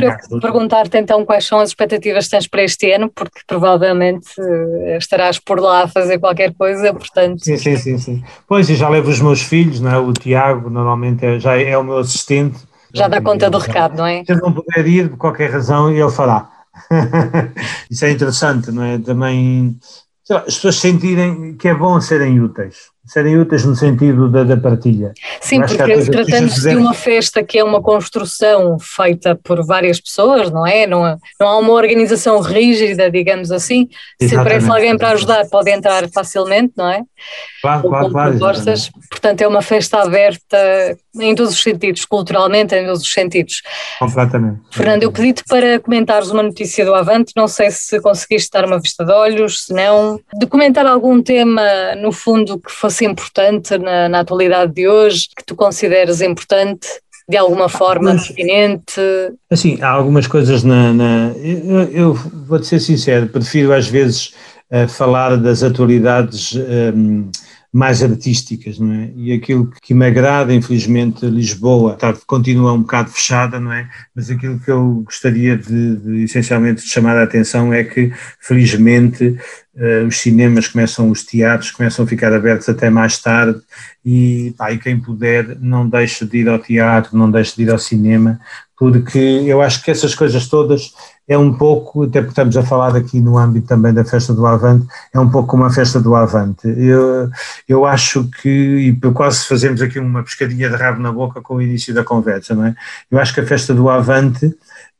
perguntar-te 0.41 0.97
então 0.97 1.23
quais 1.23 1.45
são 1.45 1.59
as 1.59 1.69
expectativas 1.69 2.25
que 2.25 2.31
tens 2.31 2.47
para 2.47 2.63
este 2.63 2.91
ano, 2.91 3.11
porque 3.13 3.41
provavelmente 3.45 4.27
eh, 4.39 4.97
estarás 4.97 5.37
por 5.37 5.59
lá 5.59 5.83
a 5.83 5.87
fazer 5.87 6.17
qualquer 6.17 6.55
coisa, 6.55 6.91
portanto... 6.91 7.45
Sim, 7.45 7.57
sim, 7.57 7.77
sim, 7.77 7.99
sim. 7.99 8.23
Pois, 8.47 8.71
e 8.71 8.75
já 8.75 8.89
levo 8.89 9.11
os 9.11 9.21
meus 9.21 9.43
filhos, 9.43 9.79
não 9.79 9.91
é? 9.91 9.99
o 9.99 10.13
Tiago 10.13 10.67
normalmente 10.71 11.23
é, 11.23 11.39
já 11.39 11.61
é 11.61 11.77
o 11.77 11.83
meu 11.83 11.97
assistente. 11.97 12.57
Já 12.91 13.07
dá 13.07 13.21
conta 13.21 13.51
do 13.51 13.59
recado, 13.59 13.97
não 13.97 14.05
é? 14.07 14.23
Se 14.25 14.33
não 14.33 14.51
puder 14.51 14.87
ir, 14.87 15.09
por 15.09 15.17
qualquer 15.17 15.51
razão, 15.51 15.91
ele 15.91 16.09
fará. 16.09 16.56
Isso 17.89 18.05
é 18.05 18.11
interessante, 18.11 18.71
não 18.71 18.83
é? 18.83 18.97
Também 18.99 19.79
lá, 20.29 20.39
as 20.41 20.55
pessoas 20.55 20.75
sentirem 20.75 21.55
que 21.55 21.67
é 21.67 21.73
bom 21.73 21.99
serem 22.01 22.39
úteis 22.41 22.91
serem 23.07 23.39
úteis 23.39 23.65
no 23.65 23.75
sentido 23.75 24.29
da, 24.29 24.43
da 24.43 24.57
partilha. 24.57 25.13
Sim, 25.41 25.61
porque 25.61 25.77
tratando-se 26.11 26.69
de 26.69 26.75
uma 26.75 26.93
festa 26.93 27.43
que 27.43 27.57
é 27.57 27.63
uma 27.63 27.81
construção 27.81 28.77
feita 28.79 29.39
por 29.41 29.65
várias 29.65 29.99
pessoas, 29.99 30.51
não 30.51 30.67
é? 30.67 30.85
Não, 30.85 31.17
não 31.39 31.47
há 31.47 31.57
uma 31.57 31.73
organização 31.73 32.39
rígida, 32.41 33.09
digamos 33.09 33.51
assim. 33.51 33.87
Exatamente. 34.19 34.29
Se 34.29 34.35
aparece 34.35 34.69
alguém 34.71 34.97
para 34.97 35.09
ajudar, 35.11 35.45
pode 35.49 35.71
entrar 35.71 36.09
facilmente, 36.09 36.73
não 36.75 36.89
é? 36.89 37.01
Claro, 37.61 37.83
Ou 37.83 37.89
claro, 37.89 38.11
claro. 38.11 38.31
Propostas. 38.37 38.91
Portanto, 39.09 39.41
é 39.41 39.47
uma 39.47 39.61
festa 39.61 40.01
aberta 40.01 40.57
em 41.19 41.33
todos 41.33 41.53
os 41.53 41.61
sentidos, 41.61 42.05
culturalmente, 42.05 42.75
em 42.75 42.85
todos 42.85 43.01
os 43.01 43.11
sentidos. 43.11 43.61
Completamente. 43.99 44.59
Fernando, 44.71 45.03
eu 45.03 45.11
pedi-te 45.11 45.43
para 45.45 45.79
comentares 45.79 46.29
uma 46.29 46.43
notícia 46.43 46.85
do 46.85 46.93
Avante, 46.93 47.33
não 47.35 47.47
sei 47.47 47.71
se 47.71 47.99
conseguiste 48.01 48.51
dar 48.51 48.65
uma 48.65 48.79
vista 48.79 49.03
de 49.03 49.11
olhos, 49.11 49.65
se 49.65 49.73
não, 49.73 50.19
de 50.39 50.45
comentar 50.45 50.85
algum 50.85 51.21
tema, 51.21 51.95
no 51.97 52.11
fundo, 52.11 52.59
que 52.59 52.71
fosse 52.71 52.96
importante 53.05 53.77
na, 53.77 54.09
na 54.09 54.19
atualidade 54.19 54.73
de 54.73 54.87
hoje, 54.87 55.27
que 55.35 55.43
tu 55.45 55.55
consideres 55.55 56.21
importante? 56.21 56.87
de 57.29 57.35
alguma 57.35 57.67
forma 57.67 58.13
Mas, 58.13 58.27
pertinente? 58.27 59.01
Assim, 59.51 59.77
há 59.81 59.89
algumas 59.89 60.27
coisas 60.27 60.63
na. 60.63 60.93
na 60.93 61.33
eu, 61.37 61.81
eu 61.91 62.13
vou-te 62.13 62.65
ser 62.65 62.79
sincero, 62.79 63.27
prefiro 63.27 63.73
às 63.73 63.87
vezes 63.87 64.33
uh, 64.71 64.87
falar 64.87 65.35
das 65.35 65.61
atualidades 65.61 66.55
um, 66.55 66.59
ehm, 66.61 67.31
mais 67.71 68.01
artísticas, 68.01 68.79
não 68.79 68.93
é? 68.93 69.11
E 69.15 69.33
aquilo 69.33 69.69
que 69.81 69.93
me 69.93 70.05
agrada, 70.05 70.53
infelizmente, 70.53 71.25
Lisboa 71.25 71.93
está, 71.93 72.13
continua 72.25 72.71
um 72.71 72.81
bocado 72.81 73.11
fechada, 73.11 73.59
não 73.59 73.73
é? 73.73 73.89
Mas 74.15 74.29
aquilo 74.29 74.59
que 74.59 74.71
eu 74.71 75.03
gostaria 75.05 75.57
de, 75.57 75.97
de 75.97 76.23
essencialmente 76.23 76.83
de 76.83 76.89
chamar 76.89 77.17
a 77.17 77.23
atenção 77.23 77.73
é 77.73 77.83
que, 77.83 78.11
felizmente, 78.39 79.37
os 80.07 80.19
cinemas 80.19 80.67
começam, 80.67 81.09
os 81.09 81.23
teatros 81.23 81.71
começam 81.71 82.03
a 82.03 82.07
ficar 82.07 82.33
abertos 82.33 82.67
até 82.67 82.89
mais 82.89 83.19
tarde 83.19 83.59
e, 84.03 84.53
pá, 84.57 84.71
e 84.71 84.79
quem 84.79 84.99
puder 84.99 85.57
não 85.59 85.87
deixe 85.87 86.25
de 86.25 86.39
ir 86.39 86.49
ao 86.49 86.57
teatro, 86.57 87.17
não 87.17 87.29
deixe 87.29 87.55
de 87.55 87.63
ir 87.63 87.71
ao 87.71 87.77
cinema, 87.77 88.39
porque 88.77 89.17
eu 89.17 89.61
acho 89.61 89.83
que 89.83 89.91
essas 89.91 90.15
coisas 90.15 90.47
todas 90.47 90.93
é 91.27 91.37
um 91.37 91.53
pouco, 91.53 92.03
até 92.03 92.21
porque 92.21 92.31
estamos 92.31 92.55
a 92.55 92.63
falar 92.63 92.95
aqui 92.95 93.19
no 93.19 93.37
âmbito 93.37 93.67
também 93.67 93.93
da 93.93 94.05
festa 94.05 94.33
do 94.33 94.45
Avante, 94.45 94.87
é 95.13 95.19
um 95.19 95.29
pouco 95.29 95.47
como 95.49 95.65
a 95.65 95.69
festa 95.69 95.99
do 95.99 96.15
Avante. 96.15 96.67
Eu, 96.67 97.29
eu 97.67 97.85
acho 97.85 98.29
que, 98.41 98.49
e 98.49 99.11
quase 99.11 99.45
fazemos 99.45 99.81
aqui 99.81 99.99
uma 99.99 100.23
pescadinha 100.23 100.69
de 100.69 100.75
rabo 100.75 101.01
na 101.01 101.11
boca 101.11 101.41
com 101.41 101.55
o 101.55 101.61
início 101.61 101.93
da 101.93 102.03
conversa, 102.03 102.55
não 102.55 102.65
é? 102.65 102.75
Eu 103.11 103.19
acho 103.19 103.33
que 103.33 103.41
a 103.41 103.45
festa 103.45 103.73
do 103.73 103.89
Avante 103.89 104.55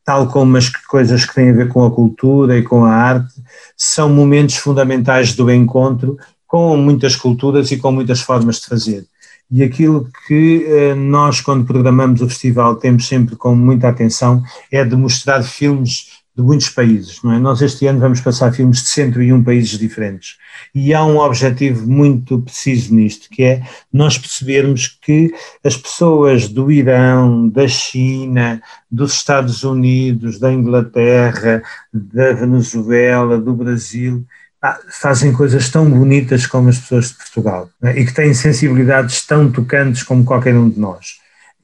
tal 0.07 0.25
como 0.29 0.55
as 0.55 0.69
coisas 0.69 1.25
que 1.25 1.35
têm 1.35 1.49
a 1.49 1.53
ver 1.53 1.67
com 1.67 1.83
a 1.83 1.91
cultura 1.91 2.57
e 2.57 2.63
com 2.63 2.85
a 2.85 2.93
arte, 2.93 3.33
são 3.75 4.07
momentos 4.07 4.55
fundamentais 4.55 5.35
do 5.35 5.51
encontro 5.51 6.17
com 6.47 6.77
muitas 6.77 7.13
culturas 7.13 7.71
e 7.71 7.77
com 7.77 7.91
muitas 7.91 8.21
formas 8.21 8.61
de 8.61 8.67
fazer. 8.67 9.05
E 9.51 9.61
aquilo 9.61 10.09
que 10.25 10.65
eh, 10.65 10.95
nós, 10.95 11.41
quando 11.41 11.65
programamos 11.65 12.21
o 12.21 12.29
festival, 12.29 12.77
temos 12.77 13.05
sempre 13.05 13.35
com 13.35 13.53
muita 13.53 13.89
atenção 13.89 14.41
é 14.71 14.81
de 14.85 14.95
mostrar 14.95 15.43
filmes 15.43 16.16
de 16.37 16.43
muitos 16.43 16.69
países, 16.69 17.19
não 17.23 17.33
é? 17.33 17.39
Nós 17.39 17.61
este 17.63 17.87
ano 17.87 17.99
vamos 17.99 18.21
passar 18.21 18.53
filmes 18.53 18.83
de 18.83 18.89
101 18.89 19.43
países 19.43 19.79
diferentes 19.79 20.37
e 20.73 20.93
há 20.93 21.03
um 21.03 21.17
objetivo 21.17 21.89
muito 21.89 22.39
preciso 22.39 22.93
nisto, 22.93 23.27
que 23.29 23.43
é 23.43 23.63
nós 23.91 24.19
percebermos 24.19 24.87
que 25.01 25.33
as 25.63 25.75
pessoas 25.75 26.47
do 26.47 26.71
Irão, 26.71 27.49
da 27.49 27.67
China, 27.67 28.61
dos 28.89 29.13
Estados 29.13 29.63
Unidos, 29.63 30.37
da 30.37 30.53
Inglaterra, 30.53 31.63
da 31.91 32.33
Venezuela, 32.33 33.39
do 33.39 33.53
Brasil, 33.53 34.23
fazem 34.91 35.33
coisas 35.33 35.69
tão 35.71 35.89
bonitas 35.89 36.45
como 36.45 36.69
as 36.69 36.77
pessoas 36.77 37.09
de 37.09 37.15
Portugal 37.15 37.69
é? 37.81 37.99
e 37.99 38.05
que 38.05 38.13
têm 38.13 38.33
sensibilidades 38.33 39.25
tão 39.25 39.51
tocantes 39.51 40.03
como 40.03 40.23
qualquer 40.23 40.55
um 40.55 40.69
de 40.69 40.79
nós. 40.79 41.17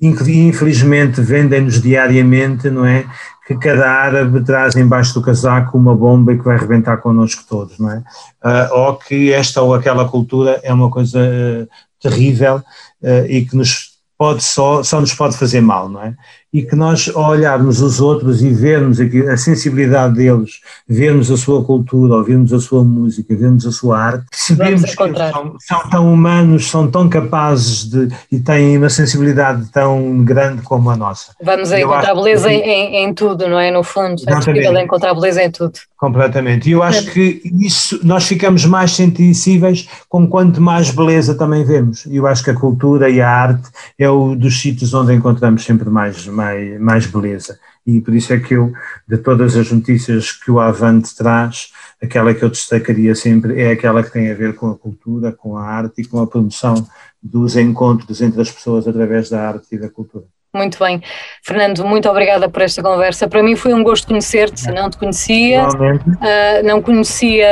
Infelizmente 0.03 1.21
vendem-nos 1.21 1.81
diariamente, 1.81 2.69
não 2.69 2.85
é? 2.85 3.05
Que 3.47 3.55
cada 3.55 3.89
árabe 3.89 4.43
traz 4.43 4.75
embaixo 4.75 5.13
do 5.13 5.21
casaco 5.21 5.77
uma 5.77 5.95
bomba 5.95 6.33
e 6.33 6.37
que 6.37 6.43
vai 6.43 6.57
arrebentar 6.57 6.97
connosco 6.97 7.43
todos, 7.47 7.79
não 7.79 7.89
é? 7.91 7.97
Uh, 8.43 8.73
ou 8.73 8.95
que 8.95 9.31
esta 9.31 9.61
ou 9.61 9.73
aquela 9.73 10.07
cultura 10.07 10.59
é 10.63 10.73
uma 10.73 10.89
coisa 10.89 11.19
uh, 11.19 11.67
terrível 12.01 12.57
uh, 13.01 13.25
e 13.27 13.45
que 13.45 13.55
nos 13.55 13.93
pode 14.17 14.43
só, 14.43 14.83
só 14.83 14.99
nos 14.99 15.13
pode 15.13 15.37
fazer 15.37 15.61
mal, 15.61 15.87
não 15.87 16.01
é? 16.01 16.15
E 16.53 16.61
que 16.61 16.75
nós, 16.75 17.11
ao 17.13 17.31
olharmos 17.31 17.81
os 17.81 17.99
outros 17.99 18.43
e 18.43 18.49
vermos 18.49 18.99
a 19.01 19.37
sensibilidade 19.37 20.15
deles, 20.15 20.61
vermos 20.87 21.31
a 21.31 21.37
sua 21.37 21.63
cultura, 21.63 22.15
ouvirmos 22.15 22.53
a 22.53 22.59
sua 22.59 22.83
música, 22.83 23.35
vermos 23.35 23.65
a 23.65 23.71
sua 23.71 23.99
arte, 23.99 24.25
percebemos 24.29 24.83
que 24.83 24.95
são, 24.95 25.55
são, 25.59 25.89
tão 25.89 26.13
humanos, 26.13 26.69
são 26.69 26.91
tão 26.91 27.09
capazes 27.09 27.85
de 27.85 28.07
e 28.31 28.39
têm 28.39 28.77
uma 28.77 28.89
sensibilidade 28.89 29.65
tão 29.71 30.23
grande 30.23 30.61
como 30.61 30.89
a 30.89 30.95
nossa. 30.95 31.33
Vamos 31.41 31.71
a 31.71 31.79
encontrar 31.79 32.13
beleza 32.13 32.49
que, 32.49 32.55
em, 32.55 33.03
em, 33.03 33.13
tudo, 33.13 33.47
não 33.47 33.59
é? 33.59 33.71
No 33.71 33.83
fundo, 33.83 34.21
é 34.27 34.35
possível 34.35 34.77
encontrar 34.77 35.13
beleza 35.15 35.43
em 35.43 35.49
tudo. 35.49 35.73
Completamente. 35.97 36.69
E 36.69 36.73
eu 36.73 36.83
acho 36.83 37.11
que 37.13 37.41
isso, 37.61 37.99
nós 38.03 38.27
ficamos 38.27 38.65
mais 38.65 38.91
sensíveis 38.91 39.87
com 40.09 40.27
quanto 40.27 40.59
mais 40.59 40.91
beleza 40.91 41.33
também 41.33 41.63
vemos. 41.63 42.05
E 42.05 42.17
eu 42.17 42.27
acho 42.27 42.43
que 42.43 42.49
a 42.49 42.53
cultura 42.53 43.09
e 43.09 43.21
a 43.21 43.29
arte 43.29 43.69
é 43.97 44.09
o 44.09 44.35
dos 44.35 44.59
sítios 44.59 44.93
onde 44.93 45.13
encontramos 45.13 45.63
sempre 45.63 45.89
mais, 45.89 46.27
mais 46.27 46.42
mais, 46.43 46.79
mais 46.79 47.05
beleza. 47.05 47.59
E 47.85 47.99
por 47.99 48.13
isso 48.13 48.33
é 48.33 48.39
que 48.39 48.53
eu, 48.53 48.73
de 49.07 49.17
todas 49.17 49.55
as 49.55 49.71
notícias 49.71 50.31
que 50.31 50.51
o 50.51 50.59
Avante 50.59 51.15
traz, 51.15 51.71
aquela 52.01 52.33
que 52.33 52.43
eu 52.43 52.49
destacaria 52.49 53.15
sempre 53.15 53.61
é 53.61 53.71
aquela 53.71 54.03
que 54.03 54.11
tem 54.11 54.31
a 54.31 54.35
ver 54.35 54.55
com 54.55 54.69
a 54.69 54.77
cultura, 54.77 55.31
com 55.31 55.57
a 55.57 55.63
arte 55.63 56.01
e 56.01 56.05
com 56.05 56.19
a 56.19 56.27
promoção 56.27 56.75
dos 57.21 57.55
encontros 57.55 58.21
entre 58.21 58.41
as 58.41 58.51
pessoas 58.51 58.87
através 58.87 59.29
da 59.29 59.47
arte 59.47 59.67
e 59.71 59.77
da 59.77 59.89
cultura. 59.89 60.25
Muito 60.55 60.77
bem. 60.77 61.01
Fernando, 61.41 61.83
muito 61.83 62.07
obrigada 62.07 62.47
por 62.47 62.61
esta 62.61 62.79
conversa. 62.83 63.27
Para 63.27 63.41
mim 63.41 63.55
foi 63.55 63.73
um 63.73 63.83
gosto 63.83 64.05
conhecer-te, 64.05 64.71
não 64.71 64.87
te 64.87 64.97
conhecia, 64.97 65.65
uh, 65.67 66.63
não 66.63 66.79
conhecia 66.79 67.49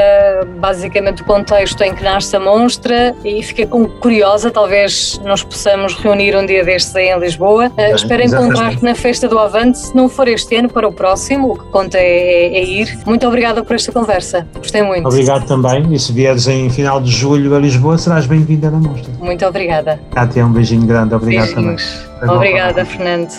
basicamente 0.60 1.24
o 1.24 1.26
contexto 1.26 1.82
em 1.82 1.95
que 1.95 2.04
nasce 2.04 2.36
a 2.36 2.39
Monstra 2.39 3.16
e 3.26 3.41
fiquei 3.41 3.66
curiosa, 3.66 4.52
talvez 4.52 5.20
nos 5.26 5.43
possamos 5.43 5.95
reunir 5.95 6.38
um 6.38 6.45
dia 6.45 6.64
destes 6.64 6.95
aí 6.95 7.10
em 7.10 7.18
Lisboa. 7.18 7.70
Uh, 7.70 7.95
espero 7.95 8.22
encontrar-te 8.22 8.84
na 8.84 8.93
Festa 8.93 9.28
do 9.28 9.39
Avante, 9.39 9.80
se 9.80 9.95
não 9.95 10.08
for 10.08 10.28
este 10.28 10.56
ano, 10.58 10.70
para 10.70 10.88
o 10.88 10.93
próximo, 10.93 11.54
o 11.54 11.58
que 11.58 11.72
conta 11.72 11.97
é, 11.97 12.04
é, 12.04 12.58
é, 12.60 12.64
ir. 12.64 12.99
Muito 13.08 13.28
obrigada 13.28 13.64
por 13.64 13.76
esta 13.76 13.91
conversa, 13.91 14.47
gostei 14.56 14.84
muito. 14.84 15.08
Obrigado 15.08 15.47
também, 15.47 15.91
e 15.91 15.97
se 15.97 16.14
vieres 16.14 16.47
em 16.47 16.70
final 16.70 17.02
de 17.02 17.10
julho 17.10 17.56
a 17.56 17.60
Lisboa, 17.60 17.97
serás 17.97 18.28
bem-vinda 18.28 18.70
na 18.70 18.78
Monstra. 18.78 19.12
Muito 19.20 19.43
obrigada. 19.43 19.99
Cátia, 20.14 20.45
um 20.45 20.54
beijinho 20.54 20.86
grande, 20.86 21.16
obrigado 21.16 21.47
Beijinhos. 21.47 21.84
também. 21.84 22.11
Obrigada, 22.30 22.86
Fernando. 22.86 23.32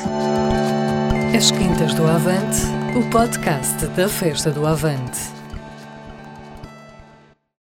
As 1.36 1.50
Quintas 1.50 1.94
do 1.94 2.04
Avante, 2.04 2.62
o 2.96 3.08
podcast 3.10 3.86
da 3.88 4.08
Festa 4.08 4.50
do 4.50 4.66
Avante. 4.66 5.31